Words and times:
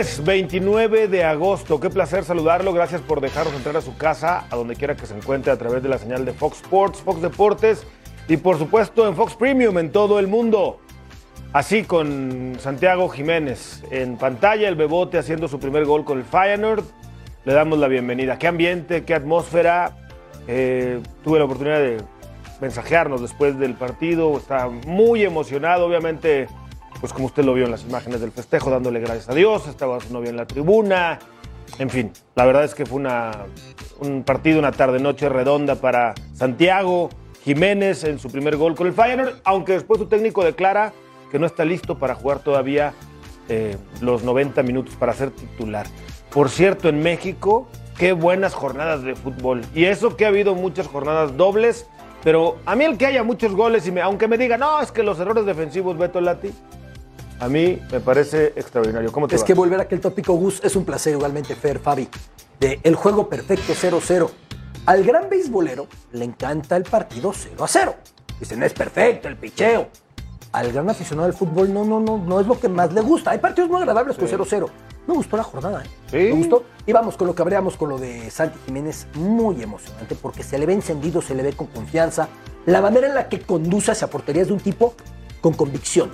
Lunes 0.00 0.24
29 0.24 1.08
de 1.08 1.24
agosto, 1.24 1.78
qué 1.78 1.90
placer 1.90 2.24
saludarlo, 2.24 2.72
gracias 2.72 3.02
por 3.02 3.20
dejarnos 3.20 3.52
entrar 3.52 3.76
a 3.76 3.82
su 3.82 3.98
casa, 3.98 4.46
a 4.48 4.56
donde 4.56 4.74
quiera 4.74 4.96
que 4.96 5.04
se 5.04 5.14
encuentre 5.14 5.52
a 5.52 5.58
través 5.58 5.82
de 5.82 5.90
la 5.90 5.98
señal 5.98 6.24
de 6.24 6.32
Fox 6.32 6.62
Sports, 6.62 7.02
Fox 7.02 7.20
Deportes 7.20 7.86
y 8.26 8.38
por 8.38 8.56
supuesto 8.56 9.06
en 9.06 9.14
Fox 9.14 9.34
Premium 9.34 9.76
en 9.76 9.92
todo 9.92 10.18
el 10.18 10.26
mundo. 10.26 10.80
Así 11.52 11.82
con 11.82 12.56
Santiago 12.60 13.10
Jiménez 13.10 13.84
en 13.90 14.16
pantalla, 14.16 14.70
el 14.70 14.74
Bebote 14.74 15.18
haciendo 15.18 15.48
su 15.48 15.60
primer 15.60 15.84
gol 15.84 16.06
con 16.06 16.16
el 16.16 16.24
Feyenoord. 16.24 16.84
Le 17.44 17.52
damos 17.52 17.78
la 17.78 17.88
bienvenida. 17.88 18.38
Qué 18.38 18.46
ambiente, 18.46 19.04
qué 19.04 19.14
atmósfera. 19.14 19.98
Eh, 20.48 21.02
tuve 21.22 21.40
la 21.40 21.44
oportunidad 21.44 21.78
de 21.78 21.98
mensajearnos 22.62 23.20
después 23.20 23.58
del 23.58 23.74
partido. 23.74 24.34
Está 24.38 24.66
muy 24.66 25.24
emocionado, 25.24 25.84
obviamente 25.84 26.48
pues 27.00 27.12
como 27.12 27.26
usted 27.26 27.44
lo 27.44 27.54
vio 27.54 27.64
en 27.64 27.70
las 27.70 27.84
imágenes 27.84 28.20
del 28.20 28.32
festejo, 28.32 28.70
dándole 28.70 29.00
gracias 29.00 29.28
a 29.28 29.34
Dios, 29.34 29.66
estaba 29.66 30.00
su 30.00 30.12
novia 30.12 30.30
en 30.30 30.36
la 30.36 30.46
tribuna, 30.46 31.18
en 31.78 31.90
fin, 31.90 32.12
la 32.34 32.44
verdad 32.44 32.64
es 32.64 32.74
que 32.74 32.84
fue 32.84 32.98
una, 32.98 33.46
un 34.00 34.22
partido, 34.22 34.58
una 34.58 34.72
tarde-noche 34.72 35.28
redonda 35.28 35.76
para 35.76 36.14
Santiago 36.34 37.10
Jiménez 37.44 38.04
en 38.04 38.18
su 38.18 38.30
primer 38.30 38.56
gol 38.56 38.74
con 38.74 38.86
el 38.86 38.92
Feyenoord, 38.92 39.40
aunque 39.44 39.72
después 39.72 39.98
su 39.98 40.06
técnico 40.06 40.44
declara 40.44 40.92
que 41.30 41.38
no 41.38 41.46
está 41.46 41.64
listo 41.64 41.98
para 41.98 42.14
jugar 42.14 42.40
todavía 42.40 42.92
eh, 43.48 43.76
los 44.00 44.22
90 44.24 44.62
minutos 44.62 44.94
para 44.96 45.12
ser 45.14 45.30
titular. 45.30 45.86
Por 46.30 46.50
cierto, 46.50 46.88
en 46.88 47.02
México, 47.02 47.66
qué 47.96 48.12
buenas 48.12 48.54
jornadas 48.54 49.02
de 49.02 49.14
fútbol. 49.14 49.62
Y 49.74 49.84
eso 49.84 50.16
que 50.16 50.24
ha 50.24 50.28
habido 50.28 50.54
muchas 50.54 50.86
jornadas 50.86 51.36
dobles, 51.36 51.86
pero 52.22 52.58
a 52.66 52.76
mí 52.76 52.84
el 52.84 52.98
que 52.98 53.06
haya 53.06 53.22
muchos 53.22 53.54
goles, 53.54 53.86
y 53.86 53.98
aunque 54.00 54.28
me 54.28 54.36
diga, 54.36 54.58
no, 54.58 54.80
es 54.80 54.92
que 54.92 55.02
los 55.02 55.18
errores 55.18 55.46
defensivos, 55.46 55.96
Beto 55.96 56.20
Lati, 56.20 56.52
a 57.40 57.48
mí 57.48 57.80
me 57.90 58.00
parece 58.00 58.52
extraordinario. 58.54 59.10
¿Cómo 59.10 59.26
te 59.26 59.34
es 59.34 59.42
que 59.42 59.54
volver 59.54 59.80
a 59.80 59.84
aquel 59.84 60.00
tópico, 60.00 60.34
Gus, 60.34 60.60
es 60.62 60.76
un 60.76 60.84
placer 60.84 61.14
igualmente, 61.14 61.54
Fer, 61.56 61.78
Fabi, 61.78 62.08
de 62.60 62.78
el 62.82 62.94
juego 62.94 63.28
perfecto 63.28 63.72
0-0. 63.72 64.28
Al 64.86 65.04
gran 65.04 65.28
beisbolero 65.28 65.86
le 66.12 66.24
encanta 66.24 66.76
el 66.76 66.84
partido 66.84 67.32
0 67.34 67.64
0. 67.66 67.94
Dice, 68.38 68.56
no 68.56 68.66
es 68.66 68.72
perfecto 68.74 69.28
el 69.28 69.36
picheo. 69.36 69.88
Al 70.52 70.72
gran 70.72 70.88
aficionado 70.90 71.28
del 71.28 71.36
fútbol, 71.36 71.72
no, 71.72 71.84
no, 71.84 72.00
no, 72.00 72.18
no 72.18 72.40
es 72.40 72.46
lo 72.46 72.58
que 72.58 72.68
más 72.68 72.92
le 72.92 73.00
gusta. 73.00 73.30
Hay 73.30 73.38
partidos 73.38 73.70
muy 73.70 73.78
agradables 73.80 74.16
con 74.16 74.28
0-0. 74.28 74.68
Me 75.06 75.14
gustó 75.14 75.36
la 75.36 75.42
jornada, 75.42 75.82
¿eh? 75.82 75.88
Sí. 76.10 76.16
Me 76.16 76.32
gustó. 76.32 76.64
Y 76.86 76.92
vamos 76.92 77.16
con 77.16 77.26
lo 77.26 77.34
que 77.34 77.42
habríamos 77.42 77.76
con 77.76 77.88
lo 77.88 77.98
de 77.98 78.30
Santi 78.30 78.58
Jiménez, 78.66 79.06
muy 79.14 79.62
emocionante, 79.62 80.14
porque 80.14 80.42
se 80.42 80.58
le 80.58 80.66
ve 80.66 80.74
encendido, 80.74 81.22
se 81.22 81.34
le 81.34 81.42
ve 81.42 81.52
con 81.52 81.68
confianza. 81.68 82.28
La 82.66 82.82
manera 82.82 83.06
en 83.06 83.14
la 83.14 83.28
que 83.28 83.40
conduce 83.40 83.92
hacia 83.92 84.08
porterías 84.08 84.48
de 84.48 84.54
un 84.54 84.60
tipo 84.60 84.94
con 85.40 85.54
convicción. 85.54 86.10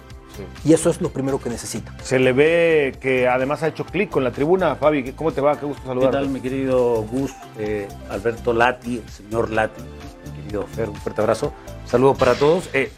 Y 0.65 0.73
eso 0.73 0.91
es 0.91 1.01
lo 1.01 1.11
primero 1.11 1.39
que 1.41 1.49
necesita. 1.49 1.95
Se 2.03 2.19
le 2.19 2.33
ve 2.33 2.97
que 3.01 3.29
además 3.29 3.63
ha 3.63 3.69
hecho 3.69 3.85
clic 3.85 4.11
con 4.11 4.25
la 4.25 4.31
tribuna. 4.31 4.77
Fabi, 4.77 5.13
¿cómo 5.13 5.33
te 5.33 5.41
va? 5.41 5.59
Qué 5.59 5.67
gusto 5.67 5.83
¿Qué 5.83 5.89
saludarte. 5.89 6.17
tal, 6.17 6.29
mi 6.29 6.41
querido 6.41 7.03
Gus, 7.03 7.33
eh, 7.59 7.89
Alberto 8.11 8.53
Lati, 8.53 8.97
el 8.99 9.09
señor 9.09 9.51
Lati, 9.51 9.83
mi 9.83 10.43
querido 10.43 10.67
Fer, 10.67 10.89
un 10.89 10.97
fuerte 10.97 11.21
abrazo. 11.21 11.53
Saludos 11.85 12.19
para 12.19 12.35
todos. 12.35 12.69
Eh, 12.73 12.91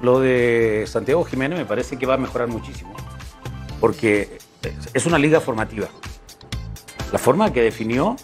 lo 0.00 0.20
de 0.20 0.84
Santiago 0.86 1.24
Jiménez 1.24 1.58
me 1.58 1.64
parece 1.64 1.96
que 1.96 2.06
va 2.06 2.14
a 2.14 2.18
mejorar 2.18 2.48
muchísimo, 2.48 2.94
porque 3.80 4.38
es 4.92 5.06
una 5.06 5.18
liga 5.18 5.40
formativa. 5.40 5.88
La 7.12 7.18
forma 7.18 7.52
que 7.52 7.62
definió, 7.62 8.16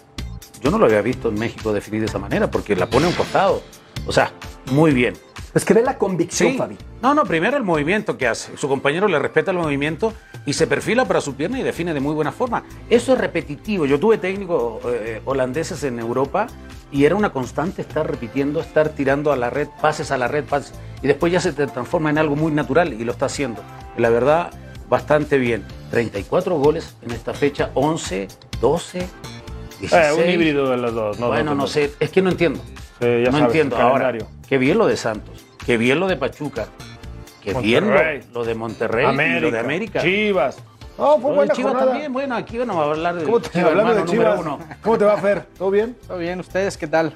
yo 0.61 0.69
no 0.69 0.77
lo 0.77 0.85
había 0.85 1.01
visto 1.01 1.29
en 1.29 1.35
México 1.35 1.73
definir 1.73 2.01
de 2.01 2.07
esa 2.07 2.19
manera, 2.19 2.51
porque 2.51 2.75
la 2.75 2.89
pone 2.89 3.05
a 3.05 3.09
un 3.09 3.15
costado. 3.15 3.63
O 4.05 4.11
sea, 4.11 4.31
muy 4.71 4.91
bien. 4.91 5.13
Es 5.53 5.65
que 5.65 5.73
ve 5.73 5.81
la 5.81 5.97
convicción, 5.97 6.51
Sí. 6.53 6.57
Fabi. 6.57 6.77
No, 7.01 7.13
no, 7.13 7.25
primero 7.25 7.57
el 7.57 7.63
movimiento 7.63 8.17
que 8.17 8.27
hace. 8.27 8.55
Su 8.57 8.69
compañero 8.69 9.07
le 9.07 9.19
respeta 9.19 9.51
el 9.51 9.57
movimiento 9.57 10.13
y 10.45 10.53
se 10.53 10.65
perfila 10.65 11.05
para 11.05 11.19
su 11.19 11.35
pierna 11.35 11.59
y 11.59 11.63
define 11.63 11.93
de 11.93 11.99
muy 11.99 12.13
buena 12.13 12.31
forma. 12.31 12.63
Eso 12.89 13.13
es 13.13 13.19
repetitivo. 13.19 13.85
Yo 13.85 13.99
tuve 13.99 14.17
técnicos 14.17 14.81
eh, 14.85 15.21
holandeses 15.25 15.83
en 15.83 15.99
Europa 15.99 16.47
y 16.91 17.03
era 17.03 17.15
una 17.15 17.31
constante 17.33 17.81
estar 17.81 18.09
repitiendo, 18.09 18.61
estar 18.61 18.89
tirando 18.89 19.33
a 19.33 19.35
la 19.35 19.49
red, 19.49 19.67
pases 19.81 20.11
a 20.11 20.17
la 20.17 20.29
red, 20.29 20.45
pases. 20.45 20.73
Y 21.01 21.07
después 21.07 21.33
ya 21.33 21.41
se 21.41 21.51
te 21.51 21.67
transforma 21.67 22.09
en 22.09 22.17
algo 22.17 22.35
muy 22.37 22.51
natural 22.53 22.93
y 22.93 23.03
lo 23.03 23.11
está 23.11 23.25
haciendo. 23.25 23.61
La 23.97 24.09
verdad, 24.09 24.51
bastante 24.89 25.37
bien. 25.37 25.65
34 25.89 26.55
goles 26.57 26.95
en 27.01 27.11
esta 27.11 27.33
fecha, 27.33 27.71
11, 27.73 28.27
12, 28.61 29.07
16. 29.81 29.91
Eh, 29.91 30.23
un 30.23 30.29
híbrido 30.29 30.69
de 30.69 30.77
los 30.77 30.93
dos. 30.93 31.19
No, 31.19 31.27
bueno, 31.27 31.55
no 31.55 31.67
sé, 31.67 31.91
es 31.99 32.09
que 32.09 32.21
no 32.21 32.29
entiendo. 32.29 32.61
Sí, 33.01 33.07
ya 33.23 33.31
no 33.31 33.31
sabes, 33.31 33.41
entiendo. 33.43 33.77
Ahora, 33.77 34.13
qué 34.47 34.57
bien 34.57 34.77
lo 34.77 34.87
de 34.87 34.95
Santos, 34.97 35.43
qué 35.65 35.77
bien 35.77 35.99
lo 35.99 36.07
de 36.07 36.17
Pachuca, 36.17 36.67
qué 37.41 37.53
bien 37.55 37.89
lo, 37.89 37.95
lo 38.33 38.43
de 38.45 38.53
Monterrey 38.55 39.07
y 39.37 39.39
lo 39.39 39.51
de 39.51 39.59
América. 39.59 40.01
Chivas. 40.01 40.57
No, 40.97 41.13
fue 41.17 41.21
Lo 41.21 41.29
de 41.29 41.35
buena 41.35 41.53
Chivas 41.53 41.71
jornada. 41.71 41.91
también, 41.91 42.13
bueno, 42.13 42.35
aquí 42.35 42.57
vamos 42.59 42.75
a 42.75 42.83
hablar 42.91 43.15
de 43.15 43.23
¿Cómo 43.23 43.39
te 43.39 43.49
Chivas, 43.49 43.69
hablando 43.71 43.93
de 43.93 43.99
hermano 44.01 44.13
número 44.13 44.31
Chivas? 44.37 44.57
uno. 44.59 44.75
¿Cómo 44.83 44.97
te 44.99 45.05
va, 45.05 45.17
Fer? 45.17 45.45
¿Todo 45.57 45.71
bien? 45.71 45.95
Todo 46.07 46.17
bien, 46.19 46.39
¿ustedes 46.39 46.77
qué 46.77 46.85
tal? 46.87 47.13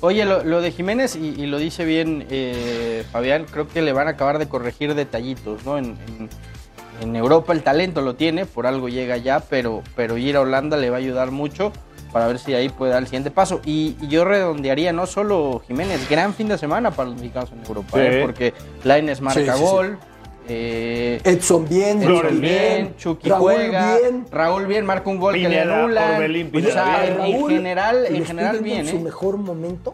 Oye, 0.00 0.24
lo, 0.26 0.44
lo 0.44 0.60
de 0.60 0.70
Jiménez, 0.70 1.16
y, 1.16 1.28
y 1.40 1.46
lo 1.46 1.58
dice 1.58 1.84
bien 1.84 2.26
eh, 2.30 3.02
Fabián, 3.10 3.46
creo 3.50 3.66
que 3.66 3.82
le 3.82 3.92
van 3.92 4.06
a 4.06 4.10
acabar 4.12 4.38
de 4.38 4.46
corregir 4.48 4.94
detallitos, 4.94 5.64
¿no? 5.64 5.78
En, 5.78 5.86
en- 5.86 6.28
en 7.02 7.14
Europa 7.14 7.52
el 7.52 7.62
talento 7.62 8.00
lo 8.00 8.14
tiene, 8.14 8.46
por 8.46 8.66
algo 8.66 8.88
llega 8.88 9.18
ya, 9.18 9.40
pero, 9.40 9.82
pero 9.96 10.16
ir 10.16 10.36
a 10.36 10.40
Holanda 10.40 10.78
le 10.78 10.88
va 10.88 10.96
a 10.96 10.98
ayudar 11.00 11.30
mucho 11.30 11.70
para 12.16 12.28
ver 12.28 12.38
si 12.38 12.54
ahí 12.54 12.70
puede 12.70 12.92
dar 12.92 13.02
el 13.02 13.06
siguiente 13.08 13.30
paso. 13.30 13.60
Y, 13.66 13.94
y 14.00 14.08
yo 14.08 14.24
redondearía 14.24 14.90
no 14.90 15.04
solo 15.06 15.60
Jiménez, 15.66 16.08
gran 16.08 16.32
fin 16.32 16.48
de 16.48 16.56
semana 16.56 16.90
para 16.90 17.10
los 17.10 17.18
mexicanos 17.20 17.52
en 17.52 17.62
Europa, 17.66 17.90
Sí. 17.92 17.98
¿eh? 18.00 18.20
porque 18.24 18.54
Laines 18.84 19.20
marca 19.20 19.38
Sí, 19.38 19.46
sí, 19.46 19.52
sí. 19.58 19.62
gol. 19.62 19.98
eh, 20.48 21.20
Edson 21.24 21.68
bien, 21.68 22.02
Edson 22.02 22.22
Chucky 22.22 22.36
bien, 22.40 22.96
Chucky 22.96 23.28
Raúl 23.28 23.42
juega, 23.42 23.98
bien. 23.98 24.26
Raúl 24.32 24.64
bien, 24.66 24.86
marca 24.86 25.10
un 25.10 25.18
gol 25.18 25.34
que 25.34 25.46
le. 25.46 25.60
Orbelín, 25.70 26.50
O 26.56 26.60
sea, 26.70 27.06
en, 27.06 27.48
general, 27.48 28.06
en 28.08 28.24
general 28.24 28.60
bien, 28.60 28.78
en 28.80 28.88
su 28.88 28.96
¿eh? 28.96 29.00
mejor 29.00 29.36
momento 29.36 29.92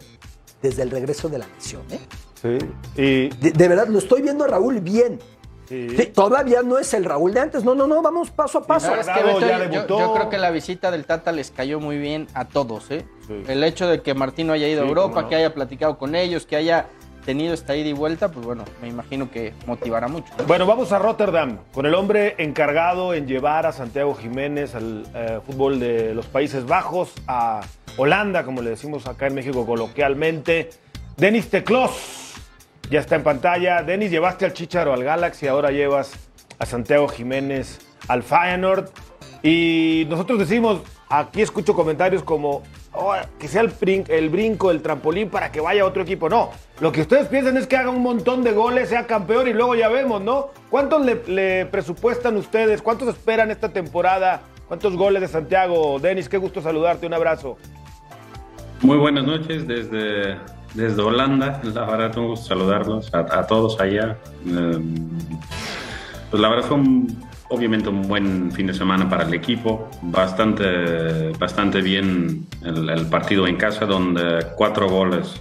desde 0.61 0.83
el 0.83 0.91
regreso 0.91 1.27
de 1.27 1.39
la 1.39 1.47
lesión. 1.57 1.81
¿eh? 1.91 1.99
Sí. 2.41 2.57
Y, 3.01 3.27
De, 3.41 3.51
de 3.51 3.67
verdad, 3.67 3.87
lo 3.89 3.99
estoy 3.99 4.21
viendo 4.21 4.45
a 4.45 4.47
Raúl 4.47 4.79
bien. 4.79 5.19
Sí. 5.67 5.89
Sí, 5.97 6.05
todavía 6.07 6.61
no 6.63 6.77
es 6.79 6.93
el 6.93 7.05
Raúl 7.05 7.33
de 7.33 7.39
antes. 7.39 7.63
No, 7.63 7.75
no, 7.75 7.87
no, 7.87 8.01
vamos 8.01 8.31
paso 8.31 8.59
a 8.59 8.63
paso. 8.67 8.87
¿Sabes 8.87 9.07
qué, 9.07 9.21
Guardado 9.23 9.39
Beto? 9.69 9.99
ya 9.99 10.05
Yo- 10.05 10.13
creo 10.13 10.29
que 10.29 10.37
la 10.37 10.51
visita 10.51 10.91
del 10.91 11.05
Tata 11.05 11.31
les 11.31 11.51
cayó 11.51 11.79
muy 11.79 11.97
bien 11.97 12.27
a 12.33 12.45
todos, 12.45 12.89
¿eh? 12.91 13.05
Sí. 13.27 13.43
El 13.47 13.63
hecho 13.63 13.87
de 13.87 14.01
que 14.01 14.13
Martino 14.13 14.53
haya 14.53 14.67
ido 14.67 14.83
a 14.83 14.87
Europa, 14.87 15.23
no. 15.23 15.29
que 15.29 15.35
haya 15.35 15.53
platicado 15.53 15.97
con 15.97 16.15
ellos, 16.15 16.45
que 16.45 16.55
haya 16.55 16.87
tenido 17.25 17.53
esta 17.53 17.73
ida 17.75 17.87
y 17.87 17.93
vuelta, 17.93 18.29
pues 18.29 18.45
bueno, 18.45 18.65
me 18.81 18.89
imagino 18.89 19.31
que 19.31 19.53
motivará 19.65 20.09
mucho. 20.09 20.33
¿no? 20.37 20.43
Bueno, 20.43 20.65
vamos 20.65 20.91
a 20.91 20.99
Rotterdam 20.99 21.57
con 21.73 21.85
el 21.85 21.95
hombre 21.95 22.35
encargado 22.37 23.13
en 23.13 23.27
llevar 23.27 23.65
a 23.65 23.71
Santiago 23.71 24.13
Jiménez 24.13 24.75
al 24.75 25.05
eh, 25.15 25.39
fútbol 25.45 25.79
de 25.79 26.13
los 26.13 26.25
Países 26.25 26.65
Bajos, 26.65 27.13
a 27.27 27.61
Holanda, 27.95 28.43
como 28.43 28.61
le 28.61 28.71
decimos 28.71 29.07
acá 29.07 29.27
en 29.27 29.35
México 29.35 29.65
coloquialmente. 29.65 30.71
Denis 31.15 31.49
Teclos 31.49 31.91
ya 32.89 32.99
está 32.99 33.15
en 33.15 33.23
pantalla. 33.23 33.81
Denis, 33.83 34.11
llevaste 34.11 34.45
al 34.45 34.53
Chicharo 34.53 34.93
al 34.93 35.03
Galaxy, 35.03 35.47
ahora 35.47 35.71
llevas 35.71 36.13
a 36.59 36.65
Santiago 36.65 37.07
Jiménez 37.07 37.79
al 38.07 38.23
Feyenoord. 38.23 38.89
Y 39.41 40.05
nosotros 40.09 40.39
decimos, 40.39 40.81
aquí 41.09 41.41
escucho 41.41 41.73
comentarios 41.73 42.23
como 42.23 42.63
"Oh, 42.93 43.13
que 43.39 43.47
sea 43.47 43.61
el, 43.61 43.71
brin- 43.71 44.05
el 44.09 44.29
brinco, 44.29 44.69
el 44.71 44.81
trampolín 44.81 45.29
para 45.29 45.51
que 45.51 45.59
vaya 45.59 45.81
a 45.81 45.85
otro 45.85 46.03
equipo. 46.03 46.29
No, 46.29 46.51
lo 46.79 46.91
que 46.91 47.01
ustedes 47.01 47.27
piensan 47.27 47.57
es 47.57 47.65
que 47.67 47.75
haga 47.75 47.89
un 47.89 48.01
montón 48.03 48.43
de 48.43 48.51
goles, 48.53 48.89
sea 48.89 49.07
campeón 49.07 49.47
y 49.47 49.53
luego 49.53 49.75
ya 49.75 49.89
vemos, 49.89 50.21
¿no? 50.21 50.49
¿Cuántos 50.69 51.03
le, 51.05 51.21
le 51.27 51.65
presupuestan 51.65 52.37
ustedes? 52.37 52.81
¿Cuántos 52.81 53.09
esperan 53.09 53.49
esta 53.51 53.69
temporada? 53.69 54.41
¿Cuántos 54.67 54.95
goles 54.95 55.21
de 55.21 55.27
Santiago? 55.27 55.99
Denis, 55.99 56.29
qué 56.29 56.37
gusto 56.37 56.61
saludarte, 56.61 57.05
un 57.07 57.13
abrazo. 57.15 57.57
Muy 58.81 58.97
buenas 58.97 59.23
noches 59.25 59.67
desde, 59.67 60.37
desde 60.73 61.01
Holanda. 61.01 61.61
La 61.73 61.85
verdad, 61.85 62.17
un 62.17 62.27
gusto 62.27 62.47
saludarlos 62.47 63.13
a, 63.13 63.19
a 63.19 63.47
todos 63.47 63.79
allá. 63.79 64.17
Eh, 64.47 64.79
pues 66.29 66.41
la 66.41 66.49
verdad 66.49 66.65
fue 66.67 66.77
un- 66.77 67.23
obviamente 67.49 67.89
un 67.89 68.01
buen 68.07 68.51
fin 68.51 68.67
de 68.67 68.73
semana 68.73 69.07
para 69.09 69.23
el 69.25 69.33
equipo. 69.33 69.89
Bastante, 70.01 71.29
bastante 71.37 71.81
bien 71.81 72.47
el, 72.63 72.89
el 72.89 73.05
partido 73.07 73.45
en 73.47 73.57
casa, 73.57 73.85
donde 73.85 74.47
cuatro 74.55 74.89
goles 74.89 75.39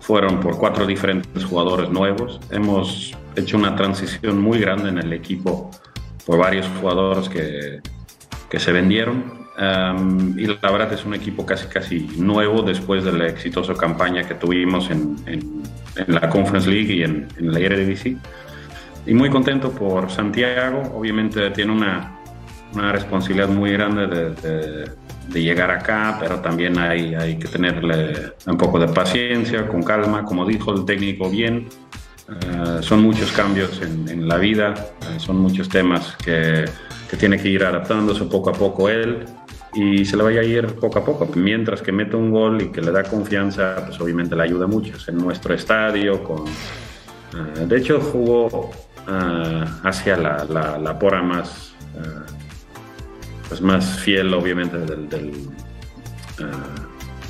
fueron 0.00 0.40
por 0.40 0.56
cuatro 0.58 0.86
diferentes 0.86 1.44
jugadores 1.44 1.90
nuevos. 1.90 2.40
Hemos 2.50 3.12
hecho 3.36 3.56
una 3.58 3.76
transición 3.76 4.40
muy 4.40 4.58
grande 4.58 4.88
en 4.88 4.98
el 4.98 5.12
equipo 5.12 5.70
por 6.26 6.38
varios 6.38 6.66
jugadores 6.80 7.28
que, 7.28 7.80
que 8.50 8.58
se 8.58 8.72
vendieron. 8.72 9.41
Um, 9.58 10.38
y 10.38 10.46
la 10.46 10.70
verdad 10.70 10.90
es 10.94 11.04
un 11.04 11.12
equipo 11.12 11.44
casi 11.44 11.66
casi 11.66 12.00
nuevo 12.16 12.62
después 12.62 13.04
de 13.04 13.12
la 13.12 13.26
exitosa 13.26 13.74
campaña 13.74 14.22
que 14.22 14.34
tuvimos 14.34 14.90
en, 14.90 15.16
en- 15.26 15.62
en 15.94 16.14
la 16.14 16.26
Conference 16.30 16.70
League 16.70 16.90
y 16.94 17.02
en, 17.02 17.28
en 17.36 17.52
la 17.52 17.58
Eredivisie. 17.58 18.16
Y 19.06 19.12
muy 19.12 19.28
contento 19.28 19.70
por 19.70 20.10
Santiago. 20.10 20.80
Obviamente 20.96 21.50
tiene 21.50 21.70
una, 21.72 22.16
una 22.72 22.92
responsabilidad 22.92 23.48
muy 23.48 23.72
grande 23.72 24.06
de, 24.06 24.30
de- 24.30 24.90
de 25.28 25.42
llegar 25.42 25.70
acá, 25.70 26.16
pero 26.18 26.40
también 26.40 26.78
hay, 26.78 27.14
hay 27.14 27.38
que 27.38 27.46
tenerle 27.46 28.32
un 28.46 28.56
poco 28.56 28.78
de 28.78 28.88
paciencia, 28.88 29.68
con 29.68 29.82
calma, 29.82 30.24
como 30.24 30.44
dijo 30.46 30.72
el 30.74 30.84
técnico 30.86 31.28
bien. 31.30 31.68
Eh, 32.28 32.78
son 32.80 33.02
muchos 33.02 33.30
cambios 33.32 33.80
en, 33.82 34.26
la 34.26 34.36
vida, 34.38 34.72
eh, 35.02 35.18
son 35.20 35.36
muchos 35.38 35.68
temas 35.68 36.16
que, 36.24 36.64
que, 37.10 37.16
tiene 37.16 37.36
que 37.38 37.48
ir 37.48 37.62
adaptándose 37.64 38.24
poco 38.24 38.50
a 38.50 38.52
poco 38.54 38.88
él 38.88 39.24
y 39.74 40.04
se 40.04 40.16
le 40.16 40.22
vaya 40.22 40.40
a 40.40 40.44
ir 40.44 40.66
poco 40.74 40.98
a 40.98 41.04
poco. 41.04 41.28
Mientras 41.34 41.82
que 41.82 41.92
mete 41.92 42.16
un 42.16 42.30
gol 42.30 42.62
y 42.62 42.68
que 42.70 42.80
le 42.80 42.90
da 42.90 43.02
confianza, 43.02 43.84
pues 43.86 44.00
obviamente 44.00 44.36
le 44.36 44.42
ayuda 44.42 44.66
mucho. 44.66 44.96
Es 44.96 45.08
en 45.08 45.18
nuestro 45.18 45.54
estadio, 45.54 46.22
con, 46.22 46.46
eh, 46.46 47.66
de 47.66 47.76
hecho 47.76 48.00
jugó 48.00 48.70
hacia 49.82 50.16
la, 50.16 50.44
la, 50.44 50.78
la, 50.78 50.98
pora 50.98 51.22
más, 51.22 51.74
pues 53.48 53.60
más 53.60 53.98
fiel 53.98 54.32
obviamente 54.32 54.78
del, 54.78 55.08
del, 55.08 55.32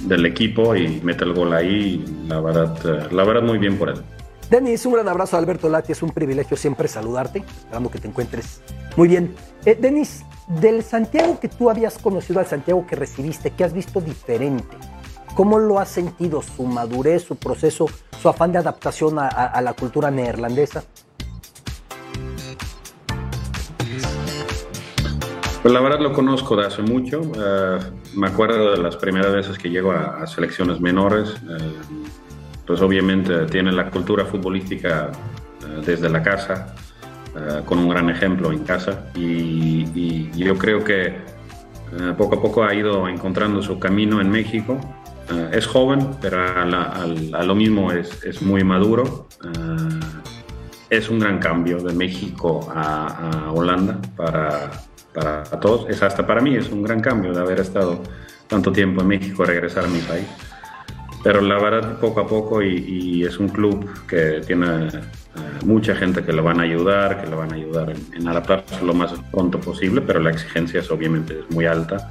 del, 0.01 0.27
equipo 0.27 0.77
y 0.77 1.01
mete 1.03 1.25
el 1.25 1.33
gol 1.33 1.55
ahí. 1.55 2.05
La 2.29 2.41
verdad, 2.41 3.11
la 3.11 3.25
verdad 3.25 3.43
muy 3.43 3.59
bien 3.59 3.79
por 3.79 3.89
él. 3.89 4.03
Denis, 4.53 4.85
un 4.85 4.93
gran 4.93 5.09
abrazo 5.09 5.39
Alberto 5.39 5.71
Lati, 5.71 5.93
es 5.93 6.03
un 6.03 6.11
privilegio 6.11 6.59
siempre 6.59 6.87
saludarte, 6.87 7.39
esperando 7.39 7.91
que 7.91 7.99
te 7.99 8.07
encuentres 8.07 8.61
muy 8.99 9.09
bien. 9.09 9.35
Eh, 9.65 9.79
Denis, 9.81 10.27
del 10.47 10.83
Santiago 10.83 11.41
que 11.41 11.49
tú 11.49 11.71
habías 11.71 11.97
conocido 11.97 12.39
al 12.39 12.45
Santiago 12.45 12.87
que 12.87 12.95
recibiste, 12.95 13.53
¿qué 13.53 13.65
has 13.65 13.73
visto 13.73 14.03
diferente? 14.03 14.77
¿Cómo 15.35 15.59
lo 15.59 15.79
has 15.79 15.89
sentido, 15.89 16.43
su 16.43 16.65
madurez, 16.65 17.23
su 17.23 17.37
proceso, 17.37 17.87
su 18.21 18.29
afán 18.29 18.53
de 18.53 18.59
adaptación 18.59 19.19
a, 19.19 19.59
la 19.63 19.73
cultura 19.73 20.11
neerlandesa? 20.11 20.85
Pues 25.63 25.73
la 25.73 25.81
verdad 25.81 26.01
lo 26.01 26.13
conozco 26.13 26.57
de 26.57 26.67
hace 26.67 26.83
mucho. 26.83 27.23
Eh, 27.23 27.79
me 28.17 28.27
acuerdo 28.27 28.73
de 28.73 28.83
las 28.83 28.99
primeras 28.99 29.33
veces 29.33 29.57
que 29.57 29.71
llego 29.71 29.93
a, 29.93 30.27
selecciones 30.27 30.79
menores. 30.79 31.31
Eh, 31.31 32.03
pues 32.67 32.81
obviamente 32.81 33.47
tiene 33.47 33.73
la 33.73 33.91
cultura 33.91 34.25
futbolística 34.25 35.11
eh, 35.63 35.83
desde 35.85 36.09
la 36.09 36.23
casa, 36.23 36.75
eh, 37.37 37.63
con 37.65 37.79
un 37.79 37.89
gran 37.89 38.11
ejemplo 38.11 38.53
en 38.53 38.61
casa 38.65 39.07
y, 39.15 40.31
yo 40.33 40.57
creo 40.59 40.83
que 40.83 41.07
eh, 41.07 42.15
poco 42.17 42.37
a 42.37 42.43
poco 42.43 42.65
ha 42.65 42.75
ido 42.75 43.07
encontrando 43.07 43.63
su 43.63 43.79
camino 43.79 44.21
en 44.21 44.31
México. 44.31 44.79
es 45.53 45.67
joven, 45.67 46.11
pero 46.21 46.39
a, 46.41 47.43
lo 47.45 47.55
mismo 47.55 47.93
es, 47.93 48.43
muy 48.43 48.65
maduro. 48.65 49.29
es 50.91 51.09
un 51.09 51.19
gran 51.21 51.39
cambio 51.39 51.79
de 51.79 51.95
México 51.95 52.69
a, 52.75 53.47
a 53.47 53.53
Holanda 53.53 53.99
para, 54.17 54.71
para 55.15 55.45
todos. 55.61 55.89
Es 55.89 56.03
hasta 56.03 56.27
para 56.27 56.41
mí 56.41 56.57
es 56.57 56.71
un 56.71 56.83
gran 56.83 57.01
cambio 57.01 57.33
de 57.33 57.41
haber 57.41 57.61
estado 57.61 58.03
tanto 58.49 58.73
tiempo 58.73 59.03
en 59.03 59.09
México, 59.09 59.45
regresar 59.45 59.85
a 59.85 59.89
mi 59.89 60.01
país 60.01 60.27
pero 61.23 61.41
la 61.41 61.59
verdad 61.59 61.99
poco 61.99 62.21
a 62.21 62.27
poco 62.27 62.63
y, 62.63 63.25
es 63.25 63.39
un 63.39 63.49
club 63.49 63.89
que 64.09 64.43
tiene 64.47 64.89
eh, 64.89 64.91
mucha 65.65 65.95
gente 65.95 66.25
que 66.25 66.33
le 66.33 66.41
van 66.41 66.59
a 66.59 66.65
ayudar, 66.65 67.23
que 67.23 67.31
le 67.31 67.37
van 67.37 67.53
a 67.53 67.55
ayudar 67.55 67.93
en, 68.13 68.29
adaptarse 68.29 68.85
lo 68.85 68.95
más 68.95 69.13
pronto 69.31 69.61
posible, 69.61 70.01
pero 70.01 70.21
la 70.21 70.31
exigencia 70.31 70.81
es 70.81 70.91
obviamente 70.91 71.39
es 71.41 71.55
muy 71.55 71.67
alta. 71.67 72.11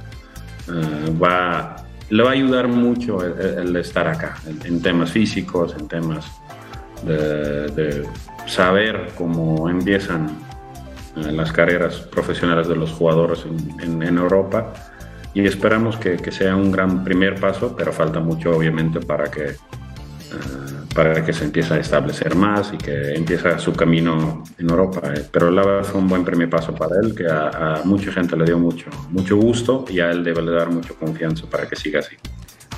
Eh, 0.68 1.14
va, 1.22 1.76
le 2.08 2.22
va 2.22 2.30
a 2.30 2.32
ayudar 2.32 2.68
mucho 2.68 3.22
el, 3.24 3.76
estar 3.76 4.08
acá, 4.08 4.36
en, 4.64 4.80
temas 4.80 5.10
físicos, 5.10 5.74
en 5.78 5.88
temas 5.88 6.26
de, 7.04 8.06
saber 8.46 9.10
cómo 9.16 9.68
empiezan 9.68 10.30
eh, 11.16 11.30
las 11.30 11.52
carreras 11.52 11.96
profesionales 11.96 12.66
de 12.66 12.76
los 12.76 12.90
jugadores 12.90 13.44
en, 13.80 14.02
en 14.02 14.18
Europa 14.18 14.72
y 15.34 15.46
esperamos 15.46 15.96
que, 15.96 16.16
que, 16.16 16.30
sea 16.30 16.54
un 16.56 16.70
gran 16.70 17.04
primer 17.04 17.40
paso, 17.40 17.74
pero 17.76 17.92
falta 17.92 18.20
mucho 18.20 18.54
obviamente 18.56 19.00
para 19.00 19.30
que, 19.30 19.44
eh, 19.44 19.56
para 20.94 21.24
que 21.24 21.32
se 21.32 21.44
empiece 21.44 21.74
a 21.74 21.78
establecer 21.78 22.34
más 22.34 22.72
y 22.72 22.76
que 22.76 23.14
empiece 23.14 23.58
su 23.58 23.72
camino 23.72 24.44
en 24.58 24.70
Europa. 24.70 25.00
Eh. 25.14 25.24
Pero 25.30 25.50
la 25.50 25.64
verdad 25.64 25.84
fue 25.84 26.00
un 26.00 26.08
buen 26.08 26.24
primer 26.24 26.50
paso 26.50 26.74
para 26.74 26.96
él, 27.02 27.14
que 27.14 27.26
a, 27.26 27.80
mucha 27.84 28.12
gente 28.12 28.36
le 28.36 28.44
dio 28.44 28.58
mucho, 28.58 28.90
mucho 29.10 29.36
gusto 29.36 29.84
y 29.88 30.00
a 30.00 30.10
él 30.10 30.22
debe 30.22 30.44
dar 30.50 30.70
mucha 30.70 30.92
confianza 30.94 31.46
para 31.48 31.66
que 31.66 31.76
siga 31.76 32.00
así. 32.00 32.16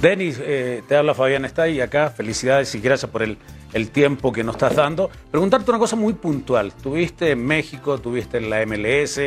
Denis, 0.00 0.40
eh, 0.42 0.82
te 0.86 0.96
habla 0.96 1.14
Fabián 1.14 1.44
está 1.44 1.68
y 1.68 1.80
acá. 1.80 2.10
Felicidades 2.10 2.74
y 2.74 2.80
gracias 2.80 3.10
por 3.10 3.22
el, 3.22 3.38
el 3.72 3.90
tiempo 3.90 4.32
que 4.32 4.44
nos 4.44 4.56
estás 4.56 4.76
dando. 4.76 5.10
Preguntarte 5.30 5.70
una 5.70 5.78
cosa 5.78 5.96
muy 5.96 6.12
puntual. 6.14 6.72
Tuviste 6.72 7.30
en 7.30 7.44
México, 7.44 7.98
tuviste 7.98 8.38
en 8.38 8.50
la 8.50 8.64
MLS, 8.66 9.20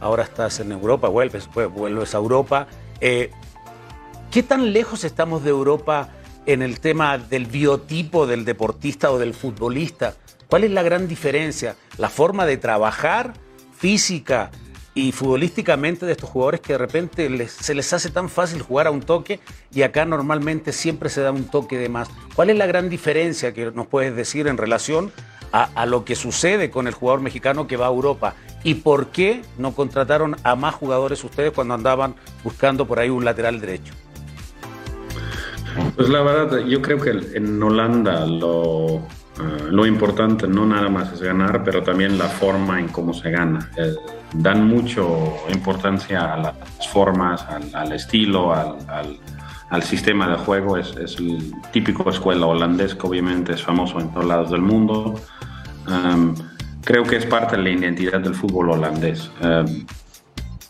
ahora 0.00 0.24
estás 0.24 0.60
en 0.60 0.72
Europa, 0.72 1.08
vuelves, 1.08 1.48
pues, 1.52 1.70
vuelves 1.70 2.14
a 2.14 2.18
Europa. 2.18 2.66
Eh, 3.00 3.30
¿Qué 4.30 4.42
tan 4.42 4.72
lejos 4.72 5.04
estamos 5.04 5.44
de 5.44 5.50
Europa 5.50 6.08
en 6.46 6.62
el 6.62 6.80
tema 6.80 7.18
del 7.18 7.46
biotipo 7.46 8.26
del 8.26 8.44
deportista 8.44 9.10
o 9.10 9.18
del 9.18 9.34
futbolista? 9.34 10.14
¿Cuál 10.48 10.64
es 10.64 10.70
la 10.70 10.82
gran 10.82 11.06
diferencia? 11.06 11.76
¿La 11.98 12.08
forma 12.08 12.46
de 12.46 12.56
trabajar 12.56 13.34
física 13.76 14.50
y 14.94 15.12
futbolísticamente 15.12 16.04
de 16.06 16.12
estos 16.12 16.28
jugadores 16.28 16.60
que 16.60 16.72
de 16.72 16.78
repente 16.78 17.48
se 17.48 17.74
les 17.74 17.92
hace 17.92 18.10
tan 18.10 18.28
fácil 18.28 18.62
jugar 18.62 18.86
a 18.86 18.90
un 18.90 19.00
toque 19.00 19.40
y 19.72 19.82
acá 19.82 20.04
normalmente 20.04 20.72
siempre 20.72 21.08
se 21.08 21.20
da 21.20 21.30
un 21.30 21.44
toque 21.44 21.78
de 21.78 21.88
más? 21.88 22.08
¿Cuál 22.34 22.50
es 22.50 22.56
la 22.56 22.66
gran 22.66 22.88
diferencia 22.88 23.52
que 23.52 23.70
nos 23.70 23.86
puedes 23.86 24.14
decir 24.16 24.48
en 24.48 24.56
relación 24.56 25.12
a, 25.52 25.86
lo 25.86 26.04
que 26.04 26.14
sucede 26.14 26.70
con 26.70 26.86
el 26.86 26.94
jugador 26.94 27.20
mexicano 27.20 27.66
que 27.66 27.76
va 27.76 27.86
a 27.86 27.90
Europa. 27.90 28.34
¿Y 28.62 28.74
por 28.74 29.06
qué 29.06 29.42
no 29.58 29.72
contrataron 29.72 30.36
a 30.44 30.54
más 30.54 30.74
jugadores 30.74 31.24
ustedes 31.24 31.52
cuando 31.52 31.74
andaban 31.74 32.14
buscando 32.44 32.86
por 32.86 32.98
ahí 32.98 33.08
un 33.08 33.24
lateral 33.24 33.60
derecho? 33.60 33.94
Pues 35.96 36.08
la 36.08 36.22
verdad, 36.22 36.58
yo 36.66 36.82
creo 36.82 37.00
que 37.00 37.10
en 37.36 37.62
Holanda 37.62 38.26
lo, 38.26 38.96
eh, 38.96 39.68
lo 39.70 39.86
importante 39.86 40.46
no 40.46 40.66
nada 40.66 40.88
más 40.88 41.12
es 41.12 41.22
ganar, 41.22 41.64
pero 41.64 41.82
también 41.82 42.18
la 42.18 42.26
forma 42.26 42.80
en 42.80 42.88
cómo 42.88 43.14
se 43.14 43.30
gana. 43.30 43.70
Eh, 43.76 43.94
dan 44.34 44.66
mucho 44.66 45.36
importancia 45.52 46.34
a 46.34 46.36
las 46.36 46.88
formas, 46.92 47.46
al, 47.72 47.92
estilo, 47.92 48.52
al, 48.52 48.76
al, 49.70 49.82
sistema 49.82 50.28
de 50.28 50.36
juego. 50.36 50.76
Es, 50.76 50.94
es 50.96 51.16
el 51.18 51.52
típico 51.72 52.10
escuela 52.10 52.46
holandés 52.46 52.94
que 52.94 53.06
obviamente 53.06 53.54
es 53.54 53.62
famoso 53.62 54.00
en 54.00 54.10
todos 54.12 54.26
lados 54.26 54.50
del 54.50 54.62
mundo 54.62 55.14
creo 56.84 57.04
que 57.04 57.16
es 57.16 57.26
parte 57.26 57.56
de 57.56 57.62
la 57.62 57.70
identidad 57.70 58.20
del 58.20 58.34
fútbol 58.34 58.70
holandés. 58.70 59.30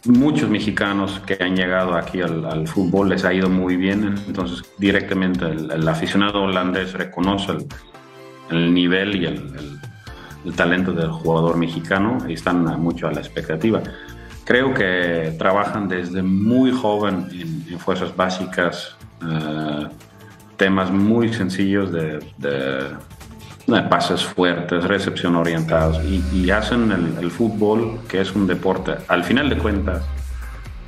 muchos 0.05 0.49
mexicanos 0.49 1.21
que 1.27 1.37
han 1.43 1.55
llegado 1.57 1.95
aquí 1.95 2.23
al, 2.23 2.67
fútbol 2.67 3.11
les 3.11 3.25
ha 3.25 3.35
ido 3.35 3.49
muy 3.49 3.77
bien, 3.77 4.15
entonces 4.27 4.65
directamente 4.79 5.45
el, 5.45 5.89
aficionado 5.89 6.43
holandés 6.43 6.95
reconoce 6.95 7.53
el, 8.51 8.75
nivel 8.75 9.17
y 9.17 9.27
el, 9.27 10.57
talento 10.57 10.93
del 10.93 11.11
jugador 11.11 11.59
mexicano 11.59 12.19
y 12.27 12.33
están 12.33 12.65
mucho 12.81 13.07
a 13.09 13.13
la 13.13 13.21
expectativa. 13.21 13.83
Creo 14.45 14.73
que 14.73 15.35
trabajan 15.39 15.87
desde 15.87 16.23
muy 16.23 16.73
joven 16.73 17.29
en, 17.31 17.79
fuerzas 17.79 18.17
básicas, 18.17 18.97
eh, 19.23 19.87
temas 20.57 20.91
muy 20.91 21.33
sencillos 21.33 21.93
de 21.93 22.21
pases 23.89 24.25
fuertes, 24.25 24.85
recepción 24.85 25.37
orientados 25.37 26.01
y, 26.05 26.51
hacen 26.51 26.91
el, 27.21 27.31
fútbol, 27.31 28.01
que 28.09 28.21
es 28.21 28.35
un 28.35 28.47
deporte, 28.47 28.93
al 29.09 29.25
final 29.25 29.49
de 29.49 29.59
cuentas, 29.59 30.03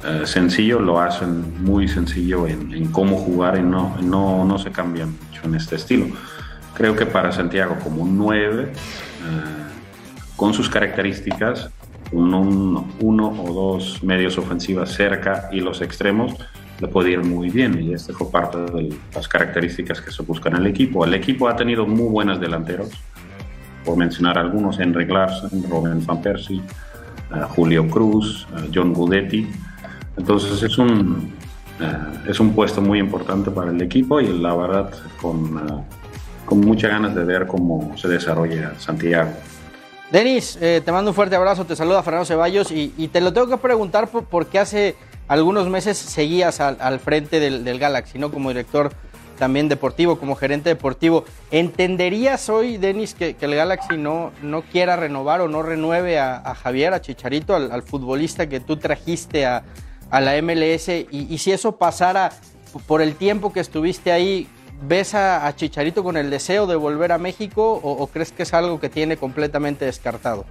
eh, 0.04 0.22
sencillo, 0.24 0.80
lo 0.80 1.00
hacen 1.00 1.62
muy 1.62 1.86
sencillo 1.88 2.46
en, 2.46 2.90
cómo 2.90 3.16
jugar 3.16 3.58
y 3.58 3.62
no, 3.62 3.96
no, 4.02 4.44
no, 4.44 4.58
se 4.58 4.72
cambian 4.72 5.10
mucho 5.10 5.42
en 5.44 5.54
este 5.54 5.76
estilo. 5.76 6.06
Creo 6.74 6.96
que 6.96 7.06
para 7.06 7.30
Santiago 7.30 7.76
como 7.82 8.02
un 8.02 8.18
9, 8.18 8.62
eh, 8.64 8.72
con 10.36 10.52
sus 10.52 10.68
características, 10.68 11.70
uno, 12.10 12.88
uno 13.00 13.28
o 13.28 13.52
dos 13.52 14.02
medios 14.02 14.36
ofensivas 14.38 14.90
cerca 14.90 15.48
y 15.52 15.60
los 15.60 15.80
extremos, 15.80 16.34
le 16.82 16.88
puede 16.88 17.12
ir 17.12 17.22
muy 17.22 17.48
bien 17.48 17.80
y 17.80 17.94
este 17.94 18.12
fue 18.12 18.28
parte 18.28 18.58
de 18.58 18.92
las 19.14 19.28
características 19.28 20.00
que 20.00 20.10
se 20.10 20.20
buscan 20.24 20.56
en 20.56 20.62
el 20.62 20.66
equipo. 20.66 21.04
El 21.04 21.14
equipo 21.14 21.46
ha 21.46 21.54
tenido 21.54 21.86
muy 21.86 22.08
buenos 22.08 22.40
delanteros, 22.40 22.90
por 23.84 23.96
mencionar 23.96 24.36
algunos, 24.36 24.80
Henrik 24.80 25.08
Larsen, 25.08 25.62
Robin 25.70 26.04
van 26.04 26.20
Persie, 26.20 26.56
eh, 26.58 27.42
Julio 27.50 27.88
Cruz, 27.88 28.48
eh, 28.56 28.68
John 28.74 28.92
Gudetti. 28.92 29.48
Entonces 30.16 30.60
es 30.60 30.76
un, 30.76 31.32
eh, 31.80 32.28
es 32.28 32.40
un 32.40 32.52
puesto 32.52 32.80
muy 32.80 32.98
importante 32.98 33.52
para 33.52 33.70
el 33.70 33.80
equipo 33.80 34.20
y 34.20 34.36
la 34.40 34.52
verdad 34.52 34.90
con, 35.20 35.84
con 36.44 36.60
muchas 36.62 36.90
ganas 36.90 37.14
de 37.14 37.22
ver 37.24 37.46
cómo 37.46 37.96
se 37.96 38.08
desarrolla 38.08 38.72
Santiago. 38.80 39.30
Denis, 40.10 40.58
te 40.60 40.92
mando 40.92 41.12
un 41.12 41.14
fuerte 41.14 41.36
abrazo, 41.36 41.64
te 41.64 41.76
saluda 41.76 42.02
Fernando 42.02 42.26
Ceballos 42.26 42.70
y, 42.72 42.92
y 42.98 43.08
te 43.08 43.20
lo 43.20 43.32
tengo 43.32 43.46
que 43.46 43.56
preguntar 43.56 44.08
porque 44.08 44.58
hace 44.58 44.94
algunos 45.32 45.66
meses 45.70 45.96
seguías 45.96 46.60
al, 46.60 47.00
frente 47.00 47.40
del, 47.40 47.78
Galaxy, 47.78 48.18
¿no? 48.18 48.30
Como 48.30 48.50
director 48.50 48.92
también 49.38 49.66
deportivo, 49.66 50.18
como 50.18 50.36
gerente 50.36 50.68
deportivo. 50.68 51.24
¿Entenderías 51.50 52.50
hoy, 52.50 52.76
Denis, 52.76 53.14
que, 53.14 53.34
el 53.40 53.54
Galaxy 53.54 53.96
no, 53.96 54.30
no 54.42 54.60
quiera 54.60 54.94
renovar 54.96 55.40
o 55.40 55.48
no 55.48 55.62
renueve 55.62 56.18
a, 56.18 56.54
Javier, 56.54 56.92
a 56.92 57.00
Chicharito, 57.00 57.56
al, 57.56 57.82
futbolista 57.82 58.46
que 58.46 58.60
tú 58.60 58.76
trajiste 58.76 59.46
a, 59.46 59.64
la 60.10 60.40
MLS? 60.42 60.90
Y, 61.10 61.38
si 61.38 61.50
eso 61.50 61.76
pasara 61.76 62.30
por 62.86 63.00
el 63.00 63.14
tiempo 63.14 63.54
que 63.54 63.60
estuviste 63.60 64.12
ahí, 64.12 64.46
¿ves 64.82 65.14
a, 65.14 65.50
Chicharito 65.56 66.04
con 66.04 66.18
el 66.18 66.28
deseo 66.28 66.66
de 66.66 66.76
volver 66.76 67.10
a 67.10 67.16
México 67.16 67.80
o, 67.82 68.06
crees 68.08 68.32
que 68.32 68.42
es 68.42 68.52
algo 68.52 68.78
que 68.80 68.90
tiene 68.90 69.16
completamente 69.16 69.86
descartado? 69.86 70.44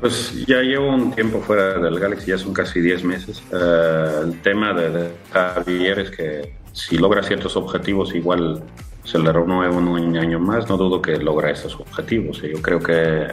Pues 0.00 0.46
ya 0.46 0.62
llevo 0.62 0.94
un 0.94 1.12
tiempo 1.12 1.40
fuera 1.40 1.78
del 1.78 2.00
Galaxy, 2.00 2.30
ya 2.30 2.38
son 2.38 2.54
casi 2.54 2.80
10 2.80 3.04
meses. 3.04 3.42
Eh, 3.52 4.20
el 4.24 4.40
tema 4.40 4.72
de, 4.72 5.10
Javier 5.30 5.98
es 5.98 6.10
que 6.10 6.54
si 6.72 6.96
logra 6.96 7.22
ciertos 7.22 7.54
objetivos, 7.56 8.14
igual 8.14 8.62
se 9.04 9.18
le 9.18 9.30
renueva 9.30 9.76
un 9.76 10.16
año 10.16 10.38
más. 10.40 10.68
No 10.68 10.78
dudo 10.78 11.02
que 11.02 11.18
logra 11.18 11.50
esos 11.50 11.74
objetivos. 11.74 12.40
Yo 12.40 12.62
creo 12.62 12.80
que 12.80 13.26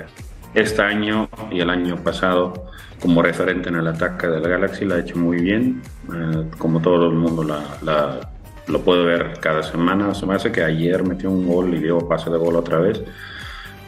este 0.53 0.81
año 0.81 1.29
y 1.51 1.61
el 1.61 1.69
año 1.69 2.03
pasado 2.03 2.71
como 3.01 3.21
referente 3.21 3.69
en 3.69 3.75
el 3.75 3.87
ataque 3.87 4.27
del 4.27 4.41
Galaxy 4.41 4.85
la 4.85 4.95
ha 4.95 4.99
hecho 4.99 5.17
muy 5.17 5.37
bien, 5.37 5.81
eh, 6.13 6.49
como 6.57 6.81
todo 6.81 7.07
el 7.07 7.13
mundo 7.13 7.45
lo 8.67 8.81
puede 8.81 9.05
ver 9.05 9.39
cada 9.39 9.63
semana. 9.63 10.13
Se 10.13 10.25
me 10.25 10.35
hace 10.35 10.51
que 10.51 10.63
ayer 10.63 11.03
metió 11.03 11.29
un 11.29 11.47
gol 11.47 11.73
y 11.73 11.79
dio 11.79 11.99
pase 11.99 12.29
de 12.29 12.37
gol 12.37 12.55
otra 12.55 12.79
vez. 12.79 13.01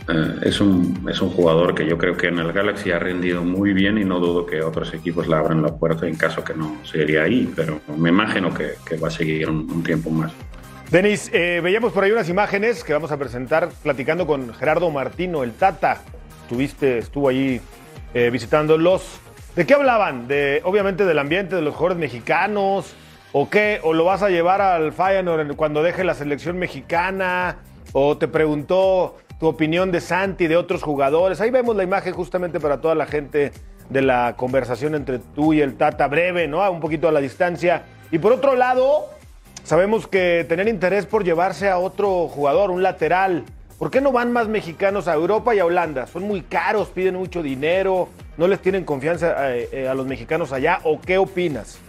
Eh, 0.09 0.39
es, 0.41 0.59
un, 0.59 1.07
es 1.07 1.21
un 1.21 1.29
jugador 1.29 1.75
que 1.75 1.85
yo 1.85 1.97
creo 1.97 2.17
que 2.17 2.27
en 2.27 2.39
el 2.39 2.51
Galaxy 2.51 2.91
ha 2.91 2.97
rendido 2.97 3.43
muy 3.43 3.73
bien 3.73 3.99
y 3.99 4.05
no 4.05 4.19
dudo 4.19 4.45
que 4.45 4.61
otros 4.63 4.91
equipos 4.93 5.27
le 5.27 5.35
abran 5.35 5.61
la 5.61 5.75
puerta 5.75 6.07
en 6.07 6.15
caso 6.15 6.43
que 6.43 6.55
no 6.55 6.77
seguiría 6.83 7.23
ahí, 7.23 7.51
pero 7.55 7.79
me 7.95 8.09
imagino 8.09 8.51
que, 8.51 8.73
va 8.97 9.09
a 9.09 9.11
seguir 9.11 9.47
un, 9.49 9.83
tiempo 9.83 10.09
más. 10.09 10.31
Denis, 10.89 11.29
eh, 11.31 11.61
veíamos 11.63 11.93
por 11.93 12.03
ahí 12.03 12.11
unas 12.11 12.27
imágenes 12.27 12.83
que 12.83 12.93
vamos 12.93 13.11
a 13.11 13.17
presentar 13.17 13.69
platicando 13.83 14.25
con 14.25 14.51
Gerardo 14.55 14.89
Martino, 14.89 15.43
el 15.43 15.53
Tata. 15.53 16.01
Tuviste, 16.47 16.97
estuvo 16.97 17.29
ahí 17.29 17.61
eh, 18.15 18.31
visitándolos. 18.31 19.19
¿De 19.55 19.67
qué 19.67 19.75
hablaban? 19.75 20.27
De, 20.27 20.61
obviamente 20.63 21.05
del 21.05 21.19
ambiente 21.19 21.55
de 21.55 21.61
los 21.61 21.75
jugadores 21.75 21.99
mexicanos, 21.99 22.95
o 23.31 23.47
qué, 23.47 23.79
o 23.83 23.93
lo 23.93 24.05
vas 24.05 24.23
a 24.23 24.29
llevar 24.29 24.61
al 24.61 24.91
Feyenoord 24.91 25.55
cuando 25.55 25.83
deje 25.83 26.03
la 26.03 26.15
selección 26.15 26.57
mexicana, 26.57 27.57
o 27.93 28.17
te 28.17 28.27
preguntó 28.27 29.17
tu 29.39 29.48
opinión 29.48 29.91
de 29.91 30.01
Santi, 30.01 30.48
de 30.48 30.58
otros 30.58 30.84
jugadores. 30.84 31.41
Ahí 31.41 31.50
vemos 31.50 31.75
la 31.75 31.84
imagen 31.84 32.13
justamente 32.13 32.60
para 32.60 32.81
toda 32.81 32.96
la 32.96 33.05
gente 33.05 33.51
de 33.89 34.01
la 34.01 34.36
conversación 34.38 34.96
entre 34.96 35.19
tú 35.19 35.53
y 35.53 35.62
el 35.62 35.75
Tata, 35.75 36.08
breve, 36.08 36.48
¿no? 36.48 36.69
Un 36.69 36.79
poquito 36.79 37.08
a 37.08 37.12
la 37.12 37.22
distancia. 37.22 37.84
Y 38.12 38.19
por 38.19 38.34
otro 38.34 38.55
lado, 38.55 39.08
sabemos 39.63 40.08
que 40.08 40.46
tener 40.48 40.67
interés 40.67 41.05
por 41.05 41.24
llevarse 41.24 41.69
a 41.69 41.79
otro 41.79 42.27
jugador, 42.27 42.69
un 42.72 42.84
lateral, 42.84 43.46
¿Por 43.79 43.91
qué 43.91 44.01
no 44.01 44.12
van 44.12 44.34
más 44.34 44.50
mexicanos 44.50 45.08
a 45.08 45.13
Europa 45.13 45.55
y 45.55 45.60
a 45.60 45.65
Holanda? 45.65 46.05
Son 46.05 46.24
muy 46.24 46.41
caros, 46.41 46.89
piden 46.89 47.15
mucho 47.15 47.41
dinero, 47.41 48.10
no 48.38 48.46
les 48.46 48.60
tienen 48.60 48.84
confianza 48.84 49.55
eh, 49.55 49.69
eh, 49.72 49.88
a, 49.88 49.93
los 49.93 50.05
mexicanos 50.05 50.51
allá, 50.51 50.81
¿o 50.84 51.00
qué 51.00 51.17
opinas? 51.17 51.79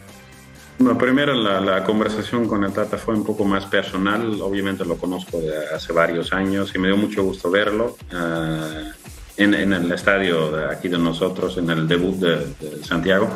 Bueno, 0.80 0.96
primero 0.96 1.34
la, 1.34 1.84
conversación 1.84 2.48
con 2.48 2.64
el 2.64 2.72
Tata 2.72 2.96
fue 2.96 3.14
un 3.14 3.22
poco 3.22 3.44
más 3.44 3.66
personal, 3.66 4.40
obviamente 4.40 4.82
lo 4.82 4.96
conozco 4.96 5.38
de 5.38 5.52
hace 5.74 5.92
varios 5.92 6.32
años 6.32 6.72
y 6.74 6.78
me 6.78 6.88
dio 6.88 6.96
mucho 6.96 7.22
gusto 7.22 7.50
verlo 7.50 7.98
eh, 8.10 8.90
en, 9.36 9.74
el 9.74 9.92
estadio 9.92 10.50
de 10.50 10.72
aquí 10.72 10.88
de 10.88 10.96
nosotros, 10.96 11.58
en 11.58 11.68
el 11.68 11.86
debut 11.86 12.14
de, 12.14 12.82
Santiago. 12.82 13.28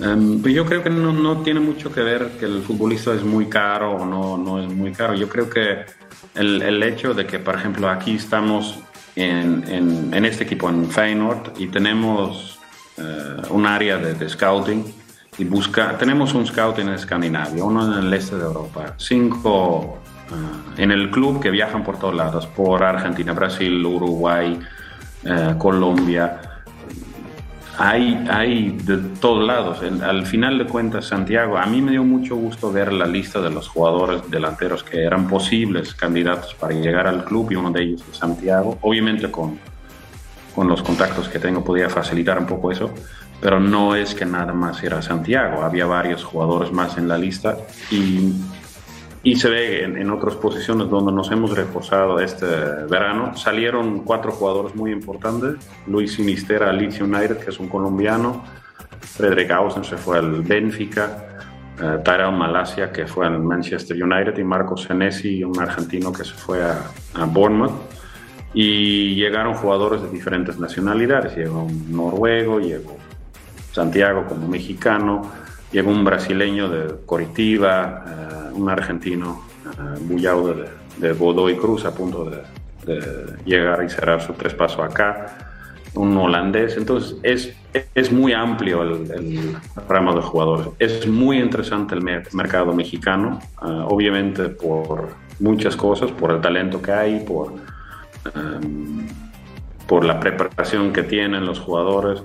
Um, 0.00 0.42
yo 0.42 0.66
creo 0.66 0.82
que 0.82 0.90
no, 0.90 1.14
no, 1.14 1.40
tiene 1.40 1.60
mucho 1.60 1.90
que 1.90 2.02
ver 2.02 2.32
que 2.38 2.44
el 2.44 2.60
futbolista 2.60 3.14
es 3.14 3.22
muy 3.22 3.46
caro 3.46 3.92
o 3.92 4.04
no, 4.04 4.36
no 4.36 4.62
es 4.62 4.70
muy 4.70 4.92
caro. 4.92 5.14
Yo 5.14 5.30
creo 5.30 5.48
que 5.48 5.86
el, 6.34 6.60
el, 6.60 6.82
hecho 6.82 7.14
de 7.14 7.24
que, 7.24 7.38
por 7.38 7.54
ejemplo, 7.54 7.88
aquí 7.88 8.16
estamos 8.16 8.78
en, 9.16 9.64
en, 10.12 10.24
este 10.26 10.44
equipo, 10.44 10.68
en 10.68 10.90
Feyenoord, 10.90 11.58
y 11.58 11.68
tenemos 11.68 12.58
eh, 12.98 13.36
un 13.48 13.64
área 13.64 13.96
de, 13.96 14.28
scouting 14.28 15.01
y 15.38 15.44
busca, 15.44 15.96
tenemos 15.96 16.34
un 16.34 16.46
scout 16.46 16.78
en 16.78 16.90
Escandinavia, 16.90 17.64
uno 17.64 17.86
en 17.86 18.06
el 18.06 18.12
este 18.12 18.36
de 18.36 18.42
Europa, 18.42 18.94
cinco 18.98 19.98
eh, 20.30 20.82
en 20.82 20.90
el 20.90 21.10
club 21.10 21.40
que 21.40 21.50
viajan 21.50 21.82
por 21.82 21.98
todos 21.98 22.14
lados, 22.14 22.46
por 22.46 22.82
Argentina, 22.82 23.32
Brasil, 23.32 23.84
Uruguay, 23.84 24.58
eh, 25.24 25.54
Colombia 25.58 26.40
hay, 27.78 28.24
hay 28.30 28.78
de 28.84 28.98
todos 29.18 29.46
lados. 29.46 29.80
Al 30.02 30.26
final 30.26 30.58
de 30.58 30.66
cuentas, 30.66 31.06
Santiago, 31.06 31.56
a 31.56 31.66
mí 31.66 31.80
me 31.80 31.92
dio 31.92 32.04
mucho 32.04 32.36
gusto 32.36 32.70
ver 32.70 32.92
la 32.92 33.06
lista 33.06 33.40
de 33.40 33.50
los 33.50 33.68
jugadores 33.68 34.30
delanteros 34.30 34.84
que 34.84 35.02
eran 35.02 35.26
posibles 35.26 35.94
candidatos 35.94 36.54
para 36.54 36.74
llegar 36.74 37.06
al 37.06 37.24
club 37.24 37.50
y 37.50 37.56
uno 37.56 37.70
de 37.70 37.82
ellos 37.82 38.04
es 38.10 38.18
Santiago. 38.18 38.78
Obviamente 38.82 39.30
con, 39.30 39.58
con 40.54 40.68
los 40.68 40.82
contactos 40.82 41.28
que 41.28 41.38
tengo 41.38 41.64
podía 41.64 41.88
facilitar 41.88 42.38
un 42.38 42.46
poco 42.46 42.70
eso, 42.70 42.92
pero 43.42 43.60
no 43.60 43.94
es 43.94 44.14
que 44.14 44.24
nada 44.24 44.54
más 44.54 44.82
era 44.82 45.02
Santiago. 45.02 45.62
Había 45.62 45.84
varios 45.84 46.24
jugadores 46.24 46.72
más 46.72 46.96
en 46.96 47.08
la 47.08 47.18
lista 47.18 47.58
y 47.90 48.32
y 49.24 49.36
se 49.36 49.48
ve 49.48 49.84
en, 49.84 50.10
otras 50.10 50.34
posiciones 50.34 50.88
donde 50.88 51.12
nos 51.12 51.30
hemos 51.30 51.56
reforzado 51.56 52.18
este 52.18 52.46
verano. 52.90 53.36
Salieron 53.36 54.00
cuatro 54.00 54.32
jugadores 54.32 54.74
muy 54.74 54.90
importantes. 54.90 55.64
Luis 55.86 56.14
Sinistera 56.14 56.70
al 56.70 56.78
Leeds 56.78 57.00
United, 57.00 57.38
que 57.38 57.50
es 57.50 57.60
un 57.60 57.68
colombiano. 57.68 58.42
Frederick 59.00 59.50
Ausen 59.52 59.84
se 59.84 59.96
fue 59.96 60.18
al 60.18 60.42
Benfica. 60.42 61.28
Uh, 61.80 62.02
Tyrell 62.02 62.32
Malasia, 62.32 62.90
que 62.90 63.06
fue 63.06 63.26
al 63.26 63.38
Manchester 63.38 64.02
United. 64.02 64.36
Y 64.38 64.44
Marcos 64.44 64.82
Senesi, 64.82 65.44
un 65.44 65.58
argentino 65.60 66.12
que 66.12 66.24
se 66.24 66.34
fue 66.34 66.60
a, 66.60 66.82
a 67.14 67.24
Bournemouth. 67.24 67.72
Y 68.54 69.14
llegaron 69.14 69.54
jugadores 69.54 70.02
de 70.02 70.08
diferentes 70.08 70.58
nacionalidades. 70.58 71.36
Llegó 71.36 71.62
un 71.62 71.92
noruego, 71.92 72.58
llegó 72.58 72.96
Santiago 73.72 74.26
como 74.26 74.48
mexicano 74.48 75.30
Llegó 75.72 75.90
un 75.90 76.04
brasileño 76.04 76.68
de 76.68 76.96
Coritiba, 77.06 78.04
eh, 78.06 78.52
un 78.52 78.68
argentino, 78.68 79.42
uh, 79.64 80.46
de, 80.46 80.68
de, 80.98 81.12
Godoy 81.14 81.56
Cruz, 81.56 81.86
a 81.86 81.94
punto 81.94 82.30
de, 82.30 82.42
llegar 83.46 83.82
y 83.82 83.88
cerrar 83.88 84.20
su 84.20 84.34
tres 84.34 84.52
pasos 84.52 84.80
acá, 84.80 85.38
un 85.94 86.14
holandés. 86.16 86.76
Entonces, 86.76 87.16
es, 87.22 87.54
es 87.94 88.12
muy 88.12 88.34
amplio 88.34 88.82
el, 88.82 89.56
ramo 89.88 90.14
de 90.14 90.20
jugadores. 90.20 90.66
Es 90.78 91.06
muy 91.06 91.38
interesante 91.38 91.94
el 91.94 92.02
mercado 92.02 92.74
mexicano, 92.74 93.38
eh, 93.62 93.84
obviamente 93.88 94.50
por 94.50 95.08
muchas 95.40 95.74
cosas, 95.74 96.10
por 96.10 96.32
el 96.32 96.40
talento 96.42 96.82
que 96.82 96.92
hay, 96.92 97.20
por, 97.20 97.54
por 99.86 100.04
la 100.04 100.20
preparación 100.20 100.92
que 100.92 101.02
tienen 101.02 101.46
los 101.46 101.60
jugadores 101.60 102.22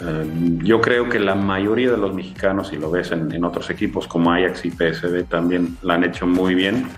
eh, 0.00 0.58
yo 0.62 0.80
creo 0.80 1.08
que 1.08 1.20
la 1.20 1.34
mayoría 1.34 1.90
de 1.90 1.96
los 1.96 2.12
mexicanos, 2.12 2.68
si 2.68 2.76
lo 2.76 2.90
ves 2.90 3.12
en, 3.12 3.44
otros 3.44 3.70
equipos 3.70 4.08
como 4.08 4.32
Ajax 4.32 4.64
y 4.64 4.70
PSV, 4.70 5.24
también 5.28 5.76
la 5.82 5.94
han 5.94 6.04
hecho 6.04 6.26
muy 6.26 6.54
bien, 6.54 6.88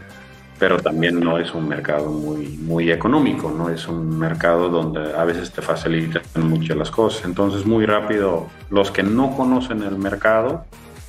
pero 0.59 0.79
también 0.79 1.21
no 1.21 1.39
es 1.39 1.53
un 1.53 1.69
mercado 1.69 2.11
muy, 2.11 2.47
muy 2.59 2.91
económico, 2.91 3.51
no 3.51 3.69
es 3.69 3.87
un 3.87 4.19
mercado 4.19 4.71
donde 4.71 5.15
a 5.15 5.25
veces 5.25 5.53
te 5.53 5.61
facilitan 5.61 6.23
mucho 6.37 6.75
las 6.75 6.91
cosas. 6.91 7.27
Entonces, 7.27 7.67
muy 7.67 7.85
rápido, 7.85 8.47
los 8.71 8.91
que 8.91 9.03
no 9.03 9.37
conocen 9.37 9.83
el 9.83 9.99
mercado 9.99 10.65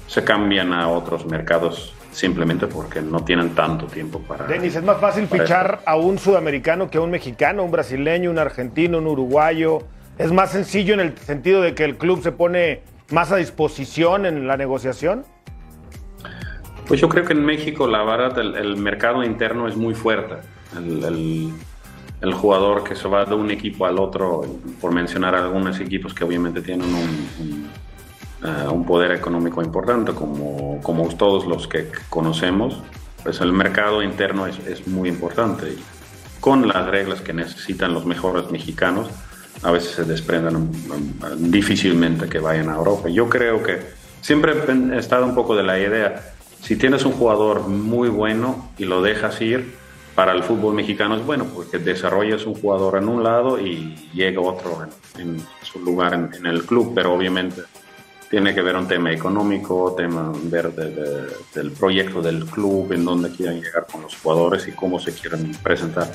se 0.08 0.24
cambian 0.24 0.74
a 0.74 0.90
otros 0.90 1.26
mercados 1.26 1.94
simplemente 2.12 2.68
porque 2.68 3.02
no 3.02 3.24
tienen 3.24 3.56
tanto 3.56 3.86
tiempo 3.86 4.20
para. 4.20 4.46
Denis, 4.46 4.76
es 4.76 4.84
más 4.84 5.00
fácil 5.00 5.28
fichar 5.28 5.82
a 5.86 5.96
un 5.96 6.18
sudamericano 6.18 6.90
que 6.90 6.98
a 6.98 7.02
un 7.02 7.12
mexicano, 7.12 7.64
un 7.64 7.72
brasileño, 7.72 8.32
un 8.32 8.40
argentino, 8.40 8.98
un 8.98 9.08
uruguayo 9.08 9.84
¿Es 10.18 10.32
más 10.32 10.52
sencillo 10.52 10.96
en 10.96 11.00
el 11.00 11.18
sentido 11.18 11.62
de 11.62 11.76
que 11.76 11.84
el 11.84 11.98
club 11.98 12.24
se 12.24 12.32
pone 12.32 12.82
más 13.12 13.32
a 13.32 13.36
disposición 13.36 14.26
en 14.26 14.48
la 14.48 14.58
negociación? 14.58 15.24
Pues 16.88 17.00
yo 17.00 17.08
creo 17.08 17.24
que 17.24 17.34
en 17.34 17.46
México, 17.46 17.88
la 17.88 18.04
verdad, 18.04 18.40
el, 18.40 18.78
mercado 18.78 19.24
interno 19.24 19.68
es 19.68 19.76
muy 19.76 19.94
fuerte. 19.94 20.36
El, 20.76 21.54
jugador 22.34 22.84
que 22.84 22.96
se 22.96 23.08
va 23.08 23.26
de 23.26 23.36
un 23.36 23.52
equipo 23.52 23.86
al 23.86 24.00
otro, 24.00 24.42
por 24.82 24.92
mencionar 24.92 25.36
algunos 25.36 25.80
equipos 25.80 26.14
que 26.14 26.24
obviamente 26.24 26.62
tienen 26.62 26.88
un, 26.88 27.30
un, 27.40 27.70
eh, 28.44 28.86
poder 28.86 29.12
económico 29.12 29.62
importante, 29.62 30.14
como, 30.14 30.80
como 30.82 31.08
todos 31.10 31.46
los 31.46 31.68
que 31.68 31.90
conocemos, 32.10 32.82
pues 33.24 33.40
el 33.42 33.54
mercado 33.54 34.02
interno 34.02 34.48
es, 34.48 34.58
es 34.66 34.88
muy 34.88 35.10
importante. 35.10 35.70
Y 35.70 35.84
con 36.40 36.68
las 36.68 36.88
reglas 36.88 37.22
que 37.22 37.34
necesitan 37.34 37.94
los 37.94 38.06
mejores 38.06 38.50
mexicanos, 38.50 39.10
a 39.64 39.72
veces 39.72 39.92
se 39.92 40.04
desprenden 40.04 40.72
difícilmente 41.38 42.28
que 42.28 42.40
vayan 42.40 42.70
a 42.70 42.76
Europa. 42.76 43.10
Yo 43.10 43.30
creo 43.30 43.64
que 43.64 43.80
siempre 44.22 44.54
he 44.54 44.98
estado 44.98 45.26
un 45.26 45.36
poco 45.36 45.56
de 45.56 45.64
la 45.64 45.80
idea, 45.80 46.34
si 46.62 46.76
tienes 46.76 47.06
un 47.06 47.14
jugador 47.14 47.68
muy 47.68 48.10
bueno 48.10 48.72
y 48.78 48.86
lo 48.86 49.02
dejas 49.02 49.42
ir, 49.42 49.76
para 50.18 50.32
el 50.32 50.42
fútbol 50.42 50.74
mexicano 50.74 51.16
es 51.16 51.24
bueno, 51.24 51.46
porque 51.54 51.78
desarrollas 51.78 52.48
un 52.48 52.56
jugador 52.56 52.98
en 52.98 53.08
un 53.08 53.24
lado 53.24 53.60
y 53.60 53.96
llega 54.16 54.42
otro 54.42 54.88
en, 55.16 55.40
su 55.62 55.78
lugar 55.78 56.16
en, 56.16 56.46
el 56.48 56.64
club, 56.64 56.94
pero 56.96 57.14
obviamente 57.14 57.62
tiene 58.30 58.54
que 58.54 58.62
ver 58.62 58.76
un 58.76 58.88
tema 58.88 59.12
económico, 59.12 59.94
tema 59.98 60.34
ver 60.44 60.72
del 60.74 61.72
proyecto 61.72 62.22
del 62.22 62.46
club, 62.46 62.92
en 62.92 63.06
dónde 63.06 63.32
quieren 63.32 63.62
llegar 63.62 63.88
con 63.92 64.02
los 64.02 64.16
jugadores 64.18 64.68
y 64.68 64.72
cómo 64.72 65.00
se 65.00 65.14
quieren 65.14 65.54
presentar. 65.64 66.12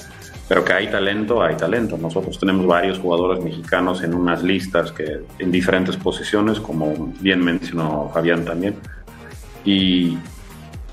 Pero 0.48 0.64
que 0.64 0.72
hay 0.74 0.90
talento, 0.90 1.42
hay 1.42 1.56
talento. 1.56 1.96
Nosotros 1.96 2.38
tenemos 2.38 2.66
varios 2.66 2.98
jugadores 2.98 3.42
mexicanos 3.42 4.02
en 4.02 4.12
unas 4.12 4.42
listas 4.42 4.92
que 4.92 5.20
en 5.38 5.50
diferentes 5.50 5.96
posiciones, 5.96 6.60
como 6.60 7.12
bien 7.20 7.42
mencionó 7.42 8.10
Fabián 8.12 8.44
también. 8.44 8.76
Y, 9.64 10.18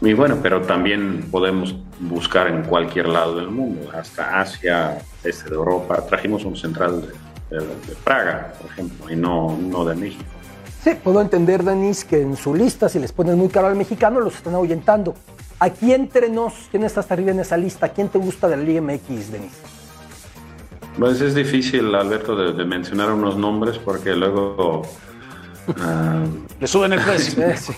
Y 0.01 0.13
bueno, 0.13 0.37
pero 0.41 0.61
también 0.61 1.27
podemos 1.29 1.75
buscar 1.99 2.47
en 2.47 2.63
cualquier 2.63 3.09
lado 3.09 3.35
del 3.35 3.49
mundo, 3.49 3.91
hasta 3.93 4.39
Asia, 4.39 4.97
este 5.25 5.49
de 5.49 5.55
Europa. 5.55 6.05
Trajimos 6.07 6.45
un 6.45 6.55
central 6.55 7.01
de, 7.01 7.57
de, 7.57 7.65
de 7.65 7.95
Praga, 8.05 8.53
por 8.61 8.71
ejemplo, 8.71 9.11
y 9.11 9.17
no, 9.17 9.57
no 9.59 9.83
de 9.83 9.95
México. 9.95 10.38
Sí, 10.83 10.91
puedo 11.03 11.19
entender, 11.21 11.63
Denis, 11.63 12.05
que 12.05 12.21
en 12.21 12.37
su 12.37 12.55
lista, 12.55 12.87
si 12.87 12.99
les 12.99 13.11
ponen 13.11 13.37
muy 13.37 13.49
caro 13.49 13.67
al 13.67 13.75
mexicano, 13.75 14.19
los 14.21 14.35
están 14.35 14.55
ahuyentando. 14.55 15.13
Aquí 15.59 15.91
entre 15.93 16.29
nos, 16.29 16.53
¿quién 16.71 16.83
está 16.85 17.01
hasta 17.01 17.13
arriba 17.15 17.31
en 17.31 17.39
esa 17.41 17.57
lista? 17.57 17.89
¿Quién 17.89 18.07
te 18.07 18.17
gusta 18.17 18.47
de 18.47 18.55
la 18.55 18.63
Liga 18.63 18.81
MX, 18.81 19.31
Denis? 19.31 19.51
Pues 20.97 21.19
es 21.21 21.35
difícil, 21.35 21.93
Alberto, 21.95 22.35
de, 22.35 22.53
de 22.53 22.65
mencionar 22.65 23.11
unos 23.11 23.35
nombres 23.35 23.77
porque 23.77 24.15
luego... 24.15 24.83
ah, 25.81 26.23
Le 26.59 26.67
suben 26.67 26.93
el 26.93 27.01
precio. 27.01 27.43
Eh, 27.49 27.57
sí. 27.57 27.73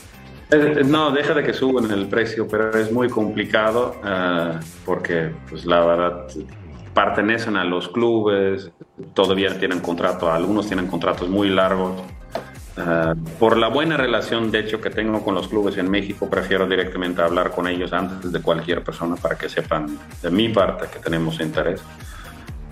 Eh, 0.52 0.84
No, 0.86 1.12
deja 1.12 1.34
de 1.34 1.44
que 1.44 1.54
suban 1.54 1.90
el 1.92 2.08
precio, 2.08 2.48
pero 2.48 2.78
es 2.78 2.92
muy 2.92 3.10
complicado 3.10 3.96
eh, 4.06 4.60
porque, 4.86 5.34
pues 5.50 5.66
la 5.66 5.80
verdad, 5.86 6.28
pertenecen 6.94 7.56
a 7.58 7.64
los 7.64 7.88
clubes, 7.88 8.70
todavía 9.14 9.58
tienen 9.58 9.80
contrato, 9.80 10.32
algunos 10.32 10.68
tienen 10.68 10.88
contratos 10.88 11.30
muy 11.30 11.50
largos. 11.50 11.94
Eh, 12.88 13.16
por 13.40 13.58
la 13.58 13.68
buena 13.68 13.98
relación, 13.98 14.50
de 14.50 14.60
hecho, 14.60 14.82
que 14.82 14.90
tengo 14.90 15.24
con 15.24 15.36
los 15.36 15.48
clubes 15.48 15.78
en 15.78 15.90
México, 15.90 16.30
prefiero 16.30 16.68
directamente 16.68 17.22
hablar 17.22 17.52
con 17.52 17.68
ellos 17.68 17.94
antes 17.94 18.32
de 18.32 18.42
cualquier 18.42 18.84
persona 18.84 19.16
para 19.16 19.38
que 19.38 19.50
sepan 19.50 19.98
de 20.22 20.32
mi 20.32 20.50
parte 20.50 20.88
que 20.92 21.00
tenemos 21.00 21.40
interés. 21.40 21.82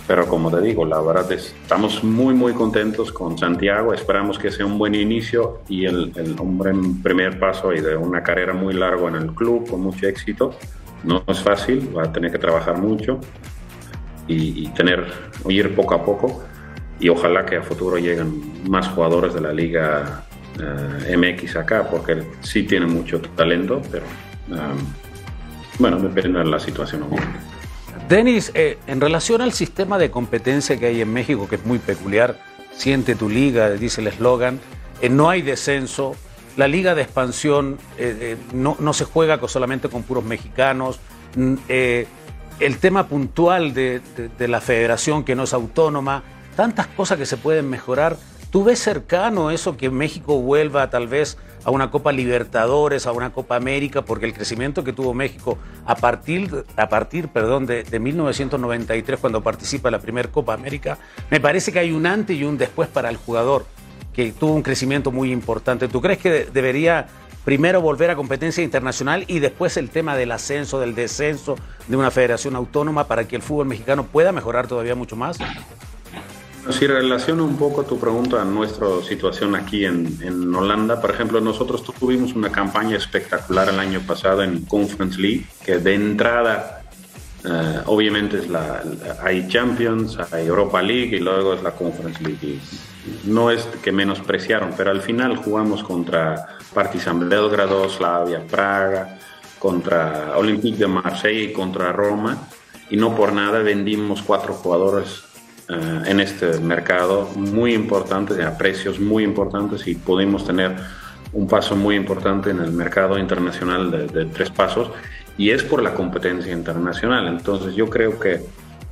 Pero 0.07 0.25
como 0.25 0.49
te 0.49 0.59
digo, 0.61 0.85
la 0.85 0.99
verdad 1.01 1.31
es, 1.31 1.55
estamos 1.61 2.03
muy, 2.03 2.33
muy 2.33 2.53
contentos 2.53 3.11
con 3.11 3.37
Santiago. 3.37 3.93
Esperamos 3.93 4.39
que 4.39 4.49
sea 4.49 4.65
un 4.65 4.79
buen 4.79 4.95
inicio 4.95 5.61
y 5.69 5.85
el, 5.85 6.11
el 6.15 6.35
hombre 6.39 6.71
en 6.71 6.99
primer 7.03 7.37
paso 7.39 7.71
y 7.73 7.79
de 7.79 7.95
una 7.95 8.23
carrera 8.23 8.53
muy 8.53 8.73
larga 8.73 9.07
en 9.07 9.15
el 9.15 9.27
club 9.35 9.69
con 9.69 9.81
mucho 9.81 10.07
éxito. 10.07 10.55
No 11.03 11.23
es 11.27 11.39
fácil, 11.41 11.95
va 11.95 12.05
a 12.05 12.11
tener 12.11 12.31
que 12.31 12.39
trabajar 12.39 12.79
mucho 12.79 13.19
y, 14.27 14.65
y 14.65 14.67
tener, 14.69 15.05
ir 15.47 15.75
poco 15.75 15.93
a 15.93 16.03
poco. 16.03 16.43
Y 16.99 17.09
ojalá 17.09 17.45
que 17.45 17.57
a 17.57 17.61
futuro 17.63 17.97
lleguen 17.97 18.69
más 18.69 18.87
jugadores 18.89 19.33
de 19.33 19.41
la 19.41 19.53
Liga 19.53 20.25
eh, 20.59 21.15
MX 21.17 21.55
acá, 21.55 21.87
porque 21.89 22.23
sí 22.41 22.63
tiene 22.63 22.85
mucho 22.87 23.21
talento, 23.21 23.81
pero 23.91 24.03
um, 24.49 24.77
bueno, 25.79 25.97
depende 25.99 26.39
de 26.39 26.45
la 26.45 26.59
situación. 26.59 27.05
Denis, 28.09 28.51
eh, 28.53 28.77
en 28.87 28.99
relación 28.99 29.41
al 29.41 29.53
sistema 29.53 29.97
de 29.97 30.11
competencia 30.11 30.77
que 30.77 30.87
hay 30.87 31.01
en 31.01 31.13
México, 31.13 31.47
que 31.47 31.55
es 31.55 31.65
muy 31.65 31.79
peculiar, 31.79 32.37
siente 32.73 33.15
tu 33.15 33.29
liga, 33.29 33.69
dice 33.71 34.01
el 34.01 34.07
eslogan, 34.07 34.59
eh, 35.01 35.09
no 35.09 35.29
hay 35.29 35.41
descenso, 35.41 36.15
la 36.57 36.67
liga 36.67 36.95
de 36.95 37.03
expansión 37.03 37.77
no, 38.53 38.75
no 38.79 38.91
se 38.93 39.05
juega 39.05 39.39
solamente 39.47 39.87
con 39.87 40.03
puros 40.03 40.25
mexicanos, 40.25 40.99
mm, 41.37 41.53
el 42.59 42.77
tema 42.79 43.07
puntual 43.07 43.73
de, 43.73 44.01
de- 44.17 44.27
de 44.27 44.47
la 44.49 44.59
federación 44.59 45.23
que 45.23 45.35
no 45.35 45.43
es 45.43 45.53
autónoma, 45.53 46.23
tantas 46.59 46.87
cosas 46.87 47.17
que 47.17 47.25
se 47.25 47.37
pueden 47.37 47.69
mejorar. 47.69 48.17
¿Tú 48.51 48.65
ves 48.65 48.79
cercano 48.79 49.49
eso 49.49 49.77
que 49.77 49.89
México 49.89 50.41
vuelva 50.41 50.89
tal 50.89 51.07
vez 51.07 51.37
a 51.63 51.71
una 51.71 51.89
Copa 51.89 52.11
Libertadores, 52.11 53.07
a 53.07 53.13
una 53.13 53.31
Copa 53.31 53.55
América? 53.55 54.01
Porque 54.01 54.25
el 54.25 54.33
crecimiento 54.33 54.83
que 54.83 54.91
tuvo 54.91 55.13
México 55.13 55.57
a 55.85 55.95
partir, 55.95 56.65
a 56.75 56.89
partir 56.89 57.29
perdón, 57.29 57.65
de, 57.65 57.83
de 57.85 57.99
1993, 58.01 59.21
cuando 59.21 59.41
participa 59.41 59.87
en 59.87 59.93
la 59.93 59.99
primera 60.01 60.29
Copa 60.29 60.53
América, 60.53 60.97
me 61.31 61.39
parece 61.39 61.71
que 61.71 61.79
hay 61.79 61.93
un 61.93 62.05
antes 62.05 62.35
y 62.35 62.43
un 62.43 62.57
después 62.57 62.89
para 62.89 63.07
el 63.09 63.15
jugador, 63.15 63.65
que 64.11 64.33
tuvo 64.33 64.53
un 64.53 64.61
crecimiento 64.61 65.11
muy 65.13 65.31
importante. 65.31 65.87
¿Tú 65.87 66.01
crees 66.01 66.17
que 66.19 66.29
de- 66.29 66.45
debería 66.47 67.07
primero 67.45 67.79
volver 67.79 68.09
a 68.11 68.17
competencia 68.17 68.61
internacional 68.65 69.23
y 69.27 69.39
después 69.39 69.77
el 69.77 69.89
tema 69.89 70.17
del 70.17 70.33
ascenso, 70.33 70.77
del 70.81 70.93
descenso 70.93 71.55
de 71.87 71.95
una 71.95 72.11
federación 72.11 72.57
autónoma 72.57 73.07
para 73.07 73.25
que 73.29 73.37
el 73.37 73.41
fútbol 73.43 73.67
mexicano 73.67 74.03
pueda 74.07 74.33
mejorar 74.33 74.67
todavía 74.67 74.93
mucho 74.93 75.15
más? 75.15 75.37
Si 76.67 76.85
relaciona 76.85 77.41
un 77.43 77.57
poco 77.57 77.83
tu 77.83 77.97
pregunta 77.99 78.41
a 78.41 78.45
nuestra 78.45 78.87
situación 79.01 79.55
aquí 79.55 79.85
en, 79.85 80.19
en 80.21 80.53
Holanda, 80.53 81.01
por 81.01 81.09
ejemplo, 81.09 81.41
nosotros 81.41 81.83
tuvimos 81.83 82.33
una 82.33 82.51
campaña 82.51 82.95
espectacular 82.95 83.69
el 83.69 83.79
año 83.79 84.01
pasado 84.01 84.43
en 84.43 84.65
Conference 84.65 85.19
League, 85.19 85.45
que 85.65 85.79
de 85.79 85.95
entrada, 85.95 86.83
eh, 87.43 87.79
obviamente, 87.87 88.37
es 88.37 88.49
la, 88.49 88.83
hay 89.23 89.47
Champions, 89.47 90.19
hay 90.31 90.45
Europa 90.45 90.81
League 90.81 91.17
y 91.17 91.19
luego 91.19 91.55
es 91.55 91.63
la 91.63 91.71
Conference 91.71 92.21
League. 92.21 92.59
No 93.23 93.49
es 93.49 93.67
que 93.81 93.91
menospreciaron, 93.91 94.73
pero 94.77 94.91
al 94.91 95.01
final 95.01 95.37
jugamos 95.37 95.83
contra 95.83 96.59
Partizan 96.73 97.27
Belgrado, 97.27 97.89
Slavia, 97.89 98.45
Praga, 98.45 99.17
contra 99.57 100.37
Olympique 100.37 100.77
de 100.77 100.87
Marseille 100.87 101.45
y 101.45 101.53
contra 101.53 101.91
Roma. 101.91 102.37
Y 102.91 102.97
no 102.97 103.15
por 103.15 103.33
nada 103.33 103.59
vendimos 103.59 104.21
cuatro 104.21 104.53
jugadores 104.53 105.28
eh, 105.69 106.01
en 106.05 106.19
este 106.19 106.59
mercado 106.59 107.29
muy 107.35 107.73
importantes, 107.73 108.39
a 108.39 108.57
precios 108.57 108.99
muy 108.99 109.23
importantes 109.23 109.87
y 109.87 109.95
pudimos 109.95 110.45
tener 110.45 110.75
un 111.31 111.47
paso 111.47 111.75
muy 111.75 111.95
importante 111.95 112.49
en 112.49 112.59
el 112.59 112.71
mercado 112.71 113.17
internacional 113.17 113.91
de, 113.91 114.07
de 114.07 114.25
tres 114.25 114.49
pasos 114.49 114.89
y 115.37 115.51
es 115.51 115.63
por 115.63 115.81
la 115.81 115.93
competencia 115.93 116.51
internacional. 116.51 117.27
Entonces 117.27 117.75
yo 117.75 117.89
creo 117.89 118.19
que 118.19 118.41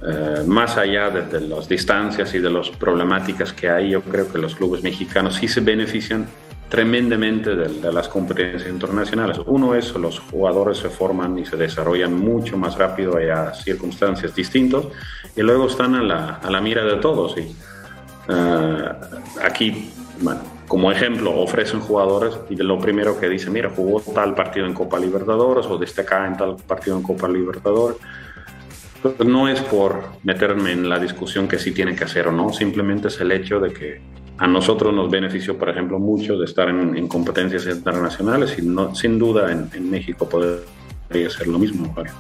eh, 0.03 0.43
más 0.45 0.77
allá 0.77 1.09
de, 1.09 1.23
de 1.23 1.41
las 1.47 1.67
distancias 1.67 2.33
y 2.35 2.39
de 2.39 2.49
las 2.49 2.69
problemáticas 2.69 3.51
que 3.51 3.69
hay, 3.69 3.89
yo 3.89 4.01
creo 4.01 4.31
que 4.31 4.37
los 4.37 4.55
clubes 4.55 4.83
mexicanos 4.83 5.35
sí 5.35 5.47
se 5.47 5.61
benefician 5.61 6.27
tremendamente 6.69 7.56
de, 7.56 7.91
las 7.91 8.10
competencias 8.10 8.69
internacionales. 8.69 9.39
Uno 9.45 9.75
es 9.75 9.93
los 9.95 10.19
jugadores 10.19 10.77
se 10.80 10.89
forman 10.89 11.38
y 11.39 11.45
se 11.45 11.56
desarrollan 11.56 12.13
mucho 12.13 12.58
más 12.58 12.77
rápido 12.77 13.21
y 13.21 13.30
a 13.30 13.53
circunstancias 13.53 14.36
distintas 14.36 14.86
y 15.36 15.41
luego 15.41 15.67
están 15.67 15.95
a 15.95 16.03
la, 16.03 16.36
a 16.36 16.51
la 16.51 16.60
mira 16.60 16.84
de 16.84 16.97
todos. 16.97 17.38
Y, 17.38 17.56
eh, 18.30 18.89
aquí, 19.43 19.91
bueno, 20.21 20.41
como 20.67 20.91
ejemplo, 20.91 21.39
ofrecen 21.39 21.80
jugadores 21.80 22.38
y 22.49 22.56
de 22.56 22.63
lo 22.63 22.80
primero 22.80 23.17
que 23.19 23.30
dicen, 23.30 23.53
mira, 23.53 23.71
jugó 23.73 24.01
tal 24.01 24.36
partido 24.36 24.65
en 24.65 24.73
Copa 24.73 24.99
Libertadores 24.99 25.65
o 25.67 25.77
destaca 25.77 26.27
en 26.27 26.36
tal 26.36 26.58
partido 26.58 26.97
en 26.97 27.03
Copa 27.03 27.27
Libertadores. 27.30 27.97
Pues 29.01 29.19
no 29.25 29.47
es 29.47 29.62
por 29.62 30.03
meterme 30.23 30.73
en 30.73 30.89
la 30.89 30.99
discusión 30.99 31.47
que 31.47 31.60
sí 31.60 31.71
tiene 31.71 31.95
que 31.95 32.03
hacer 32.03 32.27
o 32.27 32.32
no, 32.32 32.51
simplemente 32.51 33.08
es 33.08 33.21
el 33.21 33.32
hecho 33.32 33.60
de 33.60 33.71
que 33.71 34.01
a 34.39 34.47
nosotros 34.47 34.93
nos 34.93 35.10
benefició, 35.10 35.58
por 35.58 35.69
ejemplo, 35.69 36.00
mucho 36.00 36.38
de 36.38 36.45
estar 36.45 36.69
en, 36.69 36.95
en 36.95 37.08
competencias 37.08 37.65
internacionales 37.65 38.56
y 38.60 38.62
no, 38.62 38.93
sin 38.93 39.17
duda 39.17 39.52
en, 39.52 39.69
en 39.73 39.89
México 39.89 40.28
podría 40.30 41.30
ser 41.30 41.47
lo 41.47 41.58
mismo. 41.60 41.91
Mario. 41.95 42.13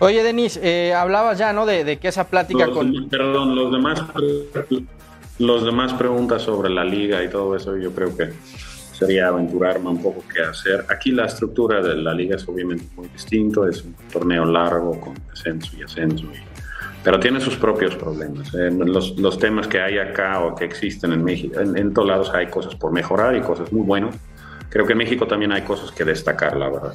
Oye, 0.00 0.22
Denis, 0.24 0.58
eh, 0.60 0.92
hablabas 0.92 1.38
ya, 1.38 1.52
¿no? 1.52 1.64
De, 1.64 1.84
de 1.84 1.98
que 1.98 2.08
esa 2.08 2.26
plática 2.26 2.66
Los, 2.66 2.76
con... 2.76 3.08
Perdón, 3.08 3.54
los 3.54 3.70
demás, 3.70 4.02
los 5.38 5.64
demás 5.64 5.92
preguntas 5.94 6.42
sobre 6.42 6.70
la 6.70 6.84
liga 6.84 7.22
y 7.22 7.28
todo 7.30 7.54
eso, 7.54 7.76
yo 7.76 7.92
creo 7.92 8.16
que 8.16 8.30
sería 8.92 9.28
aventurarme 9.28 9.88
un 9.90 10.02
poco 10.02 10.24
qué 10.32 10.42
hacer. 10.42 10.84
Aquí 10.88 11.12
la 11.12 11.26
estructura 11.26 11.80
de 11.80 11.94
la 11.96 12.12
liga 12.14 12.36
es 12.36 12.48
obviamente 12.48 12.84
muy 12.96 13.06
distinto, 13.08 13.66
es 13.68 13.82
un 13.84 13.94
torneo 14.12 14.44
largo 14.44 15.00
con 15.00 15.14
descenso 15.30 15.76
y 15.78 15.82
ascenso, 15.82 16.24
y- 16.26 16.51
pero 17.02 17.18
tiene 17.18 17.40
sus 17.40 17.56
propios 17.56 17.96
problemas. 17.96 18.54
Eh, 18.54 18.70
los, 18.70 19.18
los 19.18 19.38
temas 19.38 19.66
que 19.66 19.80
hay 19.80 19.98
acá 19.98 20.40
o 20.40 20.54
que 20.54 20.64
existen 20.64 21.12
en 21.12 21.24
México, 21.24 21.60
en, 21.60 21.76
en 21.76 21.92
todos 21.92 22.08
lados 22.08 22.30
hay 22.34 22.46
cosas 22.46 22.74
por 22.74 22.92
mejorar 22.92 23.36
y 23.36 23.40
cosas 23.40 23.72
muy 23.72 23.84
buenas. 23.84 24.14
Creo 24.68 24.86
que 24.86 24.92
en 24.92 24.98
México 24.98 25.26
también 25.26 25.52
hay 25.52 25.62
cosas 25.62 25.90
que 25.90 26.04
destacar, 26.04 26.56
la 26.56 26.68
verdad. 26.68 26.94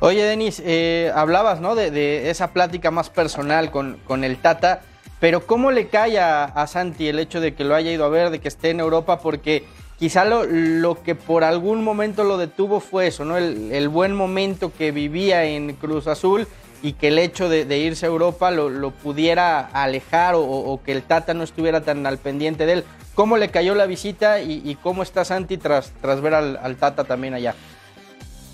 Oye, 0.00 0.22
Denis, 0.24 0.60
eh, 0.64 1.12
hablabas, 1.14 1.60
¿no? 1.60 1.74
De, 1.74 1.90
de 1.90 2.28
esa 2.28 2.52
plática 2.52 2.90
más 2.90 3.08
personal 3.08 3.70
con, 3.70 3.98
con 4.06 4.24
el 4.24 4.36
Tata, 4.38 4.82
pero 5.20 5.46
¿cómo 5.46 5.70
le 5.70 5.86
cae 5.86 6.18
a, 6.18 6.44
a 6.44 6.66
Santi 6.66 7.08
el 7.08 7.18
hecho 7.18 7.40
de 7.40 7.54
que 7.54 7.64
lo 7.64 7.74
haya 7.74 7.92
ido 7.92 8.04
a 8.04 8.08
ver, 8.08 8.30
de 8.30 8.40
que 8.40 8.48
esté 8.48 8.70
en 8.70 8.80
Europa? 8.80 9.20
Porque 9.20 9.64
quizá 9.98 10.24
lo, 10.24 10.44
lo 10.44 11.02
que 11.02 11.14
por 11.14 11.44
algún 11.44 11.84
momento 11.84 12.24
lo 12.24 12.36
detuvo 12.36 12.80
fue 12.80 13.06
eso, 13.06 13.24
¿no? 13.24 13.38
El, 13.38 13.70
el 13.72 13.88
buen 13.88 14.14
momento 14.14 14.72
que 14.76 14.90
vivía 14.90 15.44
en 15.44 15.74
Cruz 15.74 16.08
Azul 16.08 16.48
y 16.84 16.92
que 16.92 17.08
el 17.08 17.18
hecho 17.18 17.48
de, 17.48 17.64
de 17.64 17.78
irse 17.78 18.04
a 18.04 18.10
Europa 18.10 18.50
lo, 18.50 18.68
lo 18.68 18.90
pudiera 18.90 19.60
alejar 19.72 20.34
o, 20.34 20.42
o 20.42 20.82
que 20.82 20.92
el 20.92 21.02
Tata 21.02 21.32
no 21.32 21.42
estuviera 21.42 21.80
tan 21.80 22.06
al 22.06 22.18
pendiente 22.18 22.66
de 22.66 22.72
él. 22.74 22.84
¿Cómo 23.14 23.38
le 23.38 23.48
cayó 23.48 23.74
la 23.74 23.86
visita 23.86 24.42
y, 24.42 24.60
y 24.62 24.74
cómo 24.74 25.02
está 25.02 25.24
Santi 25.24 25.56
tras, 25.56 25.92
tras 26.02 26.20
ver 26.20 26.34
al, 26.34 26.58
al 26.62 26.76
Tata 26.76 27.04
también 27.04 27.32
allá? 27.32 27.54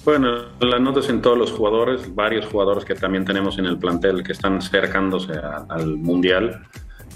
Bueno, 0.04 0.44
las 0.60 0.80
notas 0.80 1.08
en 1.08 1.20
todos 1.20 1.36
los 1.36 1.50
jugadores, 1.50 2.14
varios 2.14 2.46
jugadores 2.46 2.84
que 2.84 2.94
también 2.94 3.24
tenemos 3.24 3.58
en 3.58 3.66
el 3.66 3.78
plantel 3.78 4.22
que 4.22 4.30
están 4.32 4.58
acercándose 4.58 5.32
a- 5.32 5.66
al 5.68 5.96
Mundial, 5.96 6.62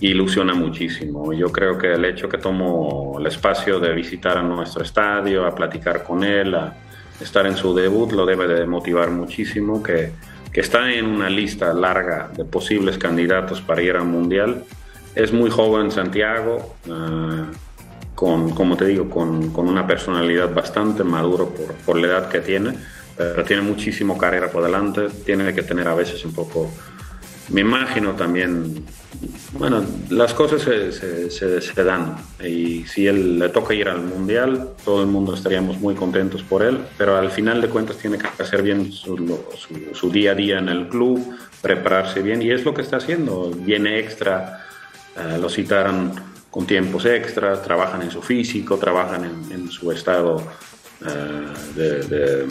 ilusiona 0.00 0.53
muchísimo. 0.55 1.33
Yo 1.33 1.53
creo 1.53 1.79
que 1.79 1.92
el 1.92 2.05
hecho 2.05 2.29
que 2.29 2.38
tomó 2.38 3.18
el 3.20 3.27
espacio 3.27 3.79
de 3.79 3.94
visitar 3.94 4.37
a 4.37 4.42
nuestro 4.42 4.83
estadio, 4.83 5.46
a 5.46 5.55
platicar 5.55 6.03
con 6.03 6.24
él, 6.24 6.57
a 6.57 6.74
estar 7.20 7.46
en 7.46 7.57
su 7.57 7.72
debut, 7.72 8.11
lo 8.11 8.27
debe 8.27 8.48
de 8.48 8.66
motivar 8.66 9.11
muchísimo, 9.11 9.81
que, 9.81 10.11
que 10.55 10.61
está 10.61 10.93
en 10.93 11.07
una 11.07 11.29
lista 11.29 11.75
larga 11.75 12.31
de 12.35 12.45
posibles 12.45 12.97
candidatos 12.97 13.61
para 13.61 13.83
ir 13.83 13.97
al 13.97 14.07
Mundial. 14.07 14.64
Es 15.17 15.33
muy 15.33 15.51
joven 15.51 15.90
Santiago, 15.90 16.77
ah, 16.88 17.47
con, 18.14 18.51
como 18.51 18.77
te 18.77 18.87
digo, 18.87 19.11
con, 19.11 19.51
con 19.51 19.69
una 19.69 19.85
personalidad 19.85 20.55
bastante 20.55 21.03
maduro 21.03 21.49
por, 21.49 21.75
por 21.85 21.99
la 21.99 22.07
edad 22.07 22.29
que 22.29 22.40
tiene. 22.40 22.73
pero 23.17 23.45
tiene 23.45 23.62
muchísimo 23.62 24.17
carrera 24.17 24.49
por 24.49 24.62
delante, 24.62 25.09
tiene 25.25 25.53
que 25.53 25.62
tener 25.62 25.88
a 25.88 25.95
veces 25.95 26.25
un 26.25 26.33
poco, 26.33 26.71
me 27.50 27.61
imagino 27.61 28.12
también, 28.12 28.85
bueno, 29.52 29.85
las 30.11 30.35
cosas 30.35 30.62
se, 30.62 31.30
se, 31.30 31.85
dan. 31.85 32.16
Y 32.42 32.85
si 32.85 33.07
él 33.07 33.38
le 33.38 33.48
toca 33.48 33.74
ir 33.74 33.88
al 33.88 34.02
Mundial, 34.02 34.70
todo 34.85 35.02
el 35.02 35.09
mundo 35.09 35.35
estaríamos 35.35 35.78
muy 35.78 35.94
contentos 35.94 36.42
por 36.42 36.62
él, 36.62 36.78
pero 36.96 37.16
al 37.16 37.30
final 37.30 37.61
de 37.61 37.68
cuentas 37.68 37.98
tiene 37.98 38.18
que 38.18 38.26
hacer 38.42 38.62
bien 38.62 38.92
su, 38.92 39.40
su, 39.92 40.11
día 40.11 40.33
a 40.33 40.35
día 40.35 40.59
en 40.59 40.68
el 40.68 40.88
club, 40.88 41.37
prepararse 41.61 42.22
bien 42.22 42.42
y 42.42 42.50
es 42.50 42.64
lo 42.64 42.74
que 42.74 42.83
está 42.83 42.96
haciendo, 42.96 43.50
viene 43.50 43.98
extra, 43.98 44.64
eh, 45.16 45.38
lo 45.40 45.48
citaron 45.48 46.12
con 46.50 46.66
tiempos 46.66 47.04
extras, 47.04 47.62
trabajan 47.62 48.02
en 48.02 48.11
su 48.11 48.22
físico, 48.22 48.78
trabajan 48.78 49.24
en, 49.50 49.68
su 49.68 49.90
estado 49.90 50.42
de 51.74 52.46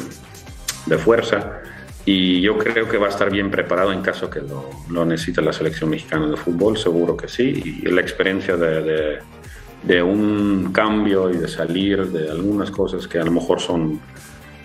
de 0.85 0.97
fuerza 0.97 1.61
y 2.05 2.41
yo 2.41 2.57
creo 2.57 2.87
que 2.89 2.97
va 2.97 3.07
a 3.07 3.09
estar 3.09 3.31
bien 3.31 3.49
preparado 3.49 3.93
en 3.93 4.01
caso 4.01 4.29
que 4.29 4.41
lo, 4.41 4.69
lo 4.89 5.05
necesite 5.05 5.41
la 5.41 5.53
selección 5.53 5.89
mexicana 5.89 6.27
de 6.27 6.35
fútbol, 6.35 6.77
seguro 6.77 7.15
que 7.15 7.27
sí, 7.27 7.81
y 7.83 7.89
la 7.89 8.01
experiencia 8.01 8.57
de, 8.57 9.19
de, 9.83 10.03
un 10.03 10.71
cambio 10.73 11.29
y 11.29 11.37
de 11.37 11.47
salir 11.47 12.07
de 12.07 12.29
algunas 12.29 12.71
cosas 12.71 13.07
que 13.07 13.19
a 13.19 13.23
lo 13.23 13.31
mejor 13.31 13.61
son 13.61 14.01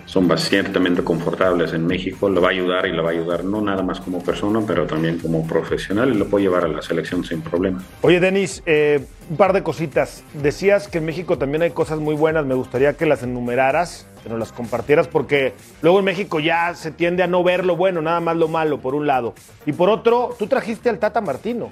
son 0.09 0.27
bastante 0.27 1.03
confortables 1.03 1.71
en 1.73 1.85
México, 1.85 2.31
le 2.31 2.39
va 2.39 2.47
a 2.47 2.51
ayudar 2.51 2.87
y 2.87 2.91
le 2.91 2.99
va 2.99 3.09
a 3.09 3.11
ayudar 3.11 3.43
no 3.43 3.61
nada 3.61 3.83
más 3.83 3.99
como 3.99 4.23
persona, 4.23 4.59
pero 4.65 4.87
también 4.87 5.19
como 5.19 5.45
profesional 5.45 6.09
y 6.09 6.17
lo 6.17 6.25
puede 6.25 6.45
llevar 6.45 6.65
a 6.65 6.67
la 6.67 6.81
selección 6.81 7.23
sin 7.23 7.41
problema. 7.41 7.83
Oye, 8.01 8.19
Denis, 8.19 8.63
eh, 8.65 9.05
un 9.29 9.37
par 9.37 9.53
de 9.53 9.61
cositas. 9.61 10.23
Decías 10.33 10.87
que 10.87 10.97
en 10.97 11.05
México 11.05 11.37
también 11.37 11.61
hay 11.61 11.69
cosas 11.69 11.99
muy 11.99 12.15
buenas, 12.15 12.43
me 12.43 12.55
gustaría 12.55 12.93
que 12.93 13.05
las 13.05 13.21
enumeraras, 13.21 14.07
que 14.19 14.29
nos 14.29 14.39
las 14.39 14.51
compartieras, 14.51 15.07
porque 15.07 15.53
luego 15.81 15.99
en 15.99 16.05
México 16.05 16.39
ya 16.39 16.73
se 16.75 16.91
tiende 16.91 17.23
a 17.23 17.27
no 17.27 17.43
ver 17.43 17.65
lo 17.65 17.75
bueno, 17.75 18.01
nada 18.01 18.19
más 18.19 18.37
lo 18.37 18.47
malo, 18.47 18.79
por 18.79 18.95
un 18.95 19.07
lado. 19.07 19.33
Y 19.65 19.73
por 19.73 19.89
otro, 19.89 20.35
tú 20.37 20.47
trajiste 20.47 20.89
al 20.89 20.99
Tata 20.99 21.21
Martino, 21.21 21.69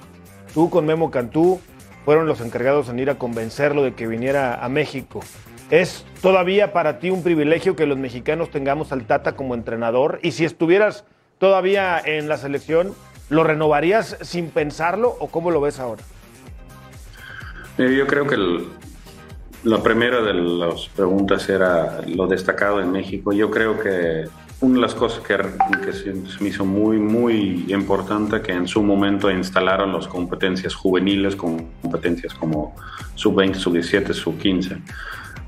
tú 0.54 0.70
con 0.70 0.86
Memo 0.86 1.10
Cantú, 1.10 1.60
fueron 2.04 2.26
los 2.26 2.40
encargados 2.40 2.88
en 2.88 2.98
ir 2.98 3.10
a 3.10 3.16
convencerlo 3.16 3.82
de 3.82 3.94
que 3.94 4.06
viniera 4.06 4.64
a 4.64 4.68
México. 4.68 5.20
¿Es 5.70 6.06
todavía 6.22 6.72
para 6.72 6.98
ti 6.98 7.10
un 7.10 7.22
privilegio 7.22 7.76
que 7.76 7.86
los 7.86 7.98
mexicanos 7.98 8.50
tengamos 8.50 8.90
al 8.92 9.06
Tata 9.06 9.36
como 9.36 9.54
entrenador? 9.54 10.18
Y 10.22 10.32
si 10.32 10.46
estuvieras 10.46 11.04
todavía 11.38 12.00
en 12.02 12.26
la 12.28 12.38
selección, 12.38 12.94
¿lo 13.28 13.44
renovarías 13.44 14.16
sin 14.22 14.48
pensarlo 14.48 15.14
o 15.20 15.28
cómo 15.28 15.50
lo 15.50 15.60
ves 15.60 15.78
ahora? 15.78 16.02
Eh, 17.76 17.94
yo 17.96 18.06
creo 18.06 18.26
que 18.26 18.36
el, 18.36 18.68
la 19.64 19.82
primera 19.82 20.22
de 20.22 20.34
las 20.34 20.88
preguntas 20.88 21.48
era 21.48 22.00
lo 22.06 22.26
destacado 22.26 22.80
en 22.80 22.92
México. 22.92 23.32
Yo 23.32 23.50
creo 23.50 23.78
que 23.78 24.24
una 24.60 24.74
de 24.74 24.80
las 24.80 24.94
cosas 24.94 25.20
que, 25.24 25.36
que 25.84 25.92
se 25.92 26.12
me 26.40 26.48
hizo 26.48 26.64
muy, 26.64 26.98
muy 26.98 27.64
importante 27.68 28.40
que 28.40 28.52
en 28.52 28.66
su 28.66 28.82
momento 28.82 29.30
instalaron 29.30 29.92
las 29.92 30.08
competencias 30.08 30.74
juveniles 30.74 31.36
con 31.36 31.70
competencias 31.82 32.34
como 32.34 32.74
sub-20, 33.14 33.54
sub-17, 33.54 34.12
sub-15 34.12 34.80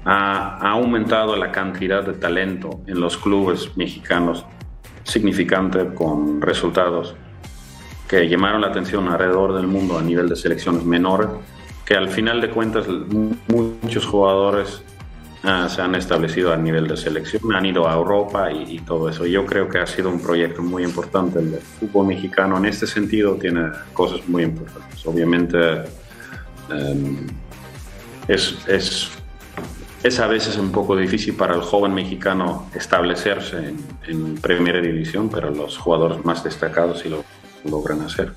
ha, 0.05 0.59
ha, 0.59 0.71
aumentado 0.71 1.37
la 1.37 1.51
cantidad 1.51 2.05
de 2.05 2.15
talento 2.15 2.81
en 2.87 3.01
los 3.01 3.17
clubes 3.17 3.77
mexicanos 3.77 4.45
significante 5.05 5.93
con 5.95 6.41
resultados 6.41 7.15
que 8.09 8.29
llamaron 8.29 8.61
la 8.61 8.69
atención 8.69 9.09
alrededor 9.09 9.55
del 9.55 9.67
mundo 9.67 9.99
a 9.99 10.03
nivel 10.03 10.29
de 10.29 10.37
selecciones 10.37 10.85
menores, 10.85 11.29
que 11.91 11.97
al 11.97 12.09
final 12.09 12.41
de 12.41 12.51
cuentas 12.51 12.87
muchos 13.49 14.07
jugadores 14.07 14.81
uh, 15.43 15.69
se 15.69 15.83
han 15.83 15.97
establecido 15.97 16.53
a 16.53 16.57
nivel 16.57 16.87
de 16.87 16.97
selección, 16.97 17.53
han 17.53 17.67
ido 17.67 17.89
a 17.89 17.95
Europa 17.95 18.53
y, 18.53 18.79
todo 18.79 19.09
eso. 19.09 19.27
Yo 19.27 19.45
creo 19.45 19.69
que 19.69 19.79
ha 19.79 19.87
sido 19.89 20.09
un 20.09 20.21
proyecto 20.21 20.63
muy 20.63 20.85
importante. 20.85 21.41
El 21.41 21.59
fútbol 21.59 22.07
mexicano 22.07 22.57
en 22.59 22.67
este 22.67 22.87
sentido 22.87 23.35
tiene 23.35 23.73
cosas 23.93 24.21
muy 24.29 24.45
importantes. 24.45 25.05
Obviamente 25.05 25.59
es, 28.29 28.57
es 28.69 29.11
es 30.05 30.21
a 30.21 30.29
veces 30.29 30.59
un 30.59 30.71
poco 30.71 30.97
difícil 30.97 31.35
para 31.35 31.57
el 31.57 31.61
joven 31.61 31.93
mexicano 31.93 32.71
establecerse 32.73 33.57
en, 33.57 33.79
en 34.07 34.35
primera 34.37 34.81
división, 34.81 35.29
pero 35.29 35.51
los 35.51 35.77
jugadores 35.77 36.25
más 36.25 36.45
destacados 36.45 37.01
sí 37.01 37.09
lo 37.09 37.25
logran 37.69 38.01
hacer. 38.03 38.33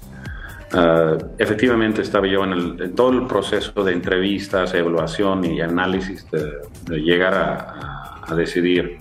Uh, 0.74 1.18
efectivamente 1.38 2.02
estaba 2.02 2.26
yo 2.26 2.44
en, 2.44 2.54
el, 2.54 2.82
en, 2.82 2.96
todo 2.96 3.12
el 3.12 3.28
proceso 3.28 3.84
de 3.84 3.94
entrevistas, 3.94 4.74
evaluación 4.74 5.46
y 5.46 5.62
análisis 5.62 6.30
de, 6.32 6.62
de 6.86 6.98
llegar 7.00 7.36
a, 7.36 8.16
a, 8.28 8.36
decidir 8.36 8.98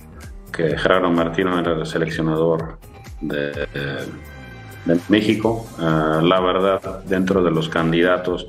que 0.51 0.77
Gerardo 0.77 1.09
Martino 1.09 1.57
era 1.57 1.71
el 1.71 1.85
seleccionador 1.87 2.77
de, 3.21 3.51
de, 3.51 4.99
México. 5.09 5.65
Uh, 5.79 6.23
la 6.23 6.39
verdad, 6.41 7.03
dentro 7.05 7.43
de 7.43 7.49
los 7.49 7.69
candidatos, 7.69 8.47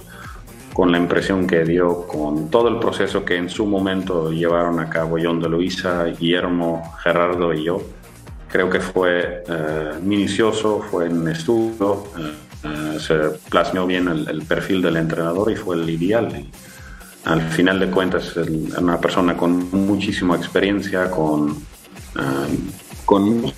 con 0.75 0.93
la 0.93 0.99
impresión 0.99 1.47
que 1.47 1.65
dio, 1.65 2.07
con 2.07 2.51
todo 2.51 2.69
el 2.69 2.79
proceso 2.79 3.25
que 3.25 3.37
en 3.37 3.49
su 3.49 3.65
momento 3.65 4.33
llevaron 4.33 4.81
a 4.81 4.91
cabo 4.91 5.17
John 5.23 5.41
de 5.41 5.49
Luisa, 5.49 6.05
Guillermo, 6.05 6.95
Gerardo 7.03 7.55
y 7.55 7.65
yo. 7.65 7.81
Creo 8.51 8.69
que 8.69 8.81
fue 8.81 9.45
eh, 9.49 9.93
minucioso, 10.03 10.81
fue 10.91 11.07
en 11.07 11.27
estudio, 11.29 12.05
eh, 12.65 12.97
eh, 12.97 13.01
se 13.01 13.15
plasmó 13.51 13.87
bien 13.87 14.09
el, 14.09 14.29
el, 14.29 14.43
perfil 14.43 14.83
del 14.83 14.97
entrenador 14.97 15.51
y 15.51 15.57
fue 15.57 15.77
el 15.77 15.89
ideal. 15.89 16.47
Al 17.25 17.43
final 17.51 17.81
de 17.81 17.91
cuentas, 17.91 18.37
el, 18.37 18.73
una 18.79 19.01
persona 19.01 19.37
con 19.37 19.71
muchísima 19.71 20.37
experiencia, 20.37 21.11
con, 21.11 21.57
con 23.05 23.53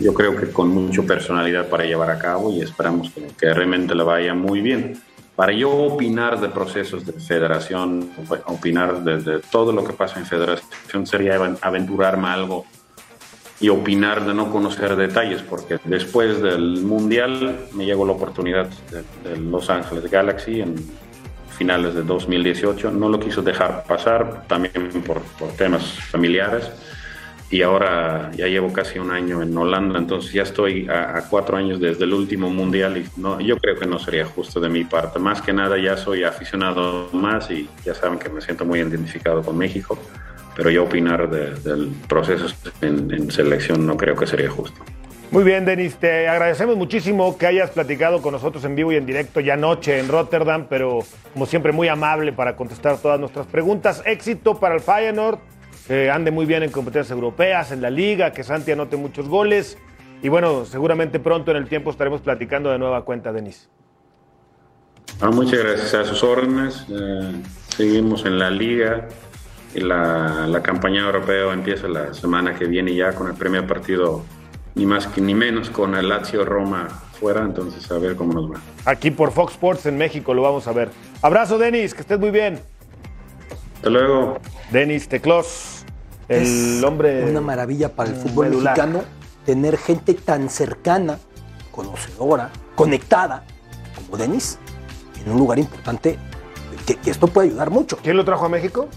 yo 0.00 0.14
creo 0.14 0.36
que 0.36 0.50
con 0.50 0.68
mucha 0.68 1.02
personalidad 1.02 1.68
para 1.68 1.84
llevar 1.84 2.10
a 2.10 2.18
cabo 2.18 2.52
y 2.52 2.60
esperamos 2.60 3.10
que, 3.10 3.28
que 3.38 3.54
realmente 3.54 3.94
le 3.94 4.02
vaya 4.02 4.34
muy 4.34 4.60
bien 4.60 5.00
para 5.36 5.52
yo 5.52 5.70
opinar 5.70 6.40
de 6.40 6.48
procesos 6.50 7.06
de 7.06 7.14
federación, 7.14 8.10
opinar 8.46 9.02
de, 9.02 9.18
de, 9.18 9.38
todo 9.40 9.72
lo 9.72 9.82
que 9.82 9.92
pasa 9.92 10.20
en 10.20 10.26
federación 10.26 11.06
sería 11.06 11.36
aventurarme 11.62 12.28
a 12.28 12.34
algo 12.34 12.66
y 13.62 13.68
opinar 13.68 14.26
de 14.26 14.34
no 14.34 14.50
conocer 14.50 14.96
detalles, 14.96 15.40
porque 15.40 15.78
después 15.84 16.42
del 16.42 16.82
Mundial 16.82 17.60
me 17.72 17.86
llegó 17.86 18.04
la 18.04 18.12
oportunidad 18.12 18.68
de, 18.90 19.30
de 19.30 19.36
Los 19.38 19.70
Ángeles 19.70 20.10
Galaxy 20.10 20.60
en 20.60 20.74
finales 21.56 21.94
de 21.94 22.02
2018, 22.02 22.90
no 22.90 23.08
lo 23.08 23.20
quiso 23.20 23.40
dejar 23.40 23.84
pasar, 23.84 24.42
también 24.48 24.90
por, 25.06 25.20
por 25.38 25.50
temas 25.50 25.84
familiares. 26.10 26.68
Y 27.50 27.62
ahora 27.62 28.32
ya 28.34 28.46
llevo 28.46 28.72
casi 28.72 28.98
un 28.98 29.10
año 29.12 29.42
en 29.42 29.56
Holanda, 29.56 29.98
entonces 29.98 30.32
ya 30.32 30.42
estoy 30.42 30.88
a, 30.88 31.18
a, 31.18 31.28
cuatro 31.28 31.56
años 31.56 31.78
desde 31.78 32.04
el 32.04 32.14
último 32.14 32.50
mundial 32.50 32.96
y 32.96 33.20
no, 33.20 33.38
yo 33.40 33.58
creo 33.58 33.78
que 33.78 33.86
no 33.86 33.98
sería 33.98 34.24
justo 34.24 34.58
de 34.58 34.70
mi 34.70 34.84
parte. 34.84 35.20
Más 35.20 35.40
que 35.40 35.52
nada 35.52 35.78
ya 35.78 35.96
soy 35.96 36.24
aficionado 36.24 37.10
más 37.12 37.48
y 37.50 37.68
ya 37.84 37.94
saben 37.94 38.18
que 38.18 38.28
me 38.28 38.40
siento 38.40 38.64
muy 38.64 38.80
identificado 38.80 39.42
con 39.42 39.56
México, 39.56 39.98
pero 40.56 40.70
yo 40.70 40.84
opinar 40.84 41.30
de, 41.30 41.54
del 41.60 41.88
proceso 42.08 42.46
en, 42.80 43.12
en, 43.12 43.30
selección 43.30 43.86
no 43.86 43.96
creo 43.96 44.16
que 44.16 44.26
sería 44.26 44.50
justo. 44.50 44.80
Muy 45.30 45.44
bien, 45.44 45.64
Denis, 45.64 45.96
te 45.96 46.28
agradecemos 46.28 46.76
muchísimo 46.76 47.38
que 47.38 47.46
hayas 47.46 47.70
platicado 47.70 48.20
con 48.20 48.32
nosotros 48.32 48.64
en 48.64 48.74
vivo 48.74 48.92
y 48.92 48.96
en 48.96 49.06
directo 49.06 49.40
ya 49.40 49.54
anoche 49.54 49.98
en 49.98 50.08
Rotterdam, 50.08 50.66
pero 50.68 50.98
como 51.32 51.46
siempre 51.46 51.72
muy 51.72 51.88
amable 51.88 52.32
para 52.32 52.54
contestar 52.54 52.98
todas 52.98 53.18
nuestras 53.18 53.46
preguntas. 53.46 54.02
Éxito 54.04 54.60
para 54.60 54.74
el 54.74 54.80
Feyenoord 54.80 55.38
que 55.86 56.10
ande 56.10 56.30
muy 56.30 56.46
bien 56.46 56.62
en 56.62 56.70
competencias 56.70 57.10
europeas, 57.10 57.72
en 57.72 57.82
la 57.82 57.90
liga, 57.90 58.32
que 58.32 58.44
Santi 58.44 58.72
anote 58.72 58.96
muchos 58.96 59.28
goles. 59.28 59.78
Y 60.22 60.28
bueno, 60.28 60.64
seguramente 60.64 61.18
pronto 61.18 61.50
en 61.50 61.56
el 61.56 61.68
tiempo 61.68 61.90
estaremos 61.90 62.20
platicando 62.20 62.70
de 62.70 62.78
nueva 62.78 63.04
cuenta, 63.04 63.32
Denis. 63.32 63.68
Ah, 65.20 65.30
muchas 65.30 65.60
gracias 65.60 65.94
a 65.94 66.04
sus 66.04 66.22
órdenes. 66.22 66.86
Eh, 66.88 67.32
seguimos 67.76 68.24
en 68.24 68.38
la 68.38 68.50
liga 68.50 69.08
la, 69.80 70.46
la, 70.46 70.62
campaña 70.62 71.00
europea 71.00 71.52
empieza 71.52 71.88
la 71.88 72.12
semana 72.14 72.54
que 72.54 72.66
viene 72.66 72.94
ya 72.94 73.14
con 73.14 73.28
el 73.28 73.34
primer 73.34 73.66
partido, 73.66 74.22
ni 74.74 74.86
más 74.86 75.06
que, 75.06 75.20
ni 75.20 75.34
menos 75.34 75.70
con 75.70 75.94
el 75.94 76.08
Lazio 76.08 76.44
Roma 76.44 76.88
fuera, 77.18 77.42
entonces 77.42 77.90
a 77.90 77.98
ver 77.98 78.16
cómo 78.16 78.32
nos 78.32 78.50
va. 78.50 78.60
Aquí 78.84 79.10
por 79.10 79.32
Fox 79.32 79.52
Sports 79.52 79.86
en 79.86 79.96
México 79.96 80.34
lo 80.34 80.42
vamos 80.42 80.66
a 80.66 80.72
ver. 80.72 80.90
Abrazo, 81.22 81.58
Denis, 81.58 81.94
que 81.94 82.02
estés 82.02 82.18
muy 82.18 82.30
bien. 82.30 82.60
Hasta 83.76 83.90
luego. 83.90 84.38
Denis 84.70 85.08
Teclos, 85.08 85.84
el 86.28 86.42
es 86.42 86.84
hombre. 86.84 87.24
Una 87.24 87.40
maravilla 87.40 87.88
para 87.90 88.10
el 88.10 88.16
fútbol 88.16 88.50
medular. 88.50 88.76
mexicano 88.76 89.04
tener 89.44 89.76
gente 89.76 90.14
tan 90.14 90.48
cercana, 90.48 91.18
conocedora, 91.70 92.50
conectada, 92.74 93.44
como 93.94 94.16
Denis, 94.16 94.58
en 95.24 95.32
un 95.32 95.38
lugar 95.38 95.58
importante, 95.58 96.18
que, 96.86 96.96
que, 96.96 97.10
esto 97.10 97.26
puede 97.26 97.48
ayudar 97.48 97.70
mucho. 97.70 97.96
¿Quién 98.02 98.16
lo 98.16 98.24
trajo 98.24 98.46
a 98.46 98.48
México? 98.48 98.88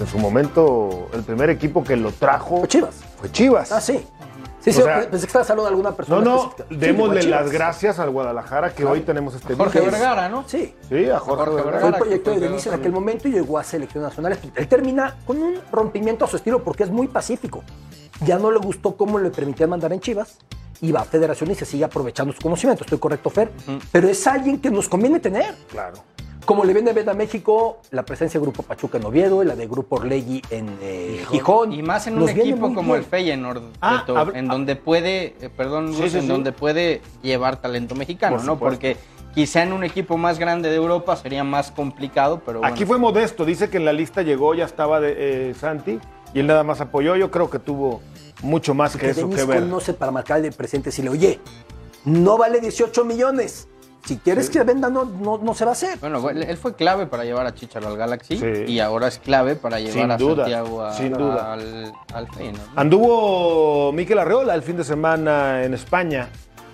En 0.00 0.06
su 0.06 0.18
momento, 0.18 1.08
el 1.12 1.22
primer 1.22 1.50
equipo 1.50 1.84
que 1.84 1.96
lo 1.96 2.10
trajo 2.12 2.60
fue 2.60 2.68
Chivas. 2.68 2.94
Fue 3.18 3.30
Chivas. 3.30 3.72
Ah, 3.72 3.80
sí. 3.80 4.06
Sí, 4.60 4.74
sí, 4.74 4.80
O 4.82 4.84
sea, 4.84 5.00
pensé 5.10 5.26
que 5.26 5.26
estaba 5.26 5.42
hablando 5.42 5.62
de 5.62 5.68
alguna 5.68 5.92
persona. 5.92 6.20
No, 6.20 6.36
no, 6.36 6.50
específica. 6.50 6.86
Démosle 6.86 7.22
las 7.24 7.50
gracias 7.50 7.98
al 7.98 8.10
Guadalajara 8.10 8.74
que 8.74 8.84
hoy 8.84 9.00
tenemos 9.00 9.34
este 9.34 9.54
Jorge. 9.54 9.80
Vergara, 9.80 10.28
¿no? 10.28 10.44
Sí. 10.46 10.74
Sí, 10.88 11.08
a 11.08 11.18
Jorge, 11.18 11.44
Jorge 11.44 11.62
Vergara. 11.62 11.70
Fue 11.70 11.70
el 11.70 11.92
Vergara, 11.92 11.98
proyecto 11.98 12.30
de 12.32 12.40
Denise 12.40 12.68
en 12.68 12.74
aquel 12.74 12.92
momento 12.92 13.28
y 13.28 13.32
llegó 13.32 13.58
a 13.58 13.64
selección 13.64 14.02
nacional. 14.02 14.38
Él 14.54 14.68
termina 14.68 15.16
con 15.26 15.42
un 15.42 15.58
rompimiento 15.72 16.26
a 16.26 16.28
su 16.28 16.36
estilo 16.36 16.62
porque 16.62 16.82
es 16.82 16.90
muy 16.90 17.08
pacífico. 17.08 17.62
Ya 18.26 18.38
no 18.38 18.50
le 18.50 18.58
gustó 18.58 18.96
cómo 18.96 19.18
le 19.18 19.30
permitía 19.30 19.66
mandar 19.66 19.94
en 19.94 20.00
Chivas 20.00 20.36
y 20.82 20.92
va 20.92 21.00
a 21.00 21.04
Federación 21.04 21.50
y 21.50 21.54
se 21.54 21.64
sigue 21.64 21.84
aprovechando 21.84 22.34
su 22.34 22.40
conocimiento. 22.40 22.84
Estoy 22.84 22.98
correcto, 22.98 23.30
Fer. 23.30 23.50
Pero 23.90 24.08
es 24.08 24.26
alguien 24.26 24.60
que 24.60 24.70
nos 24.70 24.90
conviene 24.90 25.20
tener. 25.20 25.54
Claro. 25.70 25.96
Como 26.44 26.64
le 26.64 26.72
viene 26.72 26.92
bien 26.92 27.08
a 27.08 27.14
México 27.14 27.78
la 27.90 28.04
presencia 28.04 28.40
de 28.40 28.42
Grupo 28.44 28.62
Pachuca 28.62 28.98
en 28.98 29.04
Oviedo 29.04 29.42
y 29.42 29.46
la 29.46 29.54
de 29.54 29.66
Grupo 29.66 29.96
Orlegui 29.96 30.42
en 30.50 30.78
eh, 30.80 31.24
Gijón. 31.30 31.72
Y 31.72 31.82
más 31.82 32.06
en 32.06 32.20
un 32.20 32.28
equipo 32.28 32.72
como 32.74 32.92
bien. 32.94 32.96
el 32.96 33.04
Feyenoord, 33.04 33.62
Ah, 33.80 34.04
Beto, 34.06 34.34
en 34.34 34.48
donde 34.48 34.74
puede, 34.76 35.36
eh, 35.40 35.50
perdón, 35.54 35.94
Sí, 35.94 36.02
en 36.04 36.10
sí. 36.22 36.26
donde 36.26 36.52
puede 36.52 37.02
llevar 37.22 37.58
talento 37.60 37.94
mexicano, 37.94 38.36
Por 38.36 38.44
¿no? 38.46 38.52
supuesto. 38.54 38.74
Porque 38.80 38.96
quizá 39.34 39.62
en 39.62 39.72
un 39.72 39.84
equipo 39.84 40.16
más 40.16 40.38
grande 40.38 40.70
de 40.70 40.76
Europa 40.76 41.14
sería 41.16 41.44
más 41.44 41.70
complicado, 41.70 42.40
pero 42.44 42.60
bueno. 42.60 42.74
Aquí 42.74 42.84
fue 42.84 42.98
modesto, 42.98 43.44
dice 43.44 43.68
que 43.70 43.76
en 43.76 43.84
la 43.84 43.92
lista 43.92 44.22
llegó, 44.22 44.54
ya 44.54 44.64
estaba 44.64 44.98
de, 44.98 45.50
eh, 45.50 45.54
Santi, 45.54 46.00
y 46.34 46.40
él 46.40 46.46
nada 46.46 46.64
más 46.64 46.80
apoyó. 46.80 47.16
Yo 47.16 47.30
creo 47.30 47.50
que 47.50 47.58
tuvo 47.58 48.00
mucho 48.42 48.74
más 48.74 48.92
que 48.96 49.00
Que 49.06 49.10
eso 49.10 49.20
Denis 49.22 49.36
que 49.36 49.44
ver. 49.44 49.60
conoce 49.60 49.92
para 49.94 50.10
marcar 50.10 50.38
al 50.42 50.50
presidente 50.52 50.88
y 50.88 50.90
decirle, 50.90 51.10
oye, 51.10 51.40
no 52.04 52.38
vale 52.38 52.60
18 52.60 53.04
millones. 53.04 53.68
Si 54.04 54.16
quieres 54.16 54.48
que 54.50 54.62
venda, 54.64 54.88
no, 54.90 55.04
no, 55.04 55.38
no 55.38 55.54
se 55.54 55.64
va 55.64 55.70
a 55.70 55.74
hacer. 55.74 55.98
Bueno, 55.98 56.28
él 56.30 56.42
él 56.42 56.56
fue 56.56 56.74
clave 56.74 57.06
para 57.06 57.24
llevar 57.24 57.46
a 57.46 57.54
Chicharo 57.54 57.88
al 57.88 57.96
Galaxy 57.96 58.38
Sí. 58.38 58.64
y 58.66 58.80
ahora 58.80 59.08
es 59.08 59.18
clave 59.18 59.54
para 59.56 59.78
llevar 59.78 59.92
Sin 60.02 60.10
a 60.10 60.16
duda, 60.16 60.36
Santiago 60.44 60.82
a- 60.82 60.92
sin 60.94 61.12
duda. 61.12 61.52
al, 61.52 61.92
al 62.14 62.28
Feyenoord. 62.32 62.66
¿no? 62.74 62.80
Anduvo 62.80 63.92
Miquel 63.92 64.18
Arreola 64.18 64.54
el 64.54 64.62
fin 64.62 64.76
de 64.78 64.84
semana 64.84 65.62
en 65.64 65.74
España 65.74 66.28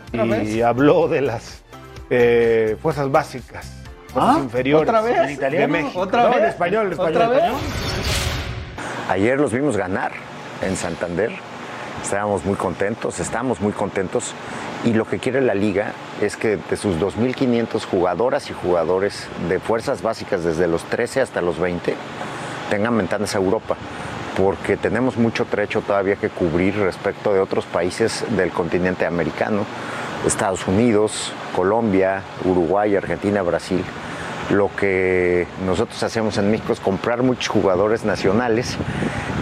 ¿Otra 0.08 0.24
y 0.24 0.28
vez? 0.28 0.64
habló 0.64 1.08
de 1.08 1.20
las 1.20 1.62
eh, 2.10 2.76
fuerzas 2.80 3.10
básicas, 3.10 3.66
fuerzas 4.12 4.36
Ah, 4.36 4.40
inferiores. 4.42 4.88
¿otra 4.88 5.00
vez? 5.02 5.18
En 5.18 5.30
italiano. 5.30 5.66
De 5.74 5.82
México. 5.82 6.00
¿Otra 6.00 6.22
No, 6.22 6.28
vez? 6.30 6.38
en 6.38 6.44
español, 6.44 6.86
en 6.86 6.92
español. 6.92 7.12
¿Otra 7.22 7.28
vez? 7.28 7.42
Ayer 9.08 9.38
los 9.38 9.52
vimos 9.52 9.76
ganar 9.76 10.12
en 10.62 10.76
Santander. 10.76 11.32
Estábamos 12.06 12.44
muy 12.44 12.54
contentos, 12.54 13.18
estamos 13.18 13.60
muy 13.60 13.72
contentos. 13.72 14.32
Y 14.84 14.92
lo 14.92 15.06
que 15.06 15.18
quiere 15.18 15.40
la 15.40 15.54
liga 15.54 15.90
es 16.20 16.36
que 16.36 16.56
de 16.56 16.76
sus 16.76 17.00
2.500 17.00 17.84
jugadoras 17.84 18.48
y 18.48 18.52
jugadores 18.52 19.26
de 19.48 19.58
fuerzas 19.58 20.02
básicas 20.02 20.44
desde 20.44 20.68
los 20.68 20.84
13 20.84 21.22
hasta 21.22 21.40
los 21.40 21.58
20 21.58 21.96
tengan 22.70 22.96
ventanas 22.96 23.34
a 23.34 23.38
Europa. 23.38 23.76
Porque 24.36 24.76
tenemos 24.76 25.16
mucho 25.16 25.46
trecho 25.46 25.80
todavía 25.80 26.14
que 26.14 26.28
cubrir 26.28 26.78
respecto 26.78 27.34
de 27.34 27.40
otros 27.40 27.64
países 27.64 28.24
del 28.36 28.52
continente 28.52 29.04
americano. 29.04 29.64
Estados 30.24 30.68
Unidos, 30.68 31.32
Colombia, 31.56 32.22
Uruguay, 32.44 32.94
Argentina, 32.94 33.42
Brasil. 33.42 33.84
Lo 34.50 34.70
que 34.76 35.48
nosotros 35.66 36.00
hacemos 36.04 36.38
en 36.38 36.52
México 36.52 36.72
es 36.72 36.78
comprar 36.78 37.24
muchos 37.24 37.48
jugadores 37.48 38.04
nacionales, 38.04 38.76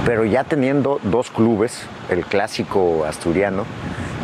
pero 0.05 0.25
ya 0.25 0.45
teniendo 0.45 1.01
dos 1.03 1.31
clubes, 1.31 1.87
el 2.11 2.25
clásico 2.25 3.05
asturiano, 3.05 3.65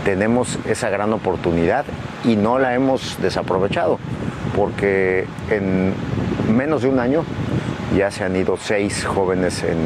tenemos 0.04 0.58
esa 0.66 0.90
gran 0.90 1.12
oportunidad 1.12 1.84
y 2.24 2.36
no 2.36 2.58
la 2.58 2.74
hemos 2.74 3.20
desaprovechado, 3.20 3.98
porque 4.56 5.26
en 5.50 5.94
menos 6.54 6.82
de 6.82 6.88
un 6.88 6.98
año 6.98 7.24
ya 7.96 8.10
se 8.10 8.24
han 8.24 8.36
ido 8.36 8.56
seis 8.56 9.04
jóvenes 9.04 9.62
en, 9.62 9.78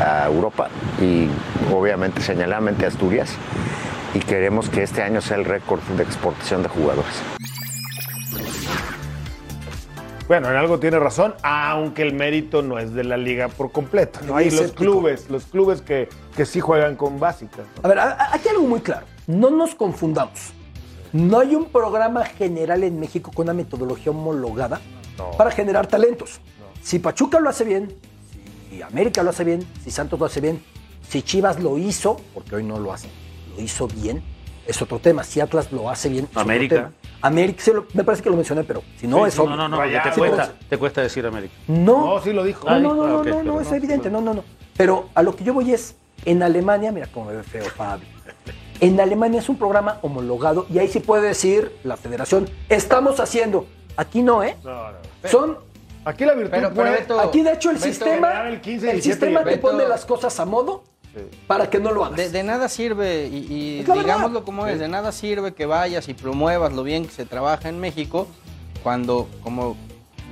a 0.00 0.26
Europa 0.26 0.68
y 1.00 1.28
obviamente 1.72 2.20
señaladamente 2.22 2.84
a 2.84 2.88
Asturias 2.88 3.36
y 4.14 4.20
queremos 4.20 4.68
que 4.68 4.82
este 4.82 5.02
año 5.02 5.20
sea 5.20 5.36
el 5.36 5.44
récord 5.44 5.80
de 5.96 6.02
exportación 6.02 6.62
de 6.62 6.68
jugadores. 6.68 7.22
Bueno, 10.28 10.50
en 10.50 10.56
algo 10.56 10.78
tiene 10.78 10.98
razón, 10.98 11.34
aunque 11.42 12.02
el 12.02 12.14
mérito 12.14 12.62
no 12.62 12.78
es 12.78 12.94
de 12.94 13.04
la 13.04 13.16
liga 13.16 13.48
por 13.48 13.72
completo. 13.72 14.20
¿no? 14.26 14.36
Hay 14.36 14.46
los 14.46 14.54
escéptico. 14.54 14.82
clubes, 14.92 15.28
los 15.28 15.44
clubes 15.46 15.82
que, 15.82 16.08
que 16.36 16.46
sí 16.46 16.60
juegan 16.60 16.96
con 16.96 17.18
básicas. 17.18 17.66
¿no? 17.76 17.82
A 17.82 17.88
ver, 17.88 17.98
aquí 17.98 18.48
hay 18.48 18.54
algo 18.56 18.66
muy 18.68 18.80
claro. 18.80 19.06
No 19.26 19.50
nos 19.50 19.74
confundamos. 19.74 20.52
No 21.12 21.40
hay 21.40 21.54
un 21.54 21.66
programa 21.66 22.24
general 22.24 22.84
en 22.84 22.98
México 22.98 23.30
con 23.34 23.44
una 23.44 23.52
metodología 23.52 24.12
homologada 24.12 24.80
para 25.36 25.50
generar 25.50 25.86
talentos. 25.86 26.40
Si 26.82 26.98
Pachuca 26.98 27.38
lo 27.38 27.50
hace 27.50 27.64
bien, 27.64 27.94
si 28.70 28.80
América 28.80 29.22
lo 29.22 29.30
hace 29.30 29.44
bien, 29.44 29.66
si 29.84 29.90
Santos 29.90 30.18
lo 30.18 30.26
hace 30.26 30.40
bien, 30.40 30.62
si 31.06 31.22
Chivas 31.22 31.60
lo 31.60 31.76
hizo, 31.78 32.16
porque 32.32 32.56
hoy 32.56 32.64
no 32.64 32.78
lo 32.78 32.92
hace, 32.92 33.08
lo 33.54 33.62
hizo 33.62 33.86
bien, 33.86 34.22
es 34.66 34.80
otro 34.82 34.98
tema. 34.98 35.24
Si 35.24 35.40
Atlas 35.40 35.70
lo 35.72 35.88
hace 35.90 36.08
bien, 36.08 36.24
es 36.24 36.30
otro 36.30 36.42
América. 36.42 36.74
tema. 36.76 36.92
América, 37.22 37.62
me 37.94 38.02
parece 38.04 38.22
que 38.22 38.30
lo 38.30 38.36
mencioné, 38.36 38.64
pero 38.64 38.82
si 38.98 39.06
no, 39.06 39.18
Sí, 39.18 39.22
es. 39.28 39.38
No, 39.38 39.56
no, 39.56 39.68
no, 39.68 39.76
te 39.80 39.90
cuesta, 40.18 40.44
pero- 40.46 40.52
te 40.68 40.78
cuesta 40.78 41.02
decir 41.02 41.24
América. 41.26 41.54
No, 41.68 42.14
No, 42.16 42.20
sí 42.22 42.32
lo 42.32 42.42
dijo. 42.44 42.68
no, 42.68 42.78
no, 42.80 42.94
no, 42.94 43.02
Ah, 43.04 43.22
no, 43.24 43.24
no, 43.24 43.42
no, 43.42 43.60
es 43.60 43.70
evidente, 43.72 44.10
no. 44.10 44.20
no, 44.20 44.34
no. 44.34 44.44
Pero 44.76 45.08
a 45.14 45.22
lo 45.22 45.36
que 45.36 45.44
yo 45.44 45.54
voy 45.54 45.72
es, 45.72 45.94
en 46.24 46.42
Alemania, 46.42 46.90
mira 46.92 47.06
cómo 47.12 47.26
me 47.26 47.36
ve 47.36 47.42
feo 47.42 47.64
Fabio. 47.64 48.06
En 48.80 49.00
Alemania 49.00 49.38
es 49.40 49.48
un 49.48 49.56
programa 49.56 49.98
homologado 50.02 50.66
y 50.68 50.78
ahí 50.78 50.88
sí 50.88 50.98
puede 51.00 51.28
decir 51.28 51.72
la 51.84 51.96
federación, 51.96 52.48
estamos 52.68 53.20
haciendo. 53.20 53.66
Aquí 53.96 54.22
no, 54.22 54.42
¿eh? 54.42 54.56
No, 54.64 54.90
no. 54.92 54.98
Son, 55.28 55.58
Aquí 56.04 56.24
la 56.24 56.34
virtud 56.34 56.50
Pero- 56.50 56.72
pero 56.74 56.90
Beto- 56.90 57.20
aquí 57.20 57.42
de 57.42 57.52
hecho 57.52 57.70
el 57.70 57.76
Beto, 57.76 57.86
sistema, 57.86 58.48
el 58.48 58.60
15 58.60 58.86
y 58.86 58.88
el 58.88 58.94
17 58.96 59.26
sistema 59.26 59.44
te 59.48 59.58
pone 59.58 59.86
las 59.86 60.04
cosas 60.04 60.40
a 60.40 60.44
modo 60.44 60.82
para 61.46 61.68
que 61.70 61.78
no 61.78 61.92
lo 61.92 62.04
hagas. 62.04 62.16
De, 62.16 62.30
de 62.30 62.42
nada 62.42 62.68
sirve, 62.68 63.26
y, 63.26 63.82
verdad. 63.82 63.96
digámoslo 64.02 64.44
como 64.44 64.66
es, 64.66 64.78
de 64.78 64.88
nada 64.88 65.12
sirve 65.12 65.52
que 65.54 65.66
vayas 65.66 66.08
y 66.08 66.14
promuevas 66.14 66.72
lo 66.72 66.82
bien 66.82 67.04
que 67.04 67.12
se 67.12 67.26
trabaja 67.26 67.68
en 67.68 67.80
México, 67.80 68.26
cuando, 68.82 69.28
como 69.42 69.76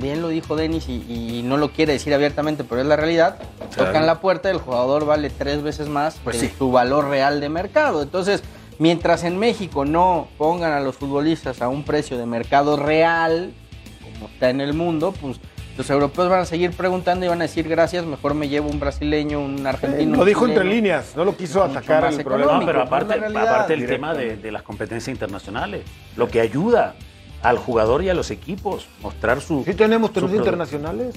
bien 0.00 0.22
lo 0.22 0.28
dijo 0.28 0.56
Denis, 0.56 0.88
y, 0.88 1.04
y 1.08 1.42
no 1.44 1.56
lo 1.58 1.72
quiere 1.72 1.92
decir 1.92 2.14
abiertamente, 2.14 2.64
pero 2.64 2.80
es 2.80 2.86
la 2.86 2.96
realidad, 2.96 3.38
tocan 3.76 4.06
la 4.06 4.20
puerta, 4.20 4.50
el 4.50 4.58
jugador 4.58 5.04
vale 5.04 5.28
tres 5.30 5.62
veces 5.62 5.88
más 5.88 6.18
Pues 6.24 6.38
que 6.38 6.48
sí. 6.48 6.54
su 6.56 6.72
valor 6.72 7.08
real 7.08 7.40
de 7.40 7.48
mercado. 7.50 8.02
Entonces, 8.02 8.42
mientras 8.78 9.24
en 9.24 9.38
México 9.38 9.84
no 9.84 10.28
pongan 10.38 10.72
a 10.72 10.80
los 10.80 10.96
futbolistas 10.96 11.60
a 11.60 11.68
un 11.68 11.84
precio 11.84 12.16
de 12.16 12.24
mercado 12.24 12.76
real, 12.76 13.52
como 14.02 14.28
está 14.32 14.48
en 14.48 14.62
el 14.62 14.72
mundo, 14.72 15.12
pues 15.20 15.38
los 15.80 15.88
europeos 15.88 16.28
van 16.28 16.40
a 16.40 16.44
seguir 16.44 16.72
preguntando 16.72 17.24
y 17.24 17.28
van 17.30 17.40
a 17.40 17.44
decir 17.44 17.66
gracias, 17.66 18.04
mejor 18.04 18.34
me 18.34 18.48
llevo 18.50 18.68
un 18.68 18.78
brasileño, 18.78 19.40
un 19.40 19.66
argentino. 19.66 20.14
Lo 20.16 20.20
un 20.22 20.28
dijo 20.28 20.44
entre 20.46 20.60
chileno". 20.62 20.74
líneas, 20.76 21.12
no 21.16 21.24
lo 21.24 21.34
quiso 21.36 21.62
atacar 21.62 22.04
el 22.12 22.22
problema. 22.22 22.58
No, 22.58 22.66
pero 22.66 22.82
aparte, 22.82 23.14
la 23.14 23.20
realidad. 23.20 23.48
aparte 23.48 23.74
el 23.74 23.86
tema 23.86 24.12
de, 24.14 24.36
de 24.36 24.52
las 24.52 24.62
competencias 24.62 25.08
internacionales, 25.08 25.82
lo 26.16 26.28
que 26.28 26.40
ayuda 26.42 26.96
al 27.42 27.56
jugador 27.56 28.02
y 28.04 28.10
a 28.10 28.14
los 28.14 28.30
equipos, 28.30 28.86
mostrar 29.00 29.40
su... 29.40 29.64
Sí 29.64 29.72
tenemos 29.72 30.12
torneos 30.12 30.36
internacionales. 30.36 31.14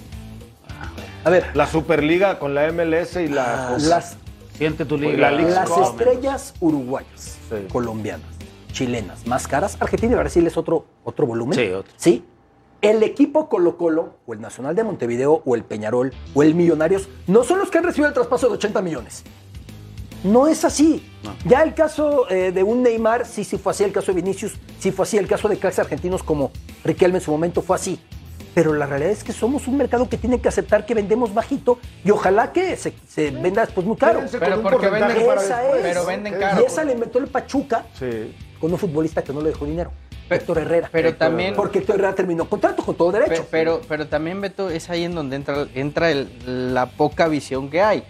A 1.26 1.30
ver, 1.30 1.48
La 1.54 1.68
Superliga 1.68 2.40
con 2.40 2.56
la 2.56 2.72
MLS 2.72 3.18
y 3.18 3.28
la... 3.28 3.70
Ah, 3.74 3.78
las, 3.80 4.18
Siente 4.58 4.86
tu 4.86 4.98
La 4.98 5.32
liga. 5.32 5.50
las 5.66 5.78
estrellas 5.90 6.54
uruguayas, 6.62 7.38
Sí. 7.50 7.56
colombianas, 7.72 8.28
chilenas, 8.72 9.26
más 9.28 9.48
caras, 9.48 9.76
Argentina 9.80 10.14
y 10.14 10.16
Brasil 10.16 10.46
es 10.48 10.56
otro, 10.56 10.86
otro 11.04 11.26
volumen. 11.26 11.58
Sí, 11.58 11.68
otro. 11.72 11.92
Sí. 11.98 12.24
El 12.84 13.02
equipo 13.02 13.48
Colo 13.48 13.78
Colo, 13.78 14.18
o 14.28 14.34
el 14.34 14.42
Nacional 14.42 14.76
de 14.76 14.84
Montevideo, 14.84 15.42
o 15.46 15.56
el 15.56 15.64
Peñarol, 15.64 16.14
o 16.34 16.44
el 16.44 16.54
Millonarios, 16.54 17.08
no 17.28 17.46
son 17.46 17.60
los 17.60 17.72
que 17.72 17.78
han 17.78 17.86
recibido 17.86 18.10
el 18.10 18.14
traspaso 18.14 18.48
de 18.50 18.56
80 18.56 18.82
millones. 18.82 19.24
No 20.26 20.48
es 20.48 20.66
así. 20.66 21.10
No. 21.24 21.34
Ya 21.46 21.64
el 21.64 21.74
caso 21.74 22.30
eh, 22.30 22.52
de 22.52 22.62
un 22.62 22.84
Neymar, 22.84 23.26
sí, 23.26 23.46
sí 23.46 23.58
fue 23.58 23.72
así. 23.72 23.86
El 23.86 23.94
caso 23.94 24.12
de 24.14 24.22
Vinicius, 24.22 24.54
sí 24.80 24.92
fue 24.92 25.04
así. 25.04 25.18
El 25.18 25.28
caso 25.28 25.48
de 25.48 25.58
cracks 25.58 25.80
argentinos 25.80 26.24
como 26.24 26.52
Riquelme 26.84 27.20
en 27.20 27.24
su 27.24 27.32
momento 27.32 27.62
fue 27.62 27.78
así. 27.78 28.00
Pero 28.54 28.74
la 28.74 28.86
realidad 28.86 29.12
es 29.12 29.24
que 29.24 29.32
somos 29.34 29.66
un 29.68 29.78
mercado 29.78 30.08
que 30.10 30.18
tiene 30.18 30.40
que 30.42 30.50
aceptar 30.50 30.86
que 30.86 30.94
vendemos 30.94 31.34
bajito 31.34 31.80
y 32.06 32.12
ojalá 32.12 32.52
que 32.52 32.76
se, 32.76 32.94
se 33.08 33.32
venda 33.32 33.66
después 33.66 33.88
muy 33.88 33.96
caro. 33.98 34.22
Pero 34.30 34.62
porque 34.62 34.90
venden- 34.90 35.26
para 35.26 35.42
Esa 35.42 35.70
es. 35.70 35.82
Pero 35.82 36.06
venden 36.06 36.34
caro. 36.38 36.62
Y 36.62 36.66
esa 36.66 36.84
le 36.84 36.92
inventó 36.94 37.18
el 37.20 37.28
Pachuca 37.28 37.86
Sí. 37.98 38.36
con 38.60 38.72
un 38.74 38.78
futbolista 38.78 39.24
que 39.24 39.32
no 39.34 39.42
le 39.42 39.50
dejó 39.50 39.66
dinero. 39.66 39.92
Héctor 40.30 40.58
Herrera. 40.60 40.90
Pero 40.92 41.10
Héctor 41.10 41.28
también... 41.28 41.48
Herrera. 41.50 41.62
Porque 41.62 41.80
Héctor 41.80 41.96
Herrera 41.96 42.16
terminó 42.16 42.50
contrato 42.50 42.84
con 42.84 42.96
todo 42.96 43.12
derecho. 43.12 43.46
Pero, 43.52 43.82
pero 43.88 44.08
también, 44.08 44.42
Beto, 44.42 44.70
es 44.70 44.90
ahí 44.90 45.04
en 45.04 45.16
donde 45.16 45.36
entra, 45.36 45.68
entra 45.76 46.12
el- 46.12 46.74
la 46.74 46.88
poca 46.88 47.28
visión 47.28 47.70
que 47.70 47.82
hay. 47.82 48.04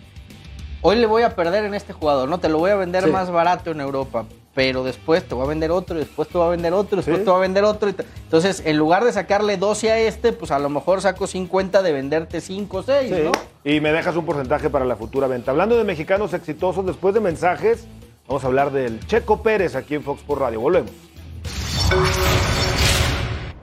Hoy 0.82 0.98
le 0.98 1.06
voy 1.06 1.24
a 1.24 1.36
perder 1.36 1.64
en 1.66 1.74
este 1.74 1.94
jugador, 1.94 2.28
¿no? 2.30 2.40
Te 2.40 2.50
lo 2.50 2.58
voy 2.58 2.72
a 2.72 2.76
vender 2.76 3.06
Sí. 3.06 3.10
más 3.10 3.32
barato 3.32 3.72
en 3.72 3.80
Europa, 3.80 4.26
pero 4.54 4.84
después 4.84 5.24
te 5.24 5.34
voy 5.34 5.46
a 5.46 5.48
vender 5.48 5.72
otro, 5.72 5.98
después 5.98 6.28
te 6.28 6.38
voy 6.38 6.48
a 6.48 6.50
vender 6.50 6.74
otro, 6.74 6.98
después 6.98 7.20
Sí. 7.20 7.24
te 7.24 7.30
voy 7.30 7.38
a 7.38 7.42
vender 7.42 7.64
otro. 7.64 7.90
Entonces, 7.90 8.62
en 8.66 8.76
lugar 8.78 9.06
de 9.06 9.14
sacarle 9.14 9.56
12 9.56 9.92
a 9.92 9.98
este, 10.00 10.34
pues 10.34 10.52
a 10.52 10.60
lo 10.60 10.68
mejor 10.68 11.02
saco 11.02 11.26
50 11.26 11.82
de 11.84 11.94
venderte 11.94 12.42
5 12.42 12.78
o 12.80 12.84
6, 12.84 13.14
Sí. 13.16 13.22
¿no? 13.24 13.32
Y 13.64 13.80
me 13.80 13.94
dejas 13.94 14.16
un 14.18 14.26
porcentaje 14.26 14.70
para 14.70 14.84
la 14.84 14.98
futura 14.98 15.28
venta. 15.28 15.52
Hablando 15.52 15.78
de 15.78 15.86
mexicanos 15.86 16.34
exitosos, 16.34 16.86
después 16.86 17.14
de 17.14 17.22
mensajes, 17.22 17.88
vamos 18.28 18.44
a 18.44 18.48
hablar 18.48 18.72
del 18.74 19.00
Checo 19.08 19.42
Pérez 19.42 19.78
aquí 19.78 19.96
en 19.96 20.04
Fox 20.04 20.22
por 20.24 20.42
Radio. 20.42 20.60
Volvemos. 20.60 20.92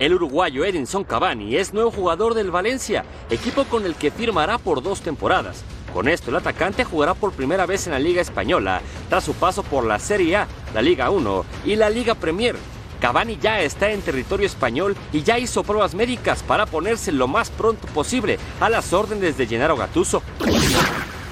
El 0.01 0.15
uruguayo 0.15 0.65
Edinson 0.65 1.05
Cavani 1.05 1.57
es 1.57 1.75
nuevo 1.75 1.91
jugador 1.91 2.33
del 2.33 2.51
Valencia, 2.51 3.05
equipo 3.29 3.65
con 3.65 3.85
el 3.85 3.95
que 3.95 4.11
firmará 4.11 4.57
por 4.57 4.83
dos 4.83 5.03
temporadas. 5.03 5.63
Con 5.93 6.09
esto, 6.09 6.31
el 6.31 6.37
atacante 6.37 6.85
jugará 6.85 7.13
por 7.13 7.33
primera 7.33 7.67
vez 7.67 7.87
en 7.87 7.93
la 7.93 7.99
Liga 7.99 8.23
Española, 8.23 8.81
tras 9.11 9.25
su 9.25 9.35
paso 9.35 9.63
por 9.63 9.85
la 9.85 9.99
Serie 9.99 10.37
A, 10.37 10.49
la 10.73 10.81
Liga 10.81 11.11
1 11.11 11.45
y 11.67 11.77
la 11.77 11.91
Liga 11.91 12.15
Premier. 12.15 12.57
Cavani 12.99 13.37
ya 13.37 13.61
está 13.61 13.91
en 13.91 14.01
territorio 14.01 14.47
español 14.47 14.97
y 15.13 15.23
ya 15.23 15.39
hizo 15.39 15.65
pruebas 15.65 15.95
médicas 15.95 16.43
para 16.45 16.65
ponerse 16.65 17.13
lo 17.13 17.29
más 17.29 17.51
pronto 17.51 17.87
posible 17.89 18.39
a 18.59 18.71
las 18.71 18.95
órdenes 18.95 19.37
de 19.37 19.47
Gennaro 19.47 19.77
Gattuso. 19.77 20.23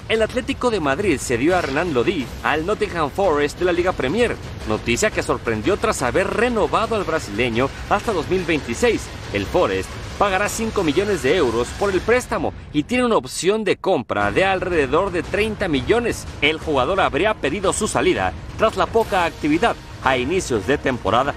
El 0.08 0.22
Atlético 0.22 0.70
de 0.70 0.80
Madrid 0.80 1.18
cedió 1.20 1.54
a 1.54 1.60
Renan 1.60 1.92
Lodi 1.92 2.26
al 2.42 2.64
Nottingham 2.64 3.10
Forest 3.10 3.58
de 3.58 3.66
la 3.66 3.72
Liga 3.72 3.92
Premier, 3.92 4.36
noticia 4.66 5.10
que 5.10 5.22
sorprendió 5.22 5.76
tras 5.76 6.00
haber 6.00 6.28
renovado 6.28 6.96
al 6.96 7.04
brasileño 7.04 7.68
hasta 7.90 8.14
2026. 8.14 9.02
El 9.34 9.44
Forest 9.44 9.90
pagará 10.18 10.48
5 10.48 10.82
millones 10.82 11.22
de 11.22 11.36
euros 11.36 11.68
por 11.78 11.92
el 11.92 12.00
préstamo 12.00 12.54
y 12.72 12.84
tiene 12.84 13.04
una 13.04 13.18
opción 13.18 13.64
de 13.64 13.76
compra 13.76 14.32
de 14.32 14.46
alrededor 14.46 15.10
de 15.10 15.22
30 15.22 15.68
millones. 15.68 16.26
El 16.40 16.58
jugador 16.58 17.00
habría 17.00 17.34
pedido 17.34 17.74
su 17.74 17.86
salida 17.86 18.32
tras 18.56 18.78
la 18.78 18.86
poca 18.86 19.26
actividad 19.26 19.76
a 20.02 20.16
inicios 20.16 20.66
de 20.66 20.78
temporada. 20.78 21.34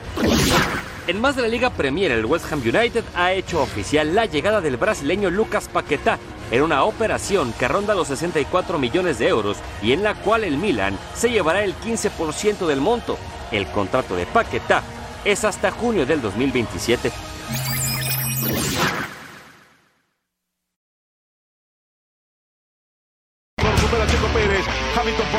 En 1.08 1.20
más 1.20 1.36
de 1.36 1.42
la 1.42 1.48
Liga 1.48 1.72
Premier, 1.72 2.12
el 2.12 2.26
West 2.26 2.52
Ham 2.52 2.62
United 2.62 3.04
ha 3.16 3.34
hecho 3.34 3.62
oficial 3.62 4.14
la 4.14 4.28
llegada 4.28 4.62
del 4.62 4.78
brasileño 4.78 5.32
Lucas 5.32 5.68
Paquetá 5.68 6.20
en 6.52 6.62
una 6.62 6.84
operación 6.84 7.54
que 7.54 7.68
ronda 7.68 7.96
los 7.96 8.08
64 8.10 8.78
millones 8.78 9.18
de 9.18 9.28
euros 9.28 9.58
y 9.82 9.94
en 9.94 10.04
la 10.04 10.14
cual 10.14 10.44
el 10.44 10.58
Milan 10.58 10.98
se 11.16 11.32
llevará 11.32 11.64
el 11.64 11.76
15% 11.76 12.68
del 12.68 12.82
monto. 12.82 13.18
El 13.52 13.66
contrato 13.68 14.16
de 14.16 14.28
Paquetá 14.28 14.84
es 15.26 15.44
hasta 15.44 15.72
junio 15.72 16.06
del 16.06 16.22
2027. 16.22 17.12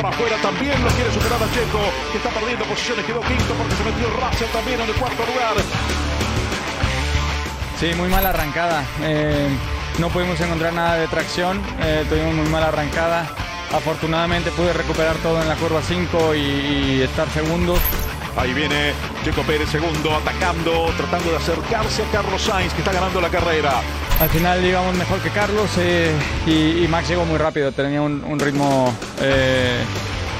Afuera 0.09 0.35
también 0.41 0.83
lo 0.83 0.89
quiere 0.91 1.11
superar 1.13 1.41
a 1.41 1.53
Checo, 1.53 1.79
que 2.11 2.17
está 2.17 2.29
perdiendo 2.29 2.65
posiciones, 2.65 3.05
quedó 3.05 3.21
quinto 3.21 3.53
porque 3.57 3.75
se 3.75 3.83
metió 3.83 4.09
Russell 4.09 4.49
también 4.51 4.81
en 4.81 4.89
el 4.89 4.95
cuarto 4.95 5.25
lugar. 5.25 5.55
Sí, 7.79 7.93
muy 7.95 8.09
mala 8.09 8.29
arrancada. 8.29 8.83
Eh, 9.01 9.47
no 9.99 10.09
pudimos 10.09 10.39
encontrar 10.41 10.73
nada 10.73 10.95
de 10.95 11.07
tracción, 11.07 11.61
eh, 11.81 12.05
tuvimos 12.09 12.33
muy 12.35 12.47
mala 12.47 12.67
arrancada. 12.67 13.27
Afortunadamente 13.73 14.51
pude 14.51 14.73
recuperar 14.73 15.15
todo 15.17 15.41
en 15.41 15.47
la 15.47 15.55
curva 15.55 15.81
5 15.81 16.35
y, 16.35 16.39
y 16.39 17.01
estar 17.01 17.29
segundo. 17.29 17.77
Ahí 18.35 18.53
viene 18.53 18.93
Checo 19.23 19.43
Pérez 19.43 19.69
segundo, 19.69 20.15
atacando, 20.15 20.91
tratando 20.97 21.31
de 21.31 21.37
acercarse 21.37 22.03
a 22.03 22.11
Carlos 22.11 22.41
Sainz, 22.41 22.73
que 22.73 22.79
está 22.79 22.91
ganando 22.91 23.21
la 23.21 23.29
carrera. 23.29 23.81
Al 24.19 24.29
final 24.29 24.61
llegamos 24.61 24.95
mejor 24.95 25.19
que 25.19 25.29
Carlos 25.31 25.69
eh, 25.77 26.11
y, 26.45 26.83
y 26.83 26.87
Max 26.87 27.09
llegó 27.09 27.25
muy 27.25 27.37
rápido, 27.37 27.71
tenía 27.73 28.01
un, 28.01 28.23
un 28.23 28.39
ritmo 28.39 28.93
eh, 29.19 29.83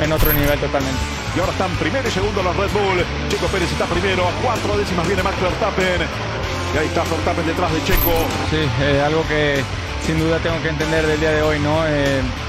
en 0.01 0.11
otro 0.11 0.31
nivel 0.31 0.57
totalmente. 0.59 0.99
Y 1.35 1.39
ahora 1.39 1.51
están 1.51 1.71
primero 1.71 2.07
y 2.07 2.11
segundo 2.11 2.41
los 2.43 2.55
Red 2.55 2.69
Bull. 2.71 3.03
Checo 3.29 3.47
Pérez 3.47 3.69
está 3.71 3.85
primero, 3.85 4.27
a 4.27 4.31
cuatro 4.41 4.77
décimas 4.77 5.05
viene 5.07 5.21
Max 5.21 5.35
Verstappen. 5.41 6.01
Y 6.73 6.77
ahí 6.77 6.85
está 6.87 7.03
Verstappen 7.03 7.45
detrás 7.45 7.73
de 7.73 7.83
Checo. 7.83 8.13
Sí, 8.49 8.63
eh, 8.81 9.03
algo 9.05 9.27
que 9.27 9.61
sin 10.05 10.17
duda 10.19 10.39
tengo 10.39 10.61
que 10.61 10.69
entender 10.69 11.05
del 11.05 11.19
día 11.19 11.31
de 11.31 11.41
hoy, 11.41 11.59
¿no? 11.59 11.81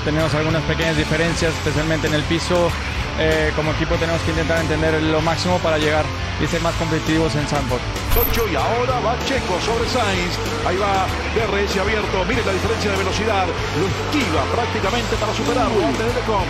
Tenemos 0.05 0.33
algunas 0.35 0.63
pequeñas 0.65 0.97
diferencias, 0.97 1.53
especialmente 1.55 2.09
en 2.09 2.15
el 2.15 2.23
piso. 2.25 2.71
Como 3.55 3.71
equipo 3.71 3.95
tenemos 3.95 4.21
que 4.23 4.33
intentar 4.33 4.61
entender 4.61 5.01
lo 5.01 5.21
máximo 5.21 5.59
para 5.61 5.79
llegar 5.79 6.05
y 6.43 6.49
ser 6.49 6.61
más 6.63 6.75
competitivos 6.75 7.33
en 7.37 7.47
Sanford. 7.47 7.81
8 8.17 8.47
y 8.53 8.55
ahora 8.57 9.01
va 9.01 9.19
Checo 9.27 9.59
sobre 9.61 9.89
Sainz. 9.91 10.39
Ahí 10.67 10.77
va 10.77 11.07
DRS 11.35 11.77
abierto. 11.79 12.25
Mire 12.29 12.45
la 12.45 12.53
diferencia 12.53 12.91
de 12.93 12.99
velocidad. 12.99 13.47
Lo 13.47 13.85
esquiva 13.91 14.43
prácticamente 14.55 15.17
para 15.17 15.35
superarlo 15.35 15.85
antes 15.85 16.07
de 16.07 16.15
Lecom. 16.15 16.47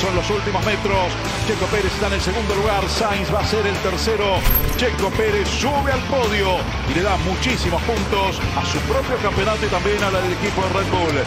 Son 0.00 0.14
los 0.14 0.30
últimos 0.30 0.64
metros. 0.66 1.10
Checo 1.46 1.66
Pérez 1.66 1.92
está 1.92 2.06
en 2.08 2.14
el 2.14 2.20
segundo 2.20 2.54
lugar. 2.54 2.82
Sainz 2.88 3.32
va 3.34 3.40
a 3.40 3.46
ser 3.46 3.66
el 3.66 3.76
tercero. 3.78 4.38
Checo 4.76 5.10
Pérez 5.10 5.48
sube 5.48 5.90
al 5.92 6.00
podio 6.10 6.58
y 6.90 6.94
le 6.94 7.02
da 7.02 7.16
muchísimos 7.18 7.82
puntos 7.82 8.40
a 8.56 8.64
su 8.66 8.78
propio 8.90 9.16
campeonato 9.22 9.66
y 9.66 9.68
también 9.68 10.02
a 10.02 10.10
la 10.10 10.20
del 10.20 10.32
equipo 10.32 10.62
de 10.62 10.68
Red 10.74 10.90
Bull. 10.90 11.18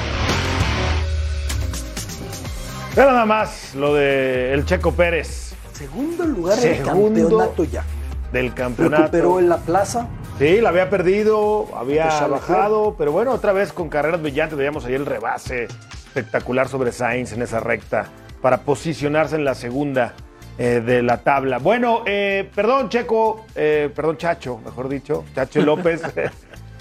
Ve 2.95 3.05
nada 3.05 3.25
más 3.25 3.73
lo 3.75 3.93
de 3.93 4.53
el 4.53 4.65
Checo 4.65 4.91
Pérez 4.91 5.53
Segundo 5.73 6.25
lugar 6.25 6.59
en 6.59 6.69
el 6.69 6.77
Segundo. 6.85 7.21
campeonato 7.21 7.63
ya. 7.63 7.83
Del 8.31 8.53
campeonato. 8.53 9.03
Recuperó 9.03 9.39
en 9.39 9.49
la 9.49 9.57
plaza. 9.57 10.07
Sí, 10.37 10.59
la 10.61 10.69
había 10.69 10.89
perdido, 10.89 11.67
había 11.75 12.09
Pues 12.09 12.29
bajado, 12.29 12.95
pero 12.97 13.11
bueno, 13.11 13.31
otra 13.31 13.53
vez 13.53 13.73
con 13.73 13.89
carreras 13.89 14.21
brillantes. 14.21 14.57
Veíamos 14.57 14.85
ahí 14.85 14.93
el 14.95 15.05
rebase 15.05 15.67
espectacular 16.07 16.67
sobre 16.67 16.91
Sainz 16.91 17.31
en 17.33 17.41
esa 17.41 17.59
recta 17.59 18.05
para 18.41 18.61
posicionarse 18.61 19.35
en 19.35 19.45
la 19.45 19.55
segunda 19.55 20.13
eh, 20.57 20.81
de 20.83 21.01
la 21.01 21.17
tabla. 21.17 21.59
Bueno, 21.59 22.03
eh, 22.05 22.49
perdón, 22.53 22.89
Checo, 22.89 23.45
eh, 23.55 23.89
perdón, 23.95 24.17
Chacho, 24.17 24.57
mejor 24.57 24.89
dicho, 24.89 25.23
Chacho 25.33 25.61
López. 25.65 26.01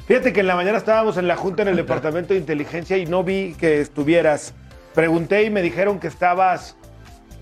Fíjate 0.07 0.33
que 0.33 0.41
en 0.41 0.47
la 0.47 0.57
mañana 0.57 0.79
estábamos 0.79 1.17
en 1.19 1.29
la 1.29 1.37
Junta 1.37 1.63
en 1.63 1.69
el 1.69 1.77
Departamento 1.85 2.35
de 2.35 2.41
Inteligencia 2.41 2.97
y 2.97 3.07
no 3.07 3.23
vi 3.23 3.55
que 3.55 3.81
estuvieras. 3.81 4.55
Pregunté 4.95 5.45
y 5.45 5.51
me 5.51 5.63
dijeron 5.63 6.01
que 6.01 6.09
estabas 6.09 6.77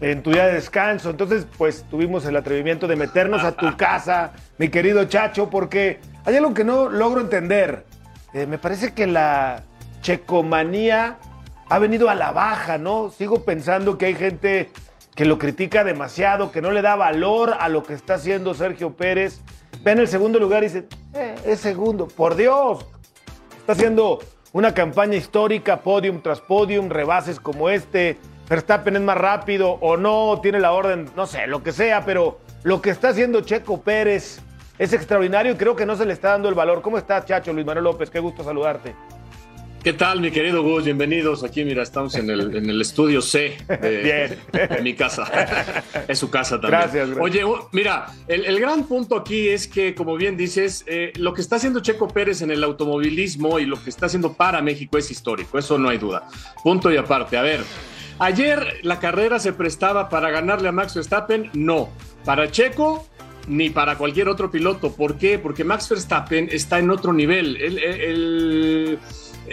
en 0.01 0.23
tu 0.23 0.31
día 0.31 0.47
de 0.47 0.55
descanso. 0.55 1.11
Entonces, 1.11 1.47
pues 1.57 1.85
tuvimos 1.91 2.25
el 2.27 2.37
atrevimiento 2.37 2.87
de 2.87 2.97
meternos 2.97 3.43
a 3.45 3.53
tu 3.53 3.77
casa, 3.77 4.33
mi 4.59 4.69
querido 4.69 5.05
Chacho, 5.05 5.51
porque 5.51 6.01
hay 6.25 6.37
algo 6.37 6.55
que 6.55 6.65
no 6.65 6.89
logro 6.89 7.21
entender. 7.21 7.85
Eh, 8.33 8.47
me 8.47 8.59
parece 8.59 8.93
que 8.93 9.07
la 9.07 9.63
checomanía 10.01 11.19
ha 11.69 11.79
venido 11.79 12.09
a 12.09 12.15
la 12.15 12.33
baja, 12.33 12.79
¿no? 12.79 13.11
Sigo 13.11 13.45
pensando 13.45 13.99
que 13.99 14.07
hay 14.07 14.15
gente 14.15 14.71
que 15.15 15.25
lo 15.25 15.39
critica 15.39 15.85
demasiado, 15.85 16.53
que 16.53 16.63
no 16.63 16.71
le 16.71 16.81
da 16.81 16.95
valor 16.95 17.57
a 17.59 17.69
lo 17.69 17.83
que 17.83 17.95
está 17.95 18.15
haciendo 18.15 18.55
Sergio 18.55 18.93
Pérez. 18.95 19.41
Ven 19.83 19.99
el 19.99 20.09
segundo 20.09 20.39
lugar 20.39 20.63
y 20.63 20.67
dice, 20.67 20.87
eh, 21.15 21.35
es 21.45 21.61
segundo, 21.61 22.07
por 22.07 22.37
Dios. 22.37 22.87
Está 23.59 23.73
haciendo 23.73 24.21
una 24.53 24.75
campaña 24.75 25.17
histórica, 25.17 25.81
podium 25.81 26.23
tras 26.23 26.41
podium, 26.41 26.89
rebases 26.89 27.41
como 27.41 27.69
este. 27.69 28.17
Verstappen 28.49 28.97
es 28.97 29.03
más 29.03 29.19
rápido 29.19 29.73
o 29.81 29.97
no, 29.97 30.41
tiene 30.43 30.59
la 30.59 30.73
orden, 30.73 31.11
no 31.17 31.27
sé, 31.27 31.47
lo 31.47 31.63
que 31.63 31.73
sea, 31.73 32.05
pero 32.05 32.41
lo 32.63 32.81
que 32.81 32.91
está 32.91 33.11
haciendo 33.11 33.43
Checo 33.43 33.83
Pérez 33.83 34.41
es 34.79 34.93
extraordinario 34.93 35.53
y 35.53 35.57
creo 35.57 35.77
que 35.77 35.85
no 35.85 35.97
se 35.97 36.07
le 36.07 36.13
está 36.13 36.31
dando 36.31 36.49
el 36.49 36.55
valor. 36.55 36.81
¿Cómo 36.81 36.99
estás, 36.99 37.27
Chacho? 37.27 37.53
Luis 37.53 37.67
Manuel 37.67 37.85
López, 37.85 38.11
qué 38.11 38.21
gusto 38.21 38.43
saludarte. 38.43 38.95
¿Qué 39.83 39.93
tal, 39.93 40.21
mi 40.21 40.31
querido 40.31 40.63
Gus? 40.63 40.85
Bienvenidos. 40.85 41.45
Aquí, 41.45 41.65
mira, 41.65 41.83
estamos 41.83 42.15
en 42.17 42.29
el, 42.31 42.57
en 42.57 42.69
el 42.69 42.81
estudio 42.81 43.23
C 43.23 43.57
de, 43.69 44.03
Bien. 44.51 44.69
de 44.69 44.83
mi 44.83 44.95
casa. 44.95 45.25
es 46.09 46.19
su 46.19 46.29
casa 46.31 46.61
también. 46.61 46.81
Gracias, 46.81 47.11
gracias. 47.11 47.25
Oye, 47.25 47.43
mira, 47.71 48.07
el, 48.27 48.45
el 48.45 48.59
gran 48.61 48.85
punto 48.85 49.17
aquí 49.17 49.49
es 49.49 49.69
que, 49.69 49.95
como 49.95 50.17
bien 50.17 50.37
dices, 50.37 50.85
eh, 50.89 51.13
lo 51.17 51.33
que 51.33 51.41
está 51.41 51.57
haciendo 51.57 51.81
Checo 51.81 52.09
Pérez 52.09 52.43
en 52.43 52.51
el 52.51 52.65
automovilismo 52.65 53.61
y 53.61 53.67
lo 53.67 53.83
que 53.83 53.91
está 53.91 54.07
haciendo 54.07 54.33
para 54.33 54.61
México 54.63 54.99
es 54.99 55.11
histórico, 55.13 55.59
eso 55.59 55.79
no 55.79 55.89
hay 55.89 55.99
duda. 55.99 56.29
Punto 56.63 56.91
y 56.93 56.97
aparte. 56.97 57.37
A 57.37 57.43
ver, 57.43 57.61
ayer 58.19 58.79
la 58.83 58.99
carrera 59.01 59.39
se 59.39 59.53
prestaba 59.53 60.09
para 60.09 60.31
ganarle 60.31 60.69
a 60.69 60.73
Max 60.73 60.95
Verstappen, 60.95 61.51
no. 61.55 61.89
Para 62.25 62.51
Checo, 62.51 63.07
ni 63.47 63.71
para 63.71 63.97
cualquier 63.97 64.29
otro 64.29 64.51
piloto. 64.51 64.93
¿Por 64.93 65.17
qué? 65.17 65.39
Porque 65.39 65.65
Max 65.65 65.89
Verstappen 65.89 66.49
está 66.53 66.79
en 66.79 66.91
otro 66.91 67.13
nivel. 67.13 67.57
El- 67.57 67.79
el- 67.79 68.01
el- 68.01 68.99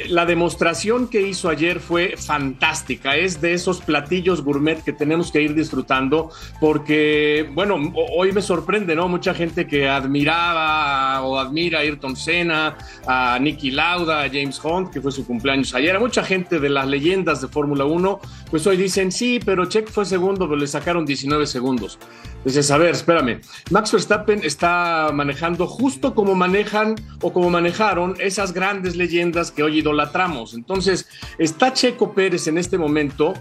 la 0.10 0.26
demostración 0.26 1.08
que 1.08 1.22
hizo 1.22 1.50
ayer 1.50 1.80
fue 1.80 2.16
fantástica. 2.18 3.16
Es 3.16 3.42
de 3.42 3.54
esos 3.54 3.82
platillos 3.82 4.42
gourmet 4.44 4.84
que 4.84 4.94
tenemos 4.94 5.32
que 5.32 5.42
ir 5.42 5.54
disfrutando 5.56 6.30
porque, 6.60 7.50
bueno, 7.54 7.76
ho- 7.76 8.06
hoy 8.18 8.32
me 8.32 8.42
sorprende, 8.42 8.96
¿no? 8.96 9.08
Mucha 9.08 9.34
gente 9.34 9.68
que 9.68 9.88
admiraba 9.88 11.22
o 11.24 11.38
admira 11.40 11.80
a 11.80 11.82
Ayrton 11.82 12.16
Senna, 12.16 12.78
a 13.08 13.38
Nicky 13.40 13.72
Lauda, 13.72 14.24
a 14.24 14.28
James 14.30 14.60
Hunt, 14.64 14.92
que 14.92 15.02
fue 15.02 15.12
su 15.12 15.26
cumpleaños 15.26 15.74
ayer. 15.76 16.00
Mucha 16.00 16.24
gente 16.24 16.60
de 16.60 16.70
las 16.70 16.88
leyendas 16.88 17.42
de 17.42 17.48
Fórmula 17.48 17.86
1, 17.86 18.20
pues 18.50 18.66
hoy 18.68 18.78
dicen, 18.78 19.12
sí, 19.12 19.40
pero 19.44 19.66
Checo 19.66 19.92
fue 19.92 20.06
segundo, 20.06 20.48
pero 20.48 20.60
le 20.60 20.68
sacaron 20.68 21.06
19 21.06 21.46
segundos. 21.48 21.98
Dices, 22.44 22.70
a 22.70 22.78
ver, 22.78 22.92
espérame. 22.92 23.42
Max 23.72 23.92
Verstappen 23.92 24.42
está 24.44 25.10
manejando 25.14 25.66
justo 25.66 26.14
como 26.14 26.36
manejan 26.36 26.96
o 27.22 27.34
como 27.34 27.50
manejaron 27.50 28.16
esas 28.20 28.54
grandes 28.54 28.96
leyendas 28.96 29.50
que 29.52 29.64
hoy 29.64 29.80
idolatramos. 29.86 30.56
Entonces, 30.56 31.08
está 31.38 31.72
Checo 31.74 32.14
Pérez 32.14 32.48
en 32.48 32.58
este 32.58 32.78
momento 32.78 33.34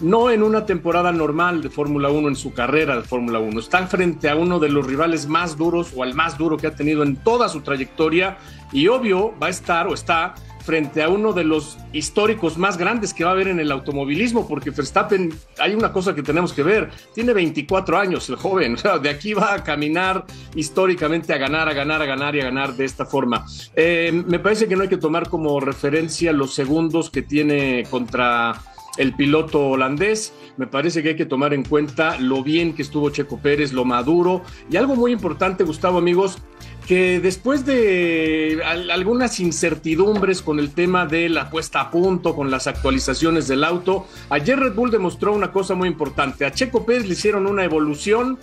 no 0.00 0.30
en 0.30 0.42
una 0.42 0.64
temporada 0.64 1.12
normal 1.12 1.60
de 1.60 1.68
Fórmula 1.68 2.08
1 2.08 2.28
en 2.28 2.36
su 2.36 2.54
carrera 2.54 2.96
de 2.96 3.02
Fórmula 3.02 3.38
1. 3.38 3.60
Está 3.60 3.86
frente 3.86 4.30
a 4.30 4.36
uno 4.36 4.58
de 4.58 4.70
los 4.70 4.86
rivales 4.86 5.26
más 5.26 5.58
duros 5.58 5.92
o 5.94 6.02
al 6.02 6.14
más 6.14 6.38
duro 6.38 6.56
que 6.56 6.66
ha 6.66 6.74
tenido 6.74 7.02
en 7.02 7.16
toda 7.16 7.50
su 7.50 7.60
trayectoria 7.60 8.38
y 8.72 8.88
obvio 8.88 9.34
va 9.38 9.48
a 9.48 9.50
estar 9.50 9.86
o 9.88 9.92
está 9.92 10.34
frente 10.60 11.02
a 11.02 11.08
uno 11.08 11.32
de 11.32 11.44
los 11.44 11.78
históricos 11.92 12.58
más 12.58 12.76
grandes 12.76 13.14
que 13.14 13.24
va 13.24 13.30
a 13.30 13.32
haber 13.32 13.48
en 13.48 13.60
el 13.60 13.72
automovilismo, 13.72 14.46
porque 14.46 14.70
Verstappen, 14.70 15.32
hay 15.58 15.74
una 15.74 15.92
cosa 15.92 16.14
que 16.14 16.22
tenemos 16.22 16.52
que 16.52 16.62
ver, 16.62 16.90
tiene 17.14 17.32
24 17.32 17.98
años 17.98 18.28
el 18.28 18.36
joven, 18.36 18.76
de 19.02 19.10
aquí 19.10 19.34
va 19.34 19.54
a 19.54 19.64
caminar 19.64 20.24
históricamente 20.54 21.32
a 21.32 21.38
ganar, 21.38 21.68
a 21.68 21.72
ganar, 21.72 22.02
a 22.02 22.06
ganar 22.06 22.36
y 22.36 22.40
a 22.40 22.44
ganar 22.44 22.74
de 22.74 22.84
esta 22.84 23.06
forma. 23.06 23.44
Eh, 23.74 24.22
me 24.26 24.38
parece 24.38 24.68
que 24.68 24.76
no 24.76 24.82
hay 24.82 24.88
que 24.88 24.96
tomar 24.96 25.28
como 25.28 25.60
referencia 25.60 26.32
los 26.32 26.54
segundos 26.54 27.10
que 27.10 27.22
tiene 27.22 27.84
contra 27.90 28.60
el 28.96 29.14
piloto 29.14 29.68
holandés. 29.68 30.32
Me 30.56 30.66
parece 30.66 31.02
que 31.02 31.10
hay 31.10 31.16
que 31.16 31.26
tomar 31.26 31.54
en 31.54 31.64
cuenta 31.64 32.18
lo 32.18 32.42
bien 32.42 32.74
que 32.74 32.82
estuvo 32.82 33.10
Checo 33.10 33.38
Pérez, 33.38 33.72
lo 33.72 33.84
maduro 33.84 34.42
y 34.70 34.76
algo 34.76 34.96
muy 34.96 35.12
importante, 35.12 35.64
Gustavo, 35.64 35.98
amigos, 35.98 36.38
que 36.86 37.20
después 37.20 37.64
de 37.64 38.60
algunas 38.64 39.38
incertidumbres 39.40 40.42
con 40.42 40.58
el 40.58 40.72
tema 40.72 41.06
de 41.06 41.28
la 41.28 41.50
puesta 41.50 41.80
a 41.80 41.90
punto, 41.90 42.34
con 42.34 42.50
las 42.50 42.66
actualizaciones 42.66 43.46
del 43.48 43.64
auto, 43.64 44.06
ayer 44.28 44.58
Red 44.58 44.74
Bull 44.74 44.90
demostró 44.90 45.32
una 45.32 45.52
cosa 45.52 45.74
muy 45.74 45.88
importante. 45.88 46.44
A 46.44 46.52
Checo 46.52 46.84
Pérez 46.84 47.06
le 47.06 47.12
hicieron 47.12 47.46
una 47.46 47.64
evolución 47.64 48.38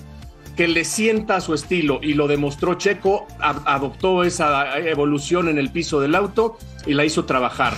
que 0.55 0.67
le 0.67 0.85
sienta 0.85 1.35
a 1.35 1.41
su 1.41 1.53
estilo 1.53 1.99
y 2.01 2.13
lo 2.15 2.27
demostró 2.27 2.73
Checo, 2.73 3.27
adoptó 3.39 4.23
esa 4.23 4.79
evolución 4.79 5.49
en 5.49 5.59
el 5.59 5.71
piso 5.71 5.99
del 5.99 6.15
auto 6.15 6.57
y 6.85 6.93
la 6.93 7.05
hizo 7.05 7.25
trabajar. 7.25 7.73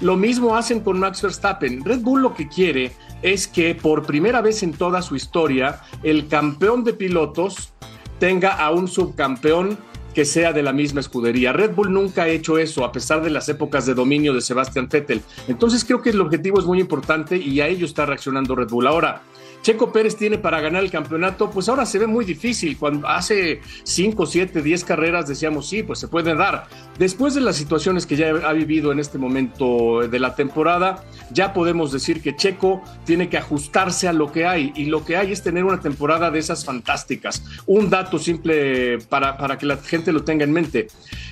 Lo 0.00 0.16
mismo 0.16 0.56
hacen 0.56 0.80
con 0.80 0.98
Max 0.98 1.22
Verstappen. 1.22 1.84
Red 1.84 2.00
Bull 2.00 2.22
lo 2.22 2.34
que 2.34 2.48
quiere 2.48 2.92
es 3.22 3.46
que 3.46 3.74
por 3.74 4.04
primera 4.04 4.42
vez 4.42 4.62
en 4.62 4.72
toda 4.72 5.00
su 5.00 5.14
historia 5.16 5.80
el 6.02 6.26
campeón 6.26 6.82
de 6.82 6.92
pilotos 6.92 7.72
tenga 8.18 8.50
a 8.50 8.70
un 8.70 8.88
subcampeón 8.88 9.78
que 10.14 10.24
sea 10.24 10.52
de 10.52 10.62
la 10.62 10.72
misma 10.72 11.00
escudería. 11.00 11.52
Red 11.52 11.74
Bull 11.74 11.92
nunca 11.92 12.22
ha 12.22 12.28
hecho 12.28 12.58
eso, 12.58 12.84
a 12.84 12.92
pesar 12.92 13.22
de 13.22 13.30
las 13.30 13.48
épocas 13.48 13.84
de 13.84 13.94
dominio 13.94 14.32
de 14.32 14.40
Sebastian 14.40 14.88
Vettel. 14.88 15.22
Entonces 15.48 15.84
creo 15.84 16.00
que 16.00 16.10
el 16.10 16.20
objetivo 16.20 16.58
es 16.60 16.66
muy 16.66 16.80
importante 16.80 17.36
y 17.36 17.60
a 17.60 17.68
ello 17.68 17.84
está 17.84 18.06
reaccionando 18.06 18.54
Red 18.54 18.68
Bull. 18.68 18.86
Ahora, 18.86 19.22
Checo 19.64 19.90
Pérez 19.90 20.14
tiene 20.16 20.36
para 20.36 20.60
ganar 20.60 20.84
el 20.84 20.90
campeonato, 20.90 21.50
pues 21.50 21.70
ahora 21.70 21.86
se 21.86 21.98
ve 21.98 22.06
muy 22.06 22.26
difícil. 22.26 22.76
Cuando 22.76 23.08
hace 23.08 23.62
5, 23.82 24.26
7, 24.26 24.60
10 24.60 24.84
carreras 24.84 25.26
decíamos, 25.26 25.66
sí, 25.66 25.82
pues 25.82 25.98
se 25.98 26.06
puede 26.06 26.34
dar. 26.34 26.68
Después 26.98 27.34
de 27.34 27.40
las 27.40 27.56
situaciones 27.56 28.06
que 28.06 28.16
ya 28.16 28.28
ha 28.28 28.52
vivido 28.52 28.92
en 28.92 29.00
este 29.00 29.18
momento 29.18 30.06
de 30.08 30.18
la 30.20 30.36
temporada, 30.36 31.04
ya 31.30 31.52
podemos 31.52 31.90
decir 31.90 32.22
que 32.22 32.36
Checo 32.36 32.82
tiene 33.04 33.28
que 33.28 33.36
ajustarse 33.36 34.06
a 34.06 34.12
lo 34.12 34.30
que 34.30 34.46
hay 34.46 34.72
y 34.76 34.84
lo 34.86 35.04
que 35.04 35.16
hay 35.16 35.32
es 35.32 35.42
tener 35.42 35.64
una 35.64 35.80
temporada 35.80 36.30
de 36.30 36.38
esas 36.38 36.64
fantásticas. 36.64 37.42
Un 37.66 37.90
dato 37.90 38.18
simple 38.18 38.98
para, 39.08 39.36
para 39.36 39.58
que 39.58 39.66
la 39.66 39.76
gente 39.76 40.12
lo 40.12 40.22
tenga 40.22 40.44
en 40.44 40.52
mente. 40.52 40.86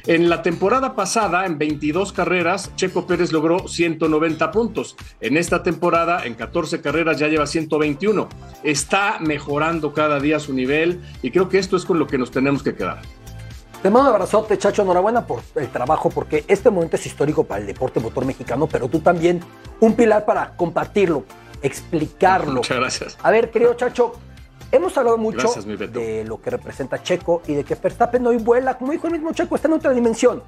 En 0.07 0.29
la 0.29 0.43
temporada 0.43 0.97
pasada, 0.97 1.47
en 1.47 1.59
22 1.59 2.13
carreras, 2.13 2.75
Checo 2.75 3.07
Pérez 3.07 3.31
logró 3.31 3.69
190 3.69 4.51
puntos. 4.51 4.97
En 5.21 5.37
esta 5.37 5.63
temporada, 5.63 6.27
en 6.27 6.35
14 6.35 6.81
carreras, 6.81 7.21
ya 7.21 7.29
lleva 7.29 7.47
121. 7.47 8.29
Está 8.65 9.19
mejorando 9.21 9.93
cada 9.93 10.19
día 10.19 10.41
su 10.41 10.53
nivel 10.55 11.01
y 11.23 11.31
creo 11.31 11.49
que 11.49 11.59
esto 11.59 11.77
es 11.77 11.85
con 11.85 12.01
lo 12.01 12.09
que 12.09 12.19
nos 12.19 12.33
tenemos 12.33 12.65
que 12.65 12.75
quedar. 12.75 13.01
Te 13.83 13.91
mando 13.91 14.11
un 14.11 14.15
abrazote, 14.15 14.57
Chacho. 14.59 14.83
Enhorabuena 14.83 15.27
por 15.27 15.41
el 15.57 15.69
trabajo, 15.69 16.09
porque 16.09 16.45
este 16.47 16.71
momento 16.71 16.95
es 16.95 17.05
histórico 17.05 17.43
para 17.43 17.61
el 17.61 17.67
deporte 17.67 17.99
motor 17.99 18.25
mexicano, 18.25 18.69
pero 18.69 18.89
tú 18.89 19.01
también 19.01 19.41
un 19.81 19.95
pilar 19.95 20.25
para 20.25 20.57
compartirlo, 20.57 21.25
explicarlo. 21.63 22.55
Muchas 22.55 22.79
gracias. 22.79 23.19
A 23.21 23.31
ver, 23.33 23.51
querido 23.51 23.75
Chacho, 23.75 24.13
hemos 24.71 24.97
hablado 24.97 25.19
mucho 25.19 25.49
de 25.53 26.25
lo 26.25 26.41
que 26.41 26.51
representa 26.51 27.03
Checo 27.03 27.43
y 27.49 27.55
de 27.55 27.65
que 27.65 27.75
Verstappen 27.75 28.25
hoy 28.25 28.37
vuela, 28.37 28.79
como 28.79 28.93
dijo 28.93 29.09
el 29.09 29.15
mismo 29.15 29.33
Checo, 29.33 29.57
está 29.57 29.67
en 29.67 29.75
otra 29.75 29.91
dimensión. 29.91 30.45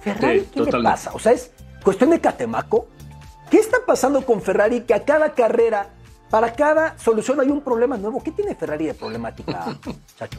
Ferrari, 0.00 0.40
Sí, 0.40 0.48
¿qué 0.52 0.60
le 0.60 0.82
pasa? 0.82 1.12
O 1.14 1.18
sea, 1.18 1.32
es 1.32 1.52
cuestión 1.82 2.10
de 2.10 2.20
catemaco. 2.20 2.88
¿Qué 3.50 3.58
está 3.58 3.78
pasando 3.86 4.20
con 4.20 4.42
Ferrari 4.42 4.82
que 4.82 4.92
a 4.92 5.02
cada 5.02 5.32
carrera, 5.32 5.88
para 6.28 6.52
cada 6.52 6.98
solución 6.98 7.40
hay 7.40 7.48
un 7.48 7.62
problema 7.62 7.96
nuevo? 7.96 8.22
¿Qué 8.22 8.32
tiene 8.32 8.54
Ferrari 8.54 8.86
de 8.86 8.94
problemática, 8.94 9.78
Chacho? 10.18 10.38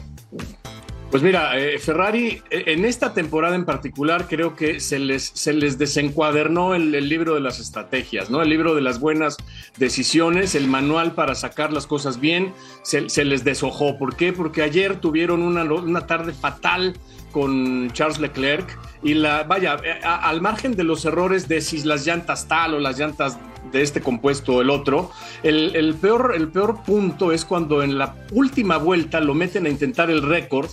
Pues 1.10 1.22
mira, 1.22 1.58
eh, 1.58 1.78
Ferrari 1.78 2.42
eh, 2.50 2.64
en 2.66 2.84
esta 2.84 3.14
temporada 3.14 3.54
en 3.54 3.64
particular 3.64 4.26
creo 4.28 4.54
que 4.54 4.78
se 4.78 4.98
les, 4.98 5.30
se 5.32 5.54
les 5.54 5.78
desencuadernó 5.78 6.74
el, 6.74 6.90
libro 7.08 7.34
de 7.34 7.40
las 7.40 7.60
estrategias, 7.60 8.28
¿no? 8.28 8.42
El 8.42 8.50
libro 8.50 8.74
de 8.74 8.82
las 8.82 9.00
buenas 9.00 9.38
decisiones, 9.78 10.54
el 10.54 10.68
manual 10.68 11.12
para 11.12 11.34
sacar 11.34 11.72
las 11.72 11.86
cosas 11.86 12.20
bien, 12.20 12.52
se, 12.82 13.24
les 13.24 13.42
deshojó. 13.42 13.96
¿Por 13.96 14.16
qué? 14.16 14.34
Porque 14.34 14.60
ayer 14.62 15.00
tuvieron 15.00 15.40
una, 15.40 15.64
una 15.64 16.06
tarde 16.06 16.34
fatal 16.34 16.94
con 17.32 17.90
Charles 17.92 18.18
Leclerc 18.18 18.78
y 19.02 19.14
la, 19.14 19.44
vaya, 19.44 19.76
eh, 19.82 20.00
a- 20.04 20.28
al 20.28 20.42
margen 20.42 20.76
de 20.76 20.84
los 20.84 21.06
errores 21.06 21.48
de 21.48 21.62
si 21.62 21.82
las 21.84 22.04
llantas 22.06 22.48
tal 22.48 22.74
o 22.74 22.80
las 22.80 22.98
llantas 22.98 23.38
de 23.72 23.82
este 23.82 24.00
compuesto 24.00 24.54
o 24.54 24.60
el 24.62 24.70
otro, 24.70 25.10
el, 25.42 25.94
peor, 26.00 26.32
el 26.34 26.48
peor 26.48 26.82
punto 26.82 27.32
es 27.32 27.44
cuando 27.44 27.82
en 27.82 27.98
la 27.98 28.16
última 28.32 28.76
vuelta 28.76 29.20
lo 29.20 29.34
meten 29.34 29.66
a 29.66 29.68
intentar 29.68 30.10
el 30.10 30.22
récord, 30.22 30.70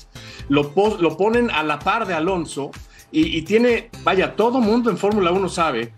lo, 0.50 0.74
lo 1.00 1.18
ponen 1.18 1.50
a 1.52 1.64
la 1.64 1.80
par 1.80 2.08
de 2.08 2.14
Alonso 2.14 2.72
y, 3.12 3.38
y 3.38 3.42
tiene, 3.44 3.90
vaya, 4.04 4.36
todo 4.36 4.60
mundo 4.62 4.90
en 4.90 4.98
Fórmula 4.98 5.32
1 5.32 5.50
sabe, 5.50 5.92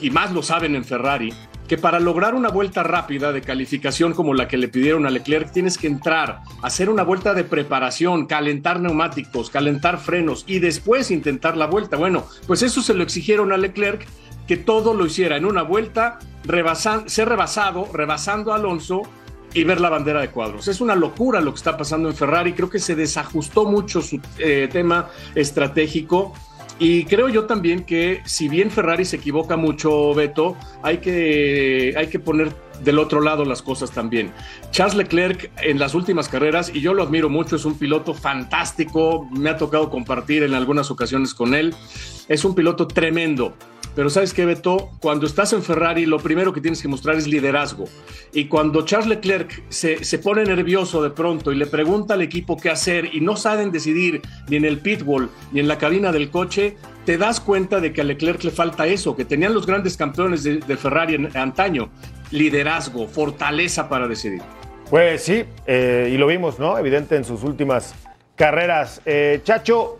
y 0.00 0.10
más 0.10 0.32
lo 0.32 0.42
saben 0.42 0.74
en 0.74 0.84
Ferrari, 0.84 1.32
que 1.68 1.78
para 1.78 2.00
lograr 2.00 2.34
una 2.34 2.50
vuelta 2.50 2.82
rápida 2.82 3.32
de 3.32 3.40
calificación 3.40 4.12
como 4.12 4.34
la 4.34 4.48
que 4.48 4.58
le 4.58 4.68
pidieron 4.68 5.06
a 5.06 5.10
Leclerc, 5.10 5.50
tienes 5.50 5.78
que 5.78 5.86
entrar, 5.86 6.40
hacer 6.62 6.90
una 6.90 7.02
vuelta 7.02 7.34
de 7.34 7.44
preparación, 7.44 8.26
calentar 8.26 8.80
neumáticos, 8.80 9.50
calentar 9.50 9.98
frenos 9.98 10.44
y 10.46 10.58
después 10.58 11.10
intentar 11.10 11.56
la 11.56 11.66
vuelta. 11.66 11.96
Bueno, 11.96 12.26
pues 12.46 12.62
eso 12.62 12.82
se 12.82 12.94
lo 12.94 13.02
exigieron 13.02 13.52
a 13.52 13.56
Leclerc, 13.56 14.06
que 14.46 14.56
todo 14.56 14.94
lo 14.94 15.06
hiciera 15.06 15.36
en 15.36 15.44
una 15.44 15.62
vuelta, 15.62 16.18
ser 17.06 17.28
rebasado, 17.28 17.88
rebasando 17.92 18.52
a 18.52 18.56
Alonso 18.56 19.02
y 19.54 19.64
ver 19.64 19.80
la 19.80 19.88
bandera 19.88 20.20
de 20.20 20.28
cuadros. 20.28 20.68
Es 20.68 20.80
una 20.80 20.94
locura 20.94 21.40
lo 21.40 21.52
que 21.52 21.58
está 21.58 21.76
pasando 21.76 22.08
en 22.08 22.14
Ferrari. 22.14 22.52
Creo 22.52 22.68
que 22.68 22.80
se 22.80 22.96
desajustó 22.96 23.64
mucho 23.64 24.02
su 24.02 24.20
eh, 24.38 24.68
tema 24.70 25.08
estratégico. 25.34 26.34
Y 26.80 27.04
creo 27.04 27.28
yo 27.28 27.44
también 27.44 27.84
que 27.84 28.20
si 28.24 28.48
bien 28.48 28.68
Ferrari 28.68 29.04
se 29.04 29.16
equivoca 29.16 29.56
mucho, 29.56 30.12
Beto, 30.12 30.56
hay 30.82 30.98
que, 30.98 31.94
hay 31.96 32.08
que 32.08 32.18
poner 32.18 32.52
del 32.82 32.98
otro 32.98 33.20
lado 33.20 33.44
las 33.44 33.62
cosas 33.62 33.92
también. 33.92 34.32
Charles 34.72 34.96
Leclerc 34.96 35.52
en 35.62 35.78
las 35.78 35.94
últimas 35.94 36.28
carreras, 36.28 36.72
y 36.74 36.80
yo 36.80 36.92
lo 36.92 37.04
admiro 37.04 37.28
mucho, 37.28 37.54
es 37.54 37.64
un 37.64 37.78
piloto 37.78 38.12
fantástico, 38.12 39.28
me 39.30 39.50
ha 39.50 39.56
tocado 39.56 39.88
compartir 39.88 40.42
en 40.42 40.54
algunas 40.54 40.90
ocasiones 40.90 41.32
con 41.32 41.54
él, 41.54 41.72
es 42.26 42.44
un 42.44 42.56
piloto 42.56 42.88
tremendo. 42.88 43.54
Pero 43.94 44.10
sabes 44.10 44.34
qué, 44.34 44.44
Beto, 44.44 44.90
cuando 45.00 45.26
estás 45.26 45.52
en 45.52 45.62
Ferrari, 45.62 46.04
lo 46.04 46.18
primero 46.18 46.52
que 46.52 46.60
tienes 46.60 46.82
que 46.82 46.88
mostrar 46.88 47.16
es 47.16 47.28
liderazgo. 47.28 47.84
Y 48.32 48.46
cuando 48.46 48.84
Charles 48.84 49.08
Leclerc 49.08 49.62
se, 49.68 50.04
se 50.04 50.18
pone 50.18 50.44
nervioso 50.44 51.02
de 51.02 51.10
pronto 51.10 51.52
y 51.52 51.56
le 51.56 51.66
pregunta 51.66 52.14
al 52.14 52.22
equipo 52.22 52.56
qué 52.56 52.70
hacer 52.70 53.14
y 53.14 53.20
no 53.20 53.36
saben 53.36 53.70
decidir 53.70 54.20
ni 54.48 54.56
en 54.56 54.64
el 54.64 54.78
pitbull 54.78 55.30
ni 55.52 55.60
en 55.60 55.68
la 55.68 55.78
cabina 55.78 56.10
del 56.10 56.30
coche, 56.30 56.76
te 57.04 57.18
das 57.18 57.38
cuenta 57.38 57.80
de 57.80 57.92
que 57.92 58.00
a 58.00 58.04
Leclerc 58.04 58.42
le 58.44 58.50
falta 58.50 58.86
eso, 58.86 59.14
que 59.14 59.24
tenían 59.24 59.54
los 59.54 59.66
grandes 59.66 59.96
campeones 59.96 60.42
de, 60.42 60.76
Ferrari 60.76 61.14
en, 61.14 61.36
antaño, 61.36 61.90
liderazgo, 62.30 63.06
fortaleza 63.06 63.88
para 63.88 64.08
decidir. 64.08 64.42
Pues 64.90 65.22
sí, 65.22 65.44
eh, 65.66 66.10
y 66.12 66.16
lo 66.16 66.26
vimos, 66.26 66.58
¿no? 66.58 66.78
Evidente 66.78 67.16
en 67.16 67.24
sus 67.24 67.42
últimas 67.42 67.94
carreras. 68.36 69.00
Eh, 69.04 69.40
Chacho, 69.44 69.98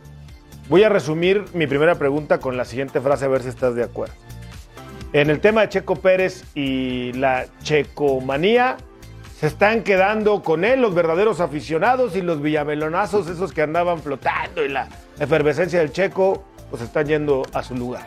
voy 0.68 0.82
a 0.82 0.88
resumir 0.88 1.44
mi 1.52 1.66
primera 1.66 1.96
pregunta 1.96 2.38
con 2.38 2.56
la 2.56 2.64
siguiente 2.64 3.00
frase, 3.00 3.24
a 3.24 3.28
ver 3.28 3.42
si 3.42 3.48
estás 3.48 3.74
de 3.74 3.84
acuerdo. 3.84 4.14
En 5.12 5.30
el 5.30 5.40
tema 5.40 5.60
de 5.62 5.68
Checo 5.68 5.96
Pérez 5.96 6.44
y 6.54 7.12
la 7.12 7.46
checomanía, 7.62 8.76
se 9.38 9.46
están 9.46 9.82
quedando 9.82 10.42
con 10.42 10.64
él 10.64 10.80
los 10.80 10.94
verdaderos 10.94 11.40
aficionados 11.40 12.16
y 12.16 12.22
los 12.22 12.40
villamelonazos, 12.40 13.28
esos 13.28 13.52
que 13.52 13.62
andaban 13.62 14.00
flotando 14.00 14.64
y 14.64 14.68
la 14.68 14.88
efervescencia 15.18 15.80
del 15.80 15.92
Checo, 15.92 16.44
pues 16.70 16.82
están 16.82 17.06
yendo 17.06 17.42
a 17.52 17.62
su 17.62 17.76
lugar. 17.76 18.06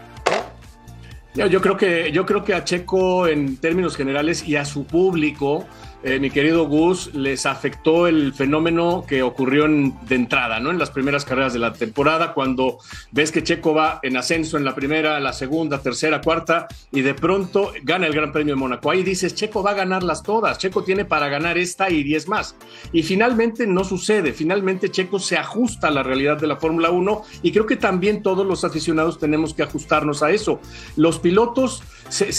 Yo, 1.36 1.46
yo 1.46 1.62
creo 1.62 1.78
que, 1.78 2.12
yo 2.12 2.26
creo 2.26 2.44
que 2.44 2.54
a 2.54 2.64
Checo 2.64 3.28
en 3.28 3.58
términos 3.58 3.96
generales 3.96 4.48
y 4.48 4.56
a 4.56 4.66
su 4.66 4.86
público, 4.86 5.66
eh, 6.04 6.20
mi 6.20 6.30
querido 6.30 6.68
Gus, 6.68 7.14
les 7.16 7.46
afectó 7.46 8.08
el 8.08 8.32
fenómeno 8.34 9.04
que 9.08 9.24
ocurrió 9.24 9.66
en- 9.66 9.96
de 10.08 10.16
entrada, 10.16 10.60
¿no? 10.60 10.70
En 10.72 10.78
las 10.78 10.92
primeras 10.92 11.26
carreras 11.26 11.54
de 11.54 11.60
la 11.60 11.74
temporada, 11.74 12.34
cuando 12.34 12.78
ves 13.12 13.32
que 13.32 13.44
Checo 13.44 13.74
va 13.74 14.00
en 14.04 14.16
ascenso 14.16 14.58
en 14.58 14.64
la 14.64 14.76
primera, 14.76 15.20
la 15.20 15.34
segunda, 15.34 15.82
tercera, 15.82 16.22
cuarta, 16.22 16.68
y 16.92 17.02
de 17.02 17.14
pronto 17.16 17.72
gana 17.84 18.06
el 18.08 18.14
Gran 18.14 18.32
Premio 18.32 18.54
de 18.54 18.60
Mónaco. 18.60 18.92
Ahí 18.92 19.02
dices, 19.04 19.34
Checo 19.36 19.64
va 19.64 19.72
a 19.72 19.76
ganarlas 19.76 20.22
todas, 20.24 20.58
Checo 20.60 20.84
tiene 20.84 21.04
para 21.04 21.30
ganar 21.30 21.58
esta 21.58 21.90
y 21.90 22.04
10 22.04 22.28
más. 22.28 22.56
Y 22.94 23.02
finalmente 23.04 23.66
no 23.66 23.84
sucede, 23.84 24.34
finalmente 24.34 24.90
Checo 24.92 25.20
se 25.20 25.38
ajusta 25.38 25.88
a 25.88 25.92
la 25.92 26.04
realidad 26.04 26.38
de 26.40 26.48
la 26.48 26.58
Fórmula 26.58 26.90
1 26.92 27.24
y 27.42 27.52
creo 27.52 27.66
que 27.66 27.76
también 27.76 28.22
todos 28.22 28.46
los 28.46 28.64
aficionados 28.64 29.20
tenemos 29.20 29.54
que 29.54 29.64
ajustarnos 29.64 30.22
a 30.22 30.32
eso. 30.32 30.62
Los 30.96 31.20
pilotos 31.20 31.82
se, 32.10 32.32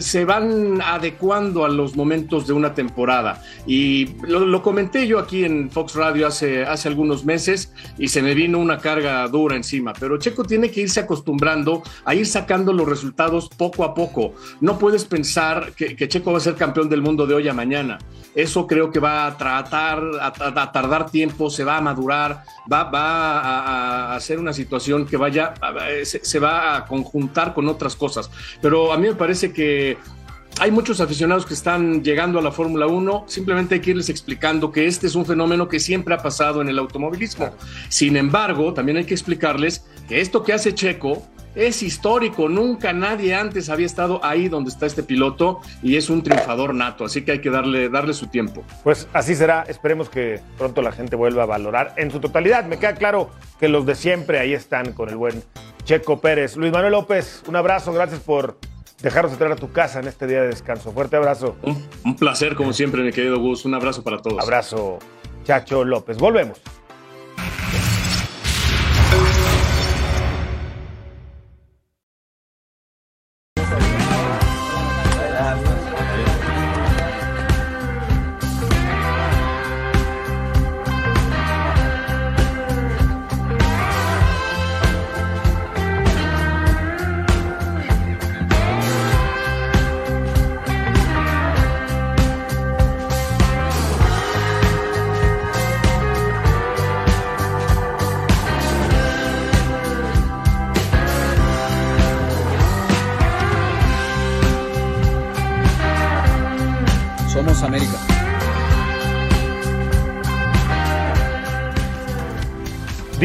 se- 0.00 0.24
van 0.24 0.80
adecuando 0.82 1.64
a 1.64 1.68
los 1.68 1.96
momentos 1.96 2.46
de 2.46 2.52
una 2.52 2.74
temporada. 2.74 3.42
Y 3.66 4.16
lo, 4.22 4.62
comenté 4.62 5.06
yo 5.06 5.18
aquí 5.18 5.44
en 5.44 5.70
Fox 5.70 5.94
Radio 5.94 6.26
hace, 6.26 6.64
hace 6.64 6.88
algunos 6.88 7.24
meses 7.24 7.72
y 7.98 8.08
se 8.08 8.22
me 8.22 8.34
vino 8.34 8.58
una 8.58 8.78
carga 8.78 9.26
dura 9.28 9.56
encima. 9.56 9.92
Pero 9.98 10.18
Checo 10.18 10.44
tiene 10.44 10.70
que 10.70 10.82
irse 10.82 11.00
acostumbrando 11.00 11.82
a 12.04 12.14
ir 12.14 12.26
sacando 12.26 12.72
los 12.72 12.88
resultados 12.88 13.48
poco 13.48 13.84
a 13.84 13.94
poco. 13.94 14.34
No 14.60 14.78
puedes 14.78 15.04
pensar 15.04 15.72
que, 15.76 15.96
Checo 16.08 16.32
va 16.32 16.38
a 16.38 16.40
ser 16.40 16.54
campeón 16.54 16.88
del 16.88 17.02
mundo 17.02 17.26
de 17.26 17.34
hoy 17.34 17.48
a 17.48 17.54
mañana. 17.54 17.98
Eso 18.34 18.66
creo 18.66 18.90
que 18.90 19.00
va 19.00 19.26
a 19.26 19.36
tratar, 19.36 20.02
a, 20.20 20.72
tardar 20.72 21.10
tiempo, 21.10 21.50
se 21.50 21.64
va 21.64 21.78
a 21.78 21.80
madurar, 21.80 22.44
va, 22.70 22.84
va 22.84 23.40
a, 23.40 24.12
a- 24.12 24.16
a 24.16 24.20
ser 24.20 24.38
una 24.38 24.52
situación 24.52 25.06
que 25.06 25.16
vaya, 25.16 25.54
se, 26.04 26.24
se 26.24 26.38
va 26.38 26.76
a 26.76 26.84
conjuntar 26.86 27.54
con 27.54 27.68
otras 27.68 27.96
cosas. 27.96 28.30
Pero 28.60 28.77
a 28.92 28.96
mí 28.96 29.08
me 29.08 29.14
parece 29.14 29.52
que 29.52 29.98
hay 30.60 30.70
muchos 30.70 31.00
aficionados 31.00 31.46
que 31.46 31.54
están 31.54 32.02
llegando 32.02 32.38
a 32.38 32.42
la 32.42 32.50
Fórmula 32.50 32.86
1, 32.86 33.24
simplemente 33.28 33.76
hay 33.76 33.80
que 33.80 33.90
irles 33.90 34.08
explicando 34.08 34.72
que 34.72 34.86
este 34.86 35.06
es 35.06 35.14
un 35.14 35.24
fenómeno 35.24 35.68
que 35.68 35.78
siempre 35.78 36.14
ha 36.14 36.18
pasado 36.18 36.60
en 36.60 36.68
el 36.68 36.78
automovilismo. 36.78 37.50
Sin 37.88 38.16
embargo, 38.16 38.74
también 38.74 38.98
hay 38.98 39.04
que 39.04 39.14
explicarles 39.14 39.84
que 40.08 40.20
esto 40.20 40.42
que 40.42 40.52
hace 40.52 40.74
Checo 40.74 41.22
es 41.54 41.82
histórico, 41.82 42.48
nunca 42.48 42.92
nadie 42.92 43.34
antes 43.34 43.68
había 43.68 43.86
estado 43.86 44.24
ahí 44.24 44.48
donde 44.48 44.70
está 44.70 44.86
este 44.86 45.02
piloto 45.02 45.60
y 45.82 45.96
es 45.96 46.10
un 46.10 46.22
triunfador 46.22 46.74
nato, 46.74 47.04
así 47.04 47.22
que 47.22 47.32
hay 47.32 47.40
que 47.40 47.50
darle, 47.50 47.88
darle 47.88 48.14
su 48.14 48.28
tiempo. 48.28 48.62
Pues 48.84 49.08
así 49.12 49.34
será. 49.34 49.64
Esperemos 49.68 50.08
que 50.08 50.40
pronto 50.56 50.82
la 50.82 50.92
gente 50.92 51.16
vuelva 51.16 51.42
a 51.44 51.46
valorar 51.46 51.94
en 51.96 52.10
su 52.10 52.20
totalidad. 52.20 52.64
Me 52.64 52.78
queda 52.78 52.94
claro 52.94 53.30
que 53.58 53.68
los 53.68 53.86
de 53.86 53.94
siempre 53.94 54.38
ahí 54.38 54.52
están 54.52 54.92
con 54.92 55.08
el 55.08 55.16
buen 55.16 55.42
Checo 55.84 56.20
Pérez. 56.20 56.56
Luis 56.56 56.72
Manuel 56.72 56.92
López, 56.92 57.42
un 57.48 57.56
abrazo. 57.56 57.92
Gracias 57.92 58.20
por 58.20 58.58
dejarnos 59.02 59.32
entrar 59.32 59.52
a 59.52 59.56
tu 59.56 59.72
casa 59.72 60.00
en 60.00 60.06
este 60.08 60.26
día 60.26 60.42
de 60.42 60.48
descanso. 60.48 60.92
Fuerte 60.92 61.16
abrazo. 61.16 61.56
Un, 61.62 61.82
un 62.04 62.16
placer, 62.16 62.54
como 62.54 62.72
siempre, 62.72 63.02
mi 63.02 63.12
querido 63.12 63.38
Gus. 63.40 63.64
Un 63.64 63.74
abrazo 63.74 64.02
para 64.02 64.18
todos. 64.18 64.42
Abrazo, 64.42 64.98
Chacho 65.44 65.84
López. 65.84 66.18
Volvemos. 66.18 66.60
Obrigado. 75.58 76.57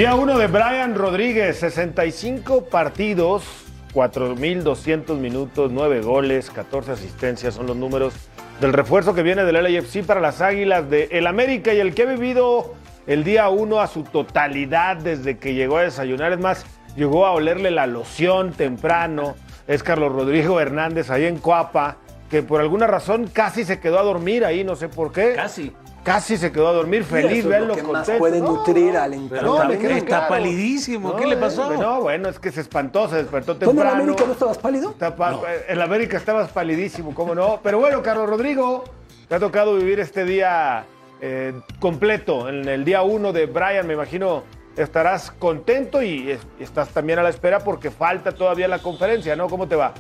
Día 0.03 0.15
1 0.15 0.37
de 0.37 0.47
Brian 0.47 0.95
Rodríguez, 0.95 1.59
65 1.59 2.65
partidos, 2.65 3.45
4.200 3.93 5.15
minutos, 5.15 5.71
9 5.71 6.01
goles, 6.01 6.49
14 6.49 6.91
asistencias, 6.91 7.53
son 7.53 7.67
los 7.67 7.77
números 7.77 8.13
del 8.59 8.73
refuerzo 8.73 9.15
que 9.15 9.23
viene 9.23 9.45
del 9.45 9.63
LAFC 9.63 10.05
para 10.05 10.19
las 10.19 10.41
Águilas 10.41 10.89
de 10.89 11.07
El 11.11 11.25
América 11.25 11.73
y 11.73 11.79
el 11.79 11.95
que 11.95 12.01
ha 12.01 12.05
vivido 12.07 12.73
el 13.07 13.23
día 13.23 13.47
1 13.47 13.79
a 13.79 13.87
su 13.87 14.03
totalidad 14.03 14.97
desde 14.97 15.37
que 15.37 15.53
llegó 15.53 15.77
a 15.77 15.83
desayunar. 15.83 16.33
Es 16.33 16.39
más, 16.41 16.65
llegó 16.97 17.25
a 17.25 17.31
olerle 17.31 17.71
la 17.71 17.87
loción 17.87 18.51
temprano. 18.51 19.35
Es 19.67 19.83
Carlos 19.83 20.11
Rodrigo 20.11 20.59
Hernández 20.59 21.11
ahí 21.11 21.23
en 21.23 21.37
Coapa, 21.37 21.95
que 22.29 22.43
por 22.43 22.59
alguna 22.59 22.87
razón 22.87 23.29
casi 23.31 23.63
se 23.63 23.79
quedó 23.79 23.99
a 23.99 24.03
dormir 24.03 24.43
ahí, 24.43 24.65
no 24.65 24.75
sé 24.75 24.89
por 24.89 25.13
qué. 25.13 25.31
Casi. 25.33 25.71
Casi 26.03 26.35
se 26.35 26.51
quedó 26.51 26.67
a 26.67 26.73
dormir, 26.73 27.05
feliz, 27.05 27.31
Eso 27.39 27.39
es 27.39 27.47
verlo 27.47 27.67
lo 27.67 27.75
que 27.75 27.83
más 27.83 28.09
puede 28.17 28.39
No, 28.41 28.47
nutrir 28.57 28.97
al 28.97 29.11
no, 29.29 29.67
queda 29.69 29.95
Está 29.97 30.05
claro. 30.05 30.27
palidísimo, 30.27 31.15
¿qué 31.15 31.25
le 31.25 31.37
pasó? 31.37 31.71
eh, 31.73 31.77
No, 31.77 32.01
bueno, 32.01 32.27
es 32.27 32.39
que 32.39 32.51
se 32.51 32.59
espantó, 32.59 33.07
se 33.07 33.15
despertó 33.15 33.53
¿Dónde 33.53 33.65
en 33.65 33.71
temprano. 33.77 34.03
América 34.03 34.23
no 34.25 34.33
estabas 34.33 34.57
pálido? 34.57 34.89
Está 34.89 35.15
pa- 35.15 35.39
En 35.67 35.77
la 35.79 35.85
América 35.85 36.17
estabas 36.17 36.51
palidísimo, 36.51 37.13
¿cómo 37.15 37.33
no? 37.33 37.59
Pero 37.63 37.79
bueno, 37.79 38.01
Carlos 38.03 38.29
Rodrigo, 38.29 38.83
te 39.29 39.35
ha 39.35 39.39
tocado 39.39 39.75
vivir 39.77 40.01
este 40.01 40.25
día 40.25 40.85
eh, 41.21 41.53
completo, 41.79 42.49
en 42.49 42.67
el 42.67 42.83
día 42.83 43.01
uno 43.01 43.31
de 43.31 43.45
Brian, 43.45 43.87
me 43.87 43.93
imagino 43.93 44.43
estarás 44.75 45.31
contento 45.31 46.01
y 46.01 46.31
es- 46.31 46.45
y 46.59 46.63
estás 46.63 46.89
también 46.89 47.17
a 47.19 47.23
la 47.23 47.29
espera 47.29 47.59
porque 47.59 47.91
falta 47.91 48.33
todavía 48.33 48.67
la 48.67 48.79
conferencia, 48.79 49.33
¿no? 49.37 49.47
¿Cómo 49.47 49.67
te 49.69 49.77
va? 49.77 49.93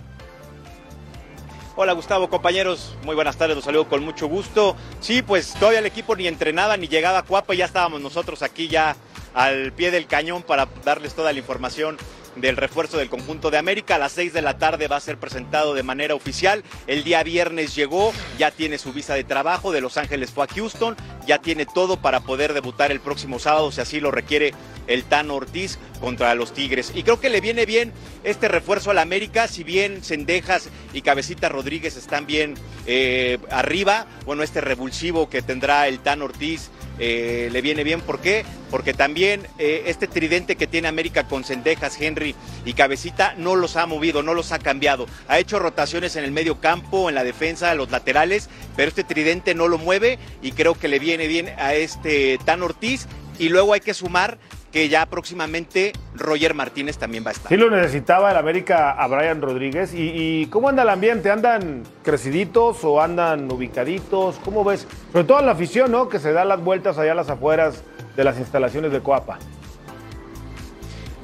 Hola 1.75 1.93
Gustavo, 1.93 2.29
compañeros, 2.29 2.95
muy 3.03 3.15
buenas 3.15 3.35
tardes, 3.35 3.55
los 3.55 3.65
saludo 3.65 3.89
con 3.89 4.03
mucho 4.05 4.27
gusto. 4.27 4.75
Sí, 4.99 5.23
pues 5.23 5.55
todavía 5.55 5.79
el 5.79 5.87
equipo 5.87 6.15
ni 6.15 6.27
entrenaba 6.27 6.77
ni 6.77 6.87
llegaba 6.87 7.17
a 7.17 7.23
Cuapa, 7.23 7.55
ya 7.55 7.65
estábamos 7.65 7.99
nosotros 7.99 8.43
aquí 8.43 8.67
ya 8.67 8.95
al 9.33 9.73
pie 9.73 9.89
del 9.89 10.05
cañón 10.05 10.43
para 10.43 10.67
darles 10.85 11.15
toda 11.15 11.33
la 11.33 11.39
información 11.39 11.97
del 12.35 12.57
refuerzo 12.57 12.97
del 12.97 13.09
conjunto 13.09 13.49
de 13.49 13.57
América. 13.57 13.95
A 13.95 13.97
las 13.97 14.11
6 14.11 14.33
de 14.33 14.43
la 14.43 14.59
tarde 14.59 14.87
va 14.87 14.97
a 14.97 14.99
ser 14.99 15.17
presentado 15.17 15.73
de 15.73 15.81
manera 15.81 16.13
oficial. 16.13 16.63
El 16.85 17.03
día 17.03 17.23
viernes 17.23 17.75
llegó, 17.75 18.13
ya 18.37 18.51
tiene 18.51 18.77
su 18.77 18.93
visa 18.93 19.15
de 19.15 19.23
trabajo, 19.23 19.71
de 19.71 19.81
Los 19.81 19.97
Ángeles 19.97 20.29
fue 20.29 20.45
a 20.45 20.47
Houston, 20.47 20.95
ya 21.25 21.39
tiene 21.39 21.65
todo 21.65 21.97
para 21.97 22.19
poder 22.19 22.53
debutar 22.53 22.91
el 22.91 22.99
próximo 22.99 23.39
sábado, 23.39 23.71
si 23.71 23.81
así 23.81 23.99
lo 23.99 24.11
requiere 24.11 24.53
el 24.87 25.03
Tano 25.03 25.35
Ortiz 25.35 25.77
contra 25.99 26.35
los 26.35 26.53
Tigres. 26.53 26.91
Y 26.95 27.03
creo 27.03 27.19
que 27.19 27.29
le 27.29 27.41
viene 27.41 27.65
bien 27.65 27.91
este 28.23 28.47
refuerzo 28.47 28.91
al 28.91 28.99
América, 28.99 29.47
si 29.47 29.63
bien 29.63 30.03
Cendejas 30.03 30.69
y 30.93 31.01
Cabecita 31.01 31.49
Rodríguez 31.49 31.95
están 31.95 32.25
bien 32.25 32.55
eh, 32.85 33.37
arriba, 33.49 34.07
bueno, 34.25 34.43
este 34.43 34.61
revulsivo 34.61 35.29
que 35.29 35.41
tendrá 35.41 35.87
el 35.87 35.99
Tano 35.99 36.25
Ortiz 36.25 36.69
eh, 36.99 37.49
le 37.51 37.61
viene 37.61 37.83
bien. 37.83 38.01
¿Por 38.01 38.19
qué? 38.19 38.45
Porque 38.69 38.93
también 38.93 39.47
eh, 39.57 39.83
este 39.87 40.07
tridente 40.07 40.55
que 40.55 40.67
tiene 40.67 40.87
América 40.87 41.27
con 41.27 41.43
Cendejas, 41.43 41.99
Henry 41.99 42.35
y 42.65 42.73
Cabecita 42.73 43.33
no 43.37 43.55
los 43.55 43.75
ha 43.77 43.85
movido, 43.85 44.21
no 44.21 44.33
los 44.33 44.51
ha 44.51 44.59
cambiado. 44.59 45.07
Ha 45.27 45.39
hecho 45.39 45.59
rotaciones 45.59 46.15
en 46.15 46.23
el 46.23 46.31
medio 46.31 46.59
campo, 46.59 47.09
en 47.09 47.15
la 47.15 47.23
defensa, 47.23 47.71
en 47.71 47.79
los 47.79 47.91
laterales, 47.91 48.49
pero 48.75 48.89
este 48.89 49.03
tridente 49.03 49.55
no 49.55 49.67
lo 49.67 49.77
mueve 49.77 50.19
y 50.41 50.51
creo 50.51 50.75
que 50.75 50.87
le 50.87 50.99
viene 50.99 51.27
bien 51.27 51.49
a 51.57 51.73
este 51.73 52.39
Tan 52.45 52.61
Ortiz. 52.61 53.07
Y 53.39 53.49
luego 53.49 53.73
hay 53.73 53.79
que 53.79 53.95
sumar 53.95 54.37
que 54.73 54.89
ya 54.89 55.05
próximamente 55.05 55.93
Roger 56.15 56.55
Martínez 56.55 56.97
también 56.97 57.23
va 57.23 57.29
a 57.29 57.33
estar. 57.33 57.47
Sí 57.47 57.57
lo 57.57 57.69
necesitaba 57.69 58.31
el 58.31 58.37
América 58.37 58.91
a 58.91 59.07
Brian 59.07 59.39
Rodríguez. 59.39 59.93
¿Y, 59.93 60.09
y 60.41 60.45
cómo 60.47 60.67
anda 60.67 60.81
el 60.81 60.89
ambiente? 60.89 61.29
¿Andan 61.29 61.83
creciditos 62.01 62.83
o 62.83 62.99
andan 62.99 63.49
ubicaditos? 63.51 64.39
¿Cómo 64.43 64.63
ves? 64.63 64.87
Sobre 65.11 65.25
todo 65.25 65.41
la 65.41 65.51
afición, 65.51 65.91
¿no? 65.91 66.09
Que 66.09 66.17
se 66.17 66.33
da 66.33 66.43
las 66.43 66.59
vueltas 66.61 66.97
allá 66.97 67.11
a 67.11 67.15
las 67.15 67.29
afueras 67.29 67.83
de 68.17 68.23
las 68.23 68.39
instalaciones 68.39 68.91
de 68.91 68.99
Coapa. 68.99 69.37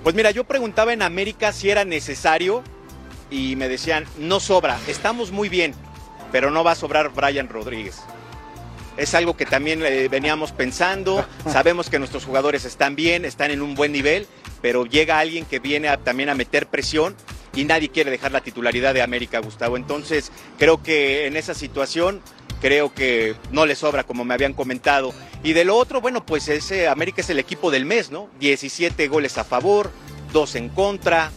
Pues 0.03 0.13
mira, 0.13 0.29
yo 0.29 0.43
preguntaba 0.43 0.93
en 0.93 1.01
América 1.01 1.51
si 1.51 1.71
era 1.71 1.85
necesario 1.85 2.63
y 3.31 3.55
me 3.55 3.67
decían, 3.67 4.05
no 4.19 4.39
sobra, 4.39 4.77
estamos 4.87 5.31
muy 5.31 5.49
bien, 5.49 5.73
pero 6.31 6.51
no 6.51 6.63
va 6.63 6.71
a 6.71 6.75
sobrar 6.75 7.09
Brian 7.09 7.49
Rodríguez. 7.49 8.03
Es 8.99 9.15
algo 9.15 9.35
que 9.37 9.45
también 9.45 9.81
eh, 9.85 10.07
veníamos 10.09 10.51
pensando, 10.51 11.25
sabemos 11.51 11.89
que 11.89 11.97
nuestros 11.99 12.25
jugadores 12.25 12.65
están 12.65 12.95
bien, 12.95 13.25
están 13.25 13.49
en 13.51 13.61
un 13.61 13.73
buen 13.75 13.91
nivel, 13.91 14.27
pero 14.61 14.85
llega 14.85 15.19
alguien 15.19 15.45
que 15.45 15.59
viene 15.59 15.87
a- 15.87 15.97
también 15.97 16.29
a 16.29 16.35
meter 16.35 16.67
presión 16.67 17.15
y 17.55 17.63
nadie 17.65 17.89
quiere 17.89 18.11
dejar 18.11 18.31
la 18.31 18.41
titularidad 18.41 18.93
de 18.93 19.01
América, 19.01 19.39
Gustavo. 19.39 19.77
Entonces, 19.77 20.31
creo 20.57 20.83
que 20.83 21.25
en 21.27 21.37
esa 21.37 21.53
situación 21.53 22.21
creo 22.61 22.93
que 22.93 23.35
no 23.51 23.65
le 23.65 23.75
sobra, 23.75 24.03
como 24.03 24.25
me 24.25 24.33
habían 24.33 24.53
comentado. 24.53 25.13
Y 25.43 25.53
de 25.53 25.63
lo 25.63 25.77
otro, 25.77 26.01
bueno, 26.01 26.25
pues 26.25 26.49
ese 26.49 26.89
América 26.89 27.21
es 27.21 27.29
el 27.29 27.39
equipo 27.39 27.71
del 27.71 27.85
mes, 27.85 28.11
¿no? 28.11 28.29
17 28.41 29.07
goles 29.07 29.37
a 29.37 29.45
favor, 29.45 29.91
2 30.33 30.55
en 30.55 30.67
contra. 30.69 31.31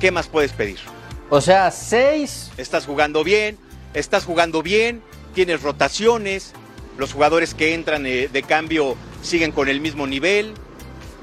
¿Qué 0.00 0.10
más 0.10 0.28
puedes 0.28 0.52
pedir? 0.52 0.78
O 1.30 1.40
sea, 1.42 1.70
seis. 1.70 2.50
Estás 2.56 2.86
jugando 2.86 3.22
bien, 3.22 3.58
estás 3.92 4.24
jugando 4.24 4.62
bien, 4.62 5.02
tienes 5.38 5.62
rotaciones, 5.62 6.52
los 6.96 7.12
jugadores 7.12 7.54
que 7.54 7.72
entran 7.72 8.04
eh, 8.06 8.26
de 8.26 8.42
cambio 8.42 8.96
siguen 9.22 9.52
con 9.52 9.68
el 9.68 9.80
mismo 9.80 10.04
nivel. 10.04 10.52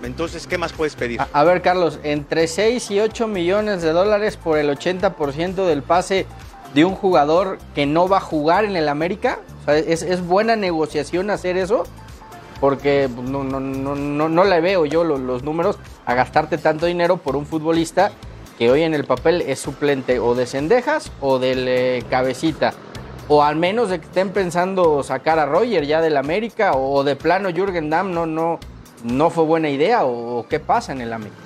Entonces, 0.03 0.47
¿qué 0.47 0.57
más 0.57 0.71
puedes 0.71 0.95
pedir? 0.95 1.19
A, 1.33 1.43
ver, 1.43 1.61
Carlos, 1.61 1.99
entre 2.01 2.47
6 2.47 2.91
y 2.91 3.01
8 3.01 3.27
millones 3.27 3.81
de 3.81 3.91
dólares 3.91 4.37
por 4.37 4.57
el 4.57 4.69
80% 4.69 5.65
del 5.65 5.83
pase 5.83 6.27
de 6.73 6.85
un 6.85 6.95
jugador 6.95 7.57
que 7.73 7.85
no 7.85 8.07
va 8.07 8.19
a 8.19 8.21
jugar 8.21 8.63
en 8.63 8.77
el 8.77 8.87
América. 8.87 9.39
O 9.63 9.65
sea, 9.65 9.77
¿es, 9.79 10.01
es 10.01 10.25
buena 10.25 10.55
negociación 10.55 11.29
hacer 11.29 11.57
eso? 11.57 11.83
Porque 12.61 13.09
pues, 13.13 13.27
no, 13.27 13.43
no, 13.43 13.59
no, 13.59 13.95
no, 13.95 14.29
no 14.29 14.43
le 14.45 14.61
veo 14.61 14.85
yo 14.85 15.03
lo- 15.03 15.17
los 15.17 15.43
números 15.43 15.75
a 16.05 16.13
gastarte 16.13 16.57
tanto 16.57 16.85
dinero 16.85 17.17
por 17.17 17.35
un 17.35 17.45
futbolista 17.45 18.13
que 18.57 18.71
hoy 18.71 18.83
en 18.83 18.93
el 18.93 19.03
papel 19.03 19.41
es 19.41 19.59
suplente 19.59 20.19
o 20.19 20.35
de 20.35 20.45
Cendejas 20.45 21.11
o 21.19 21.37
del 21.37 21.65
eh, 21.67 22.03
Cabecita. 22.09 22.73
O 23.27 23.43
al 23.43 23.55
menos 23.55 23.89
de 23.89 23.99
que 23.99 24.05
estén 24.05 24.29
pensando 24.29 25.01
sacar 25.01 25.39
a 25.39 25.45
Roger 25.45 25.85
ya 25.85 25.99
del 25.99 26.17
América 26.17 26.73
o 26.73 27.03
de 27.03 27.15
plano 27.15 27.49
Jürgen 27.49 27.89
Damm 27.89 28.13
no, 28.13 28.27
no, 28.27 28.59
no 29.03 29.29
fue 29.31 29.43
buena 29.43 29.69
idea 29.69 30.05
o, 30.05 30.45
qué 30.47 30.59
pasa 30.59 30.91
en 30.91 31.01
el 31.01 31.11
América. 31.11 31.37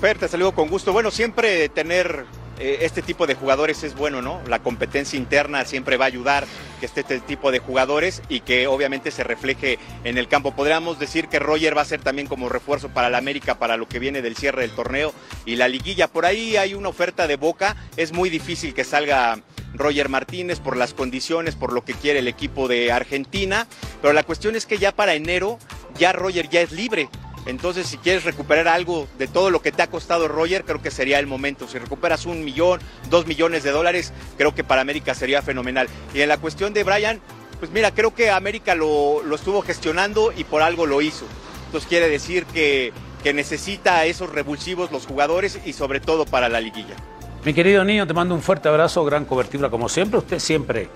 Fer, 0.00 0.18
te 0.18 0.28
saludo 0.28 0.52
con 0.52 0.68
gusto. 0.68 0.92
Bueno, 0.92 1.10
siempre 1.10 1.70
tener 1.70 2.26
eh, 2.58 2.78
este 2.82 3.00
tipo 3.00 3.26
de 3.26 3.34
jugadores 3.34 3.82
es 3.84 3.94
bueno, 3.96 4.20
¿no? 4.20 4.40
La 4.48 4.58
competencia 4.58 5.18
interna 5.18 5.64
siempre 5.64 5.96
va 5.96 6.04
a 6.04 6.08
ayudar 6.08 6.44
que 6.78 6.86
esté 6.86 7.00
este 7.00 7.20
tipo 7.20 7.50
de 7.50 7.58
jugadores 7.58 8.22
y 8.28 8.40
que 8.40 8.66
obviamente 8.66 9.10
se 9.10 9.24
refleje 9.24 9.78
en 10.04 10.18
el 10.18 10.28
campo. 10.28 10.54
Podríamos 10.54 10.98
decir 10.98 11.28
que 11.28 11.38
Roger 11.38 11.76
va 11.76 11.82
a 11.82 11.86
ser 11.86 12.00
también 12.00 12.28
como 12.28 12.50
refuerzo 12.50 12.90
para 12.90 13.08
la 13.08 13.18
América 13.18 13.58
para 13.58 13.78
lo 13.78 13.88
que 13.88 13.98
viene 13.98 14.20
del 14.20 14.36
cierre 14.36 14.62
del 14.62 14.72
torneo 14.72 15.14
y 15.46 15.56
la 15.56 15.68
liguilla. 15.68 16.08
Por 16.08 16.26
ahí 16.26 16.56
hay 16.56 16.74
una 16.74 16.90
oferta 16.90 17.26
de 17.26 17.36
Boca. 17.36 17.76
Es 17.96 18.12
muy 18.12 18.28
difícil 18.28 18.74
que 18.74 18.84
salga 18.84 19.38
Roger 19.74 20.08
Martínez 20.08 20.60
por 20.60 20.76
las 20.76 20.94
condiciones, 20.94 21.54
por 21.54 21.72
lo 21.72 21.84
que 21.84 21.94
quiere 21.94 22.20
el 22.20 22.28
equipo 22.28 22.68
de 22.68 22.92
Argentina. 22.92 23.66
Pero 24.00 24.14
la 24.14 24.22
cuestión 24.22 24.56
es 24.56 24.66
que 24.66 24.78
ya 24.78 24.92
para 24.92 25.14
enero 25.14 25.58
ya 25.98 26.12
Roger 26.12 26.48
ya 26.48 26.60
es 26.60 26.72
libre. 26.72 27.08
Entonces, 27.46 27.86
si 27.86 27.98
quieres 27.98 28.24
recuperar 28.24 28.68
algo 28.68 29.06
de 29.18 29.28
todo 29.28 29.50
lo 29.50 29.60
que 29.60 29.70
te 29.70 29.82
ha 29.82 29.88
costado 29.88 30.28
Roger, 30.28 30.64
creo 30.64 30.80
que 30.80 30.90
sería 30.90 31.18
el 31.18 31.26
momento. 31.26 31.68
Si 31.68 31.78
recuperas 31.78 32.24
un 32.24 32.42
millón, 32.42 32.80
dos 33.10 33.26
millones 33.26 33.62
de 33.62 33.70
dólares, 33.70 34.12
creo 34.38 34.54
que 34.54 34.64
para 34.64 34.80
América 34.80 35.14
sería 35.14 35.42
fenomenal. 35.42 35.88
Y 36.14 36.22
en 36.22 36.28
la 36.28 36.38
cuestión 36.38 36.72
de 36.72 36.84
Brian, 36.84 37.20
pues 37.58 37.70
mira, 37.70 37.92
creo 37.92 38.14
que 38.14 38.30
América 38.30 38.74
lo, 38.74 39.22
estuvo 39.34 39.60
gestionando 39.60 40.32
y 40.34 40.44
por 40.44 40.62
algo 40.62 40.86
lo 40.86 41.02
hizo. 41.02 41.26
Entonces 41.66 41.88
quiere 41.88 42.08
decir 42.08 42.46
que, 42.46 42.92
que 43.22 43.34
necesita 43.34 44.06
esos 44.06 44.30
revulsivos 44.30 44.90
los 44.90 45.06
jugadores 45.06 45.58
y 45.66 45.74
sobre 45.74 46.00
todo 46.00 46.24
para 46.24 46.48
la 46.48 46.60
liguilla. 46.60 46.96
Mi 47.44 47.52
querido 47.52 47.84
niño, 47.84 48.06
te 48.06 48.14
mando 48.14 48.34
un 48.34 48.40
fuerte 48.40 48.68
abrazo, 48.68 49.04
gran 49.04 49.26
cobertura 49.26 49.68
como 49.68 49.88
siempre. 49.88 50.18
Usted 50.18 50.38
siempre 50.38 50.88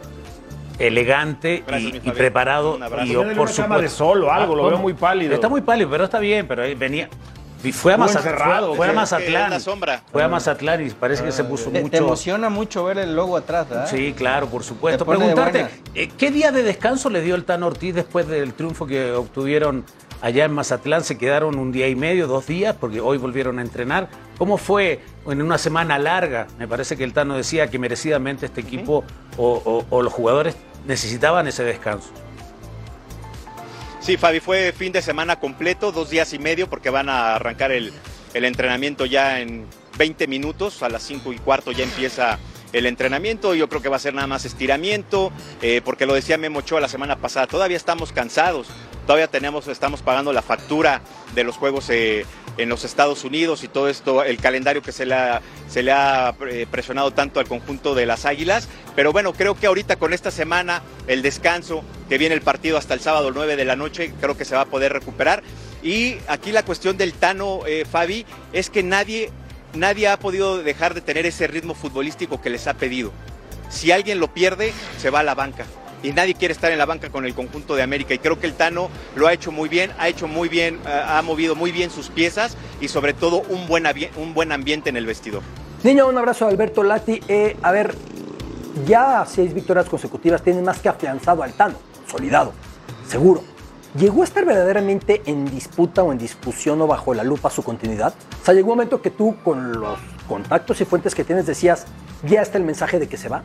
elegante 0.78 1.62
y, 2.02 2.10
preparado. 2.10 2.78
Y 3.04 3.14
por 3.34 3.50
supuesto. 3.50 3.82
de 3.82 3.88
solo 3.88 4.32
algo, 4.32 4.54
lo 4.54 4.68
veo 4.68 4.78
muy 4.78 4.94
pálido. 4.94 5.34
Está 5.34 5.48
muy 5.48 5.60
pálido, 5.60 5.90
pero 5.90 6.04
está 6.04 6.18
bien, 6.18 6.46
pero 6.48 6.62
venía. 6.76 7.08
Fue 7.72 7.92
a, 7.92 7.96
Mazatlán, 7.96 8.76
fue, 8.76 8.88
a 8.88 8.92
Mazatlán. 8.92 9.60
Fue 10.12 10.22
a 10.22 10.28
Mazatlán 10.28 10.86
y 10.86 10.90
parece 10.90 11.24
que 11.24 11.32
se 11.32 11.42
puso 11.42 11.70
mucho. 11.70 11.90
Te 11.90 11.96
emociona 11.96 12.48
mucho 12.48 12.84
ver 12.84 12.98
el 12.98 13.16
logo 13.16 13.36
atrás, 13.36 13.68
¿verdad? 13.68 13.88
Sí, 13.90 14.14
claro, 14.16 14.46
por 14.46 14.62
supuesto. 14.62 15.04
Preguntarte, 15.04 15.66
eh, 15.94 16.08
¿qué 16.16 16.30
día 16.30 16.52
de 16.52 16.62
descanso 16.62 17.10
le 17.10 17.20
dio 17.20 17.34
el 17.34 17.44
Tan 17.44 17.64
Ortiz 17.64 17.96
después 17.96 18.28
del 18.28 18.54
triunfo 18.54 18.86
que 18.86 19.10
obtuvieron 19.10 19.84
allá 20.22 20.44
en 20.44 20.52
Mazatlán? 20.52 21.02
Se 21.02 21.18
quedaron 21.18 21.58
un 21.58 21.72
día 21.72 21.88
y 21.88 21.96
medio, 21.96 22.28
dos 22.28 22.46
días, 22.46 22.76
porque 22.78 23.00
hoy 23.00 23.18
volvieron 23.18 23.58
a 23.58 23.62
entrenar. 23.62 24.08
¿Cómo 24.38 24.56
fue 24.56 25.00
en 25.30 25.42
una 25.42 25.58
semana 25.58 25.98
larga? 25.98 26.46
Me 26.58 26.66
parece 26.68 26.96
que 26.96 27.04
el 27.04 27.12
Tano 27.12 27.36
decía 27.36 27.68
que 27.68 27.78
merecidamente 27.78 28.46
este 28.46 28.60
equipo 28.60 29.04
o 29.36 30.02
los 30.02 30.12
jugadores 30.12 30.56
necesitaban 30.86 31.46
ese 31.46 31.64
descanso. 31.64 32.10
Sí, 34.08 34.16
Fabi, 34.16 34.40
fue 34.40 34.72
fin 34.72 34.90
de 34.90 35.02
semana 35.02 35.38
completo, 35.38 35.92
dos 35.92 36.08
días 36.08 36.32
y 36.32 36.38
medio, 36.38 36.70
porque 36.70 36.88
van 36.88 37.10
a 37.10 37.34
arrancar 37.34 37.72
el, 37.72 37.92
entrenamiento 38.32 39.04
ya 39.04 39.40
en 39.40 39.66
20 39.98 40.26
minutos, 40.28 40.82
a 40.82 40.88
las 40.88 41.02
5 41.02 41.30
y 41.34 41.38
cuarto 41.38 41.72
ya 41.72 41.84
empieza 41.84 42.38
el 42.72 42.86
entrenamiento. 42.86 43.54
Yo 43.54 43.68
creo 43.68 43.82
que 43.82 43.90
va 43.90 43.96
a 43.96 43.98
ser 43.98 44.14
nada 44.14 44.26
más 44.26 44.46
estiramiento, 44.46 45.30
eh, 45.60 45.82
porque 45.84 46.06
lo 46.06 46.14
decía 46.14 46.38
Memo 46.38 46.60
Ochoa 46.60 46.80
la 46.80 46.88
semana 46.88 47.16
pasada, 47.16 47.46
todavía 47.46 47.76
estamos 47.76 48.12
cansados, 48.12 48.68
todavía 49.06 49.28
tenemos, 49.28 49.68
estamos 49.68 50.00
pagando 50.00 50.32
la 50.32 50.40
factura 50.40 51.02
de 51.34 51.44
los 51.44 51.58
juegos 51.58 51.90
eh, 51.90 52.24
en 52.58 52.68
los 52.68 52.84
Estados 52.84 53.24
Unidos 53.24 53.64
y 53.64 53.68
todo 53.68 53.88
esto, 53.88 54.24
el 54.24 54.36
calendario 54.38 54.82
que 54.82 54.92
se 54.92 55.06
le 55.06 55.14
ha, 55.14 56.34
eh, 56.50 56.66
presionado 56.70 57.12
tanto 57.12 57.40
al 57.40 57.46
conjunto 57.46 57.94
de 57.94 58.04
las 58.04 58.26
Águilas. 58.26 58.68
Pero 58.94 59.12
bueno, 59.12 59.32
creo 59.32 59.54
que 59.54 59.66
ahorita 59.66 59.96
con 59.96 60.12
esta 60.12 60.30
semana, 60.30 60.82
el 61.06 61.22
descanso, 61.22 61.82
que 62.08 62.18
viene 62.18 62.34
el 62.34 62.42
partido 62.42 62.76
hasta 62.76 62.94
el 62.94 63.00
sábado 63.00 63.30
9 63.32 63.56
de 63.56 63.64
la 63.64 63.76
noche, 63.76 64.12
creo 64.20 64.36
que 64.36 64.44
se 64.44 64.56
va 64.56 64.62
a 64.62 64.66
poder 64.66 64.92
recuperar. 64.92 65.42
Y 65.82 66.16
aquí 66.26 66.52
la 66.52 66.64
cuestión 66.64 66.96
del 66.96 67.12
Tano, 67.12 67.60
eh, 67.66 67.86
Fabi, 67.90 68.26
es 68.52 68.68
que 68.68 68.82
nadie, 68.82 69.30
nadie 69.74 70.08
ha 70.08 70.18
podido 70.18 70.58
dejar 70.58 70.94
de 70.94 71.00
tener 71.00 71.26
ese 71.26 71.46
ritmo 71.46 71.74
futbolístico 71.74 72.40
que 72.40 72.50
les 72.50 72.66
ha 72.66 72.74
pedido. 72.74 73.12
Si 73.70 73.92
alguien 73.92 74.18
lo 74.18 74.34
pierde, 74.34 74.72
se 74.98 75.10
va 75.10 75.20
a 75.20 75.22
la 75.22 75.34
banca 75.34 75.66
y 76.02 76.12
nadie 76.12 76.34
quiere 76.34 76.52
estar 76.52 76.70
en 76.72 76.78
la 76.78 76.86
banca 76.86 77.10
con 77.10 77.24
el 77.24 77.34
conjunto 77.34 77.74
de 77.76 77.82
América. 77.82 78.14
Y 78.14 78.18
creo 78.18 78.38
que 78.38 78.46
el 78.46 78.54
Tano 78.54 78.88
lo 79.16 79.26
ha 79.26 79.32
hecho 79.32 79.52
muy 79.52 79.68
bien, 79.68 79.92
ha 79.98 80.08
hecho 80.08 80.28
muy 80.28 80.48
bien, 80.48 80.78
eh, 80.86 81.02
ha 81.06 81.20
movido 81.22 81.54
muy 81.54 81.72
bien 81.72 81.90
sus 81.90 82.08
piezas 82.08 82.56
y 82.80 82.88
sobre 82.88 83.14
todo 83.14 83.42
un 83.48 83.66
buen, 83.66 84.52
ambiente 84.52 84.90
en 84.90 84.96
el 84.96 85.06
vestidor. 85.06 85.42
Niño, 85.82 86.08
un 86.08 86.18
abrazo 86.18 86.46
a 86.46 86.48
Alberto 86.48 86.82
Lati. 86.82 87.20
Eh, 87.28 87.56
a 87.62 87.72
ver, 87.72 87.94
ya 88.86 89.24
seis 89.26 89.54
victorias 89.54 89.88
consecutivas 89.88 90.42
tienen 90.42 90.64
más 90.64 90.78
que 90.80 90.88
afianzado 90.88 91.42
al 91.42 91.52
Tano, 91.52 91.76
consolidado, 91.96 92.52
seguro. 93.06 93.42
¿Llegó 93.98 94.20
a 94.20 94.24
estar 94.24 94.44
verdaderamente 94.44 95.22
en 95.24 95.46
disputa 95.46 96.02
o 96.02 96.12
en 96.12 96.18
discusión 96.18 96.80
o 96.82 96.86
bajo 96.86 97.14
la 97.14 97.24
lupa 97.24 97.48
su 97.48 97.62
continuidad? 97.62 98.12
O 98.42 98.44
sea, 98.44 98.54
llegó 98.54 98.68
un 98.68 98.76
momento 98.76 99.00
que 99.00 99.10
tú, 99.10 99.36
con 99.42 99.80
los 99.80 99.98
contactos 100.28 100.80
y 100.80 100.84
fuentes 100.84 101.14
que 101.14 101.24
tienes, 101.24 101.46
decías, 101.46 101.86
ya 102.22 102.42
está 102.42 102.58
el 102.58 102.64
mensaje 102.64 102.98
de 102.98 103.08
que 103.08 103.16
se 103.16 103.28
va. 103.28 103.42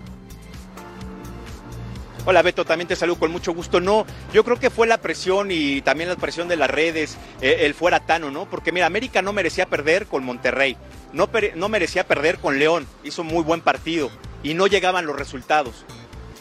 Hola 2.26 2.42
Beto, 2.42 2.64
también 2.64 2.88
te 2.88 2.96
saludo 2.96 3.20
con 3.20 3.32
mucho 3.32 3.54
gusto. 3.54 3.82
No, 3.82 4.06
yo 4.32 4.46
creo 4.46 4.58
que 4.58 4.70
fue 4.70 4.88
la 4.88 4.98
presión 5.00 5.52
y 5.52 5.82
también 5.82 6.10
la 6.10 6.16
presión 6.16 6.48
de 6.48 6.56
las 6.56 6.70
redes, 6.70 7.18
eh, 7.42 7.58
el 7.62 7.74
fuera 7.74 8.00
Tano, 8.00 8.32
¿no? 8.32 8.50
Porque 8.50 8.72
mira, 8.72 8.86
América 8.86 9.22
no 9.22 9.34
merecía 9.34 9.66
perder 9.66 10.08
con 10.08 10.24
Monterrey, 10.24 10.78
no, 11.12 11.30
no 11.56 11.68
merecía 11.68 12.08
perder 12.08 12.38
con 12.38 12.60
León, 12.60 12.88
hizo 13.04 13.26
muy 13.26 13.44
buen 13.44 13.60
partido 13.60 14.10
y 14.42 14.54
no 14.54 14.68
llegaban 14.68 15.06
los 15.06 15.18
resultados. 15.18 15.86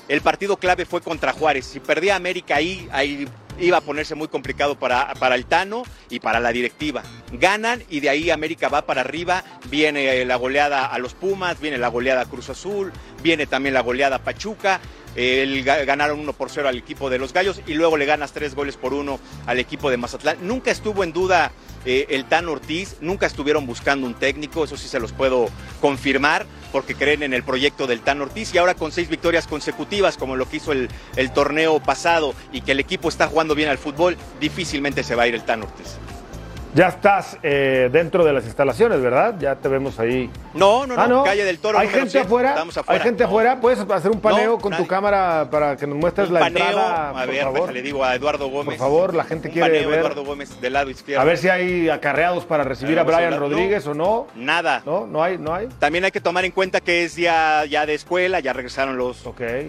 El 0.07 0.21
partido 0.21 0.57
clave 0.57 0.87
fue 0.87 1.01
contra 1.01 1.33
Juárez. 1.33 1.67
Si 1.67 1.81
perdía 1.81 2.15
América 2.15 2.57
ahí, 2.57 2.89
ahí 2.93 3.27
iba 3.59 3.79
a 3.79 3.81
ponerse 3.81 4.15
muy 4.15 4.29
complicado 4.29 4.79
para, 4.79 5.13
para 5.15 5.35
el 5.35 5.47
Tano 5.47 5.83
y 6.09 6.21
para 6.21 6.39
la 6.39 6.53
directiva. 6.53 7.03
Ganan 7.33 7.83
y 7.89 8.01
de 8.01 8.11
ahí 8.11 8.31
América 8.31 8.69
va 8.69 8.87
para 8.87 9.01
arriba, 9.01 9.45
viene 9.69 10.25
la 10.25 10.37
goleada 10.37 10.87
a 10.87 10.99
los 10.99 11.15
Pumas, 11.15 11.61
viene 11.61 11.79
la 11.79 11.89
goleada 11.89 12.23
a 12.23 12.27
Cruz 12.27 12.51
Azul, 12.51 12.93
viene 13.23 13.47
también 13.47 13.75
la 13.75 13.81
goleada 13.81 14.17
a 14.17 14.23
Pachuca 14.23 14.81
el, 15.17 15.63
ganaron 15.63 16.21
1 16.21 16.33
por 16.33 16.51
0 16.51 16.69
al 16.69 16.79
equipo 16.79 17.11
de 17.11 17.19
los 17.19 17.33
Gallos 17.33 17.61
y 17.67 17.75
luego 17.75 17.97
le 17.97 18.07
ganas 18.07 18.33
3 18.33 18.55
goles 18.55 18.77
por 18.77 18.95
1 18.95 19.19
al 19.47 19.59
equipo 19.59 19.91
de 19.91 19.97
Mazatlán. 19.97 20.39
Nunca 20.43 20.71
estuvo 20.71 21.05
en 21.05 21.13
duda 21.13 21.53
eh, 21.85 22.07
el 22.11 22.25
Tan 22.25 22.49
Ortiz, 22.49 22.97
nunca 23.01 23.27
estuvieron 23.27 23.67
buscando 23.67 24.07
un 24.07 24.15
técnico, 24.15 24.65
eso 24.65 24.77
sí 24.77 24.89
se 24.89 25.01
los 25.01 25.13
puedo 25.13 25.49
confirmar 25.81 26.47
porque 26.71 26.95
creen 26.95 27.23
en 27.23 27.35
el 27.35 27.43
proyecto 27.43 27.87
del 27.87 28.01
Tan 28.01 28.21
Ortiz 28.23 28.55
y 28.55 28.59
ahora 28.59 28.75
con 28.75 28.93
seis 28.93 29.09
victorias 29.09 29.47
consecutivas 29.47 30.17
como 30.17 30.37
lo 30.37 30.49
que 30.49 30.57
hizo 30.57 30.73
el, 30.73 30.89
el 31.17 31.33
torneo 31.33 31.83
pasado 31.83 32.35
y 32.53 32.63
que 32.63 32.73
el 32.73 32.81
equipo 32.81 33.09
está 33.09 33.27
jugando 33.27 33.55
bien 33.55 33.69
al 33.69 33.79
fútbol, 33.79 34.17
difícilmente 34.41 35.03
se 35.03 35.15
va 35.15 35.25
a 35.25 35.29
ir 35.29 35.35
el 35.35 35.45
Tan 35.45 35.63
Ortiz. 35.63 35.99
Ya 36.75 36.89
estás 36.89 37.37
eh, 37.43 37.91
dentro 37.93 38.25
de 38.25 38.33
las 38.33 38.47
instalaciones, 38.47 39.03
¿verdad? 39.03 39.35
Ya 39.39 39.57
te 39.57 39.69
vemos 39.69 39.99
ahí. 39.99 40.31
No, 40.55 40.87
no, 40.87 40.97
no, 41.07 41.21
ah, 41.21 41.25
calle 41.25 41.45
del 41.45 41.59
Toro. 41.59 41.79
¿Hay 41.79 41.89
gente 41.89 42.19
afuera? 42.19 42.65
Hay 42.87 43.01
gente 43.01 43.25
afuera. 43.25 43.61
¿Puedes 43.61 43.79
hacer 43.79 44.11
un 44.11 44.21
paneo 44.21 44.57
con 44.57 44.75
tu 44.75 44.87
cámara 44.87 45.49
para 45.51 45.77
que 45.77 45.87
nos 45.87 45.99
muestres 45.99 46.31
la 46.31 46.41
paneo, 46.41 46.65
entrada? 46.65 47.11
A 47.11 47.27
ver, 47.27 47.45
por 47.45 47.53
favor? 47.53 47.73
le 47.75 47.83
digo 47.83 48.03
a 48.03 48.15
Eduardo 48.15 48.49
Gómez. 48.49 48.79
Por 48.79 48.87
favor, 48.87 49.15
la 49.15 49.25
gente 49.25 49.51
quiere 49.51 49.69
paneo, 49.69 49.91
ver. 49.91 49.99
Eduardo 49.99 50.25
Gómez 50.25 50.59
del 50.63 50.73
lado 50.73 50.89
izquierdo. 50.89 51.21
A 51.21 51.25
ver 51.25 51.37
si 51.37 51.51
hay 51.51 51.91
acarreados 51.91 52.47
para 52.47 52.65
recibir 52.65 52.99
a, 52.99 53.03
Brian 53.03 53.39
Rodríguez 53.39 53.87
o 53.87 53.93
no. 53.93 54.29
Nada. 54.35 54.83
No, 54.87 55.07
no 55.07 55.23
hay, 55.23 55.37
no 55.37 55.55
hay. 55.55 55.69
También 55.79 56.07
hay 56.07 56.11
que 56.11 56.23
tomar 56.23 56.47
en 56.47 56.53
cuenta 56.53 56.81
que 56.81 57.05
es 57.05 57.17
día 57.17 57.67
ya 57.67 57.85
de 57.85 57.93
escuela, 57.93 58.41
ya 58.41 58.55
regresaron 58.55 58.97
los, 58.97 59.23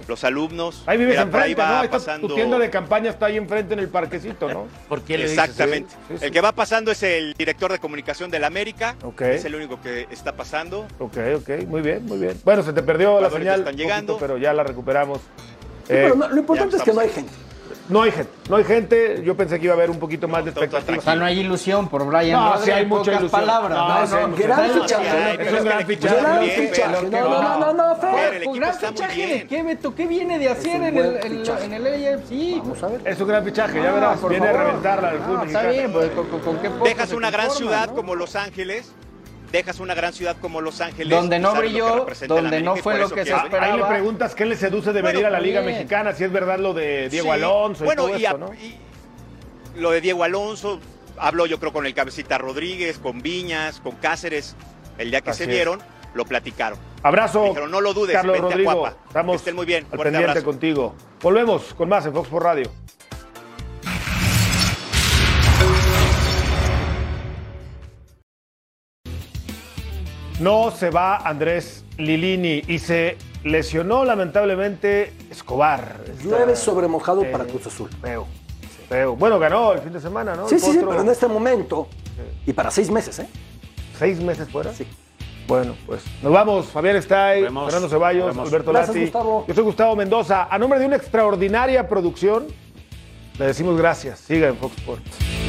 los 0.07 0.23
alumnos. 0.23 0.83
Ahí 0.85 0.97
vives 0.97 1.19
enfrente, 1.19 1.61
¿no? 1.61 1.89
Pasando... 1.89 2.29
Tu 2.29 2.35
tienda 2.35 2.57
de 2.57 2.69
campaña 2.69 3.09
está 3.09 3.25
ahí 3.25 3.35
enfrente 3.35 3.73
en 3.73 3.81
el 3.81 3.89
parquecito, 3.89 4.47
¿no? 4.47 4.67
¿Por 4.87 5.01
qué 5.01 5.17
le 5.17 5.25
Exactamente. 5.25 5.93
El 6.21 6.31
que 6.31 6.39
va 6.39 6.53
pasando 6.53 6.92
es 6.93 7.03
el 7.03 7.33
director 7.33 7.71
de 7.71 7.79
comunicación 7.79 8.31
del 8.31 8.43
América. 8.43 8.95
Es 9.19 9.45
el 9.45 9.55
único 9.55 9.81
que 9.81 10.07
está 10.09 10.35
pasando. 10.35 10.87
Ok, 10.99 11.17
ok, 11.35 11.49
muy 11.67 11.81
bien, 11.81 12.05
muy 12.05 12.17
bien. 12.17 12.39
Bueno, 12.45 12.63
se 12.63 12.71
te 12.71 12.81
perdió 12.81 13.19
la 13.19 13.29
señal. 13.29 13.59
Están 13.59 13.75
llegando. 13.75 14.17
pero 14.19 14.37
ya 14.37 14.53
la 14.53 14.63
recuperamos. 14.63 15.19
pero 15.87 16.15
lo 16.15 16.37
importante 16.37 16.77
es 16.77 16.83
que 16.83 16.93
no 16.93 17.01
hay 17.01 17.09
gente. 17.09 17.33
No 17.89 18.01
hay 18.01 18.11
gente, 18.11 18.31
no 18.49 18.55
hay 18.55 18.63
gente. 18.63 19.21
Yo 19.23 19.35
pensé 19.35 19.59
que 19.59 19.65
iba 19.65 19.73
a 19.73 19.77
haber 19.77 19.89
un 19.89 19.99
poquito 19.99 20.27
más 20.27 20.43
de 20.45 20.51
expectativa. 20.51 20.97
O 20.97 21.01
sea, 21.01 21.15
no 21.15 21.25
hay 21.25 21.39
ilusión 21.39 21.89
por 21.89 22.05
Brian. 22.05 22.39
No, 22.39 22.57
sí 22.59 22.71
hay 22.71 22.85
mucha 22.85 23.11
ilusión. 23.11 23.31
palabras. 23.31 24.09
No, 24.09 24.27
no, 24.27 24.35
gran 24.35 24.71
fichaje. 24.71 25.43
Es 25.43 25.53
un 25.53 25.65
gran 25.65 25.85
fichaje. 25.85 26.15
Gran 26.21 26.43
fichaje. 26.43 27.09
No, 27.09 27.41
no, 27.41 27.59
no, 27.59 27.73
no, 27.73 27.95
Fer. 27.97 28.43
gran 28.53 28.73
fichaje 28.73 29.27
de 29.27 29.47
qué, 29.47 29.63
Beto? 29.63 29.93
¿Qué 29.93 30.07
viene 30.07 30.39
de 30.39 30.49
hacer 30.49 30.81
en 30.81 30.97
el, 30.97 31.17
en 31.17 31.73
el 31.73 32.13
AFC? 32.13 32.59
Vamos 32.59 32.83
a 32.83 32.87
ver. 32.87 33.01
Es 33.05 33.19
un 33.19 33.27
gran 33.27 33.43
fichaje, 33.43 33.81
ya 33.81 33.91
verás. 33.91 34.29
Viene 34.29 34.47
a 34.47 34.53
reventarla 34.53 35.09
al 35.09 35.19
fútbol 35.19 35.47
Está 35.47 35.67
bien, 35.67 35.91
pues, 35.91 36.11
¿con 36.11 36.57
qué 36.59 36.69
Dejas 36.83 37.11
una 37.11 37.31
gran 37.31 37.51
ciudad 37.51 37.93
como 37.93 38.15
Los 38.15 38.35
Ángeles 38.35 38.93
dejas 39.53 39.79
una 39.79 39.93
gran 39.93 40.11
ciudad 40.13 40.35
como 40.41 40.59
Los 40.59 40.81
Ángeles. 40.81 41.09
Donde 41.15 41.39
no 41.39 41.53
brilló, 41.55 42.05
donde 42.27 42.61
no 42.61 42.75
fue 42.75 42.97
lo 42.97 43.09
que 43.09 43.23
se 43.23 43.33
esperaba. 43.33 43.73
Ahí 43.73 43.79
le 43.79 43.85
preguntas 43.85 44.35
qué 44.35 44.45
le 44.45 44.57
seduce 44.57 44.91
de 44.91 45.01
venir 45.01 45.25
a 45.25 45.29
la 45.29 45.39
Liga 45.39 45.61
Mexicana, 45.61 46.11
si 46.13 46.25
es 46.25 46.31
verdad 46.31 46.59
lo 46.59 46.73
de 46.73 47.07
Diego 47.09 47.31
Alonso 47.31 47.85
y 47.85 47.95
todo 47.95 48.09
eso, 48.13 48.37
¿no? 48.37 48.51
lo 49.77 49.91
de 49.91 50.01
Diego 50.01 50.23
Alonso, 50.23 50.79
habló 51.17 51.45
yo 51.45 51.59
creo 51.59 51.71
con 51.71 51.85
el 51.85 51.93
cabecita 51.93 52.37
Rodríguez, 52.37 52.97
con 52.99 53.21
Viñas, 53.21 53.79
con 53.79 53.95
Cáceres, 53.95 54.55
el 54.97 55.11
día 55.11 55.21
que 55.21 55.29
Así 55.29 55.39
se 55.39 55.43
es. 55.45 55.49
vieron, 55.49 55.79
lo 56.13 56.25
platicaron. 56.25 56.77
Abrazo. 57.03 57.43
Dijeron, 57.45 57.69
no 57.71 57.79
lo 57.81 57.93
dudes, 57.93 58.15
Carlos 58.15 58.33
vente 58.33 58.47
a 58.47 58.51
Rodrigo. 58.51 58.71
Cuapa. 58.73 58.97
Estamos 59.07 59.33
Que 59.33 59.37
estén 59.37 59.55
muy 59.55 59.65
bien. 59.65 59.85
al 59.91 59.99
pendiente 59.99 60.29
abrazo. 60.29 60.45
contigo. 60.45 60.95
Volvemos 61.21 61.73
con 61.75 61.89
más 61.89 62.05
en 62.05 62.13
Fox 62.13 62.27
por 62.29 62.43
Radio. 62.43 62.71
No 70.39 70.71
se 70.71 70.89
va 70.89 71.17
Andrés 71.17 71.85
Lilini 71.97 72.63
y 72.67 72.79
se 72.79 73.17
lesionó 73.43 74.03
lamentablemente 74.03 75.13
Escobar. 75.29 75.99
Llueve 76.23 76.55
sobre 76.55 76.87
mojado 76.87 77.23
eh, 77.23 77.31
para 77.31 77.45
Cruz 77.45 77.67
Azul. 77.67 77.89
Feo, 78.01 78.27
feo. 78.89 79.15
Bueno, 79.15 79.37
ganó 79.39 79.73
el 79.73 79.79
fin 79.79 79.93
de 79.93 80.01
semana, 80.01 80.35
¿no? 80.35 80.47
Sí, 80.47 80.55
El 80.55 80.61
sí, 80.61 80.71
sí, 80.71 80.77
pero 80.79 81.01
en 81.01 81.09
este 81.09 81.27
momento 81.27 81.87
y 82.45 82.53
para 82.53 82.71
seis 82.71 82.89
meses, 82.89 83.19
¿eh? 83.19 83.27
¿Seis 83.97 84.19
meses 84.19 84.49
fuera? 84.49 84.73
Sí. 84.73 84.87
Bueno, 85.47 85.75
pues 85.85 86.03
nos 86.21 86.31
vamos. 86.31 86.67
Fabián 86.67 86.95
Stay, 86.97 87.41
Nos 87.41 87.49
vemos. 87.49 87.65
Fernando 87.65 87.89
Ceballos. 87.89 88.37
Alberto 88.37 88.71
Gracias, 88.71 88.89
Lati. 88.95 89.01
Gustavo. 89.01 89.45
Yo 89.47 89.53
soy 89.53 89.63
Gustavo 89.63 89.95
Mendoza. 89.95 90.47
A 90.49 90.57
nombre 90.57 90.79
de 90.79 90.85
una 90.85 90.95
extraordinaria 90.95 91.87
producción, 91.87 92.47
le 93.37 93.45
decimos 93.45 93.77
gracias. 93.77 94.19
Siga 94.19 94.47
en 94.47 94.57
Fox 94.57 94.77
Sports. 94.77 95.42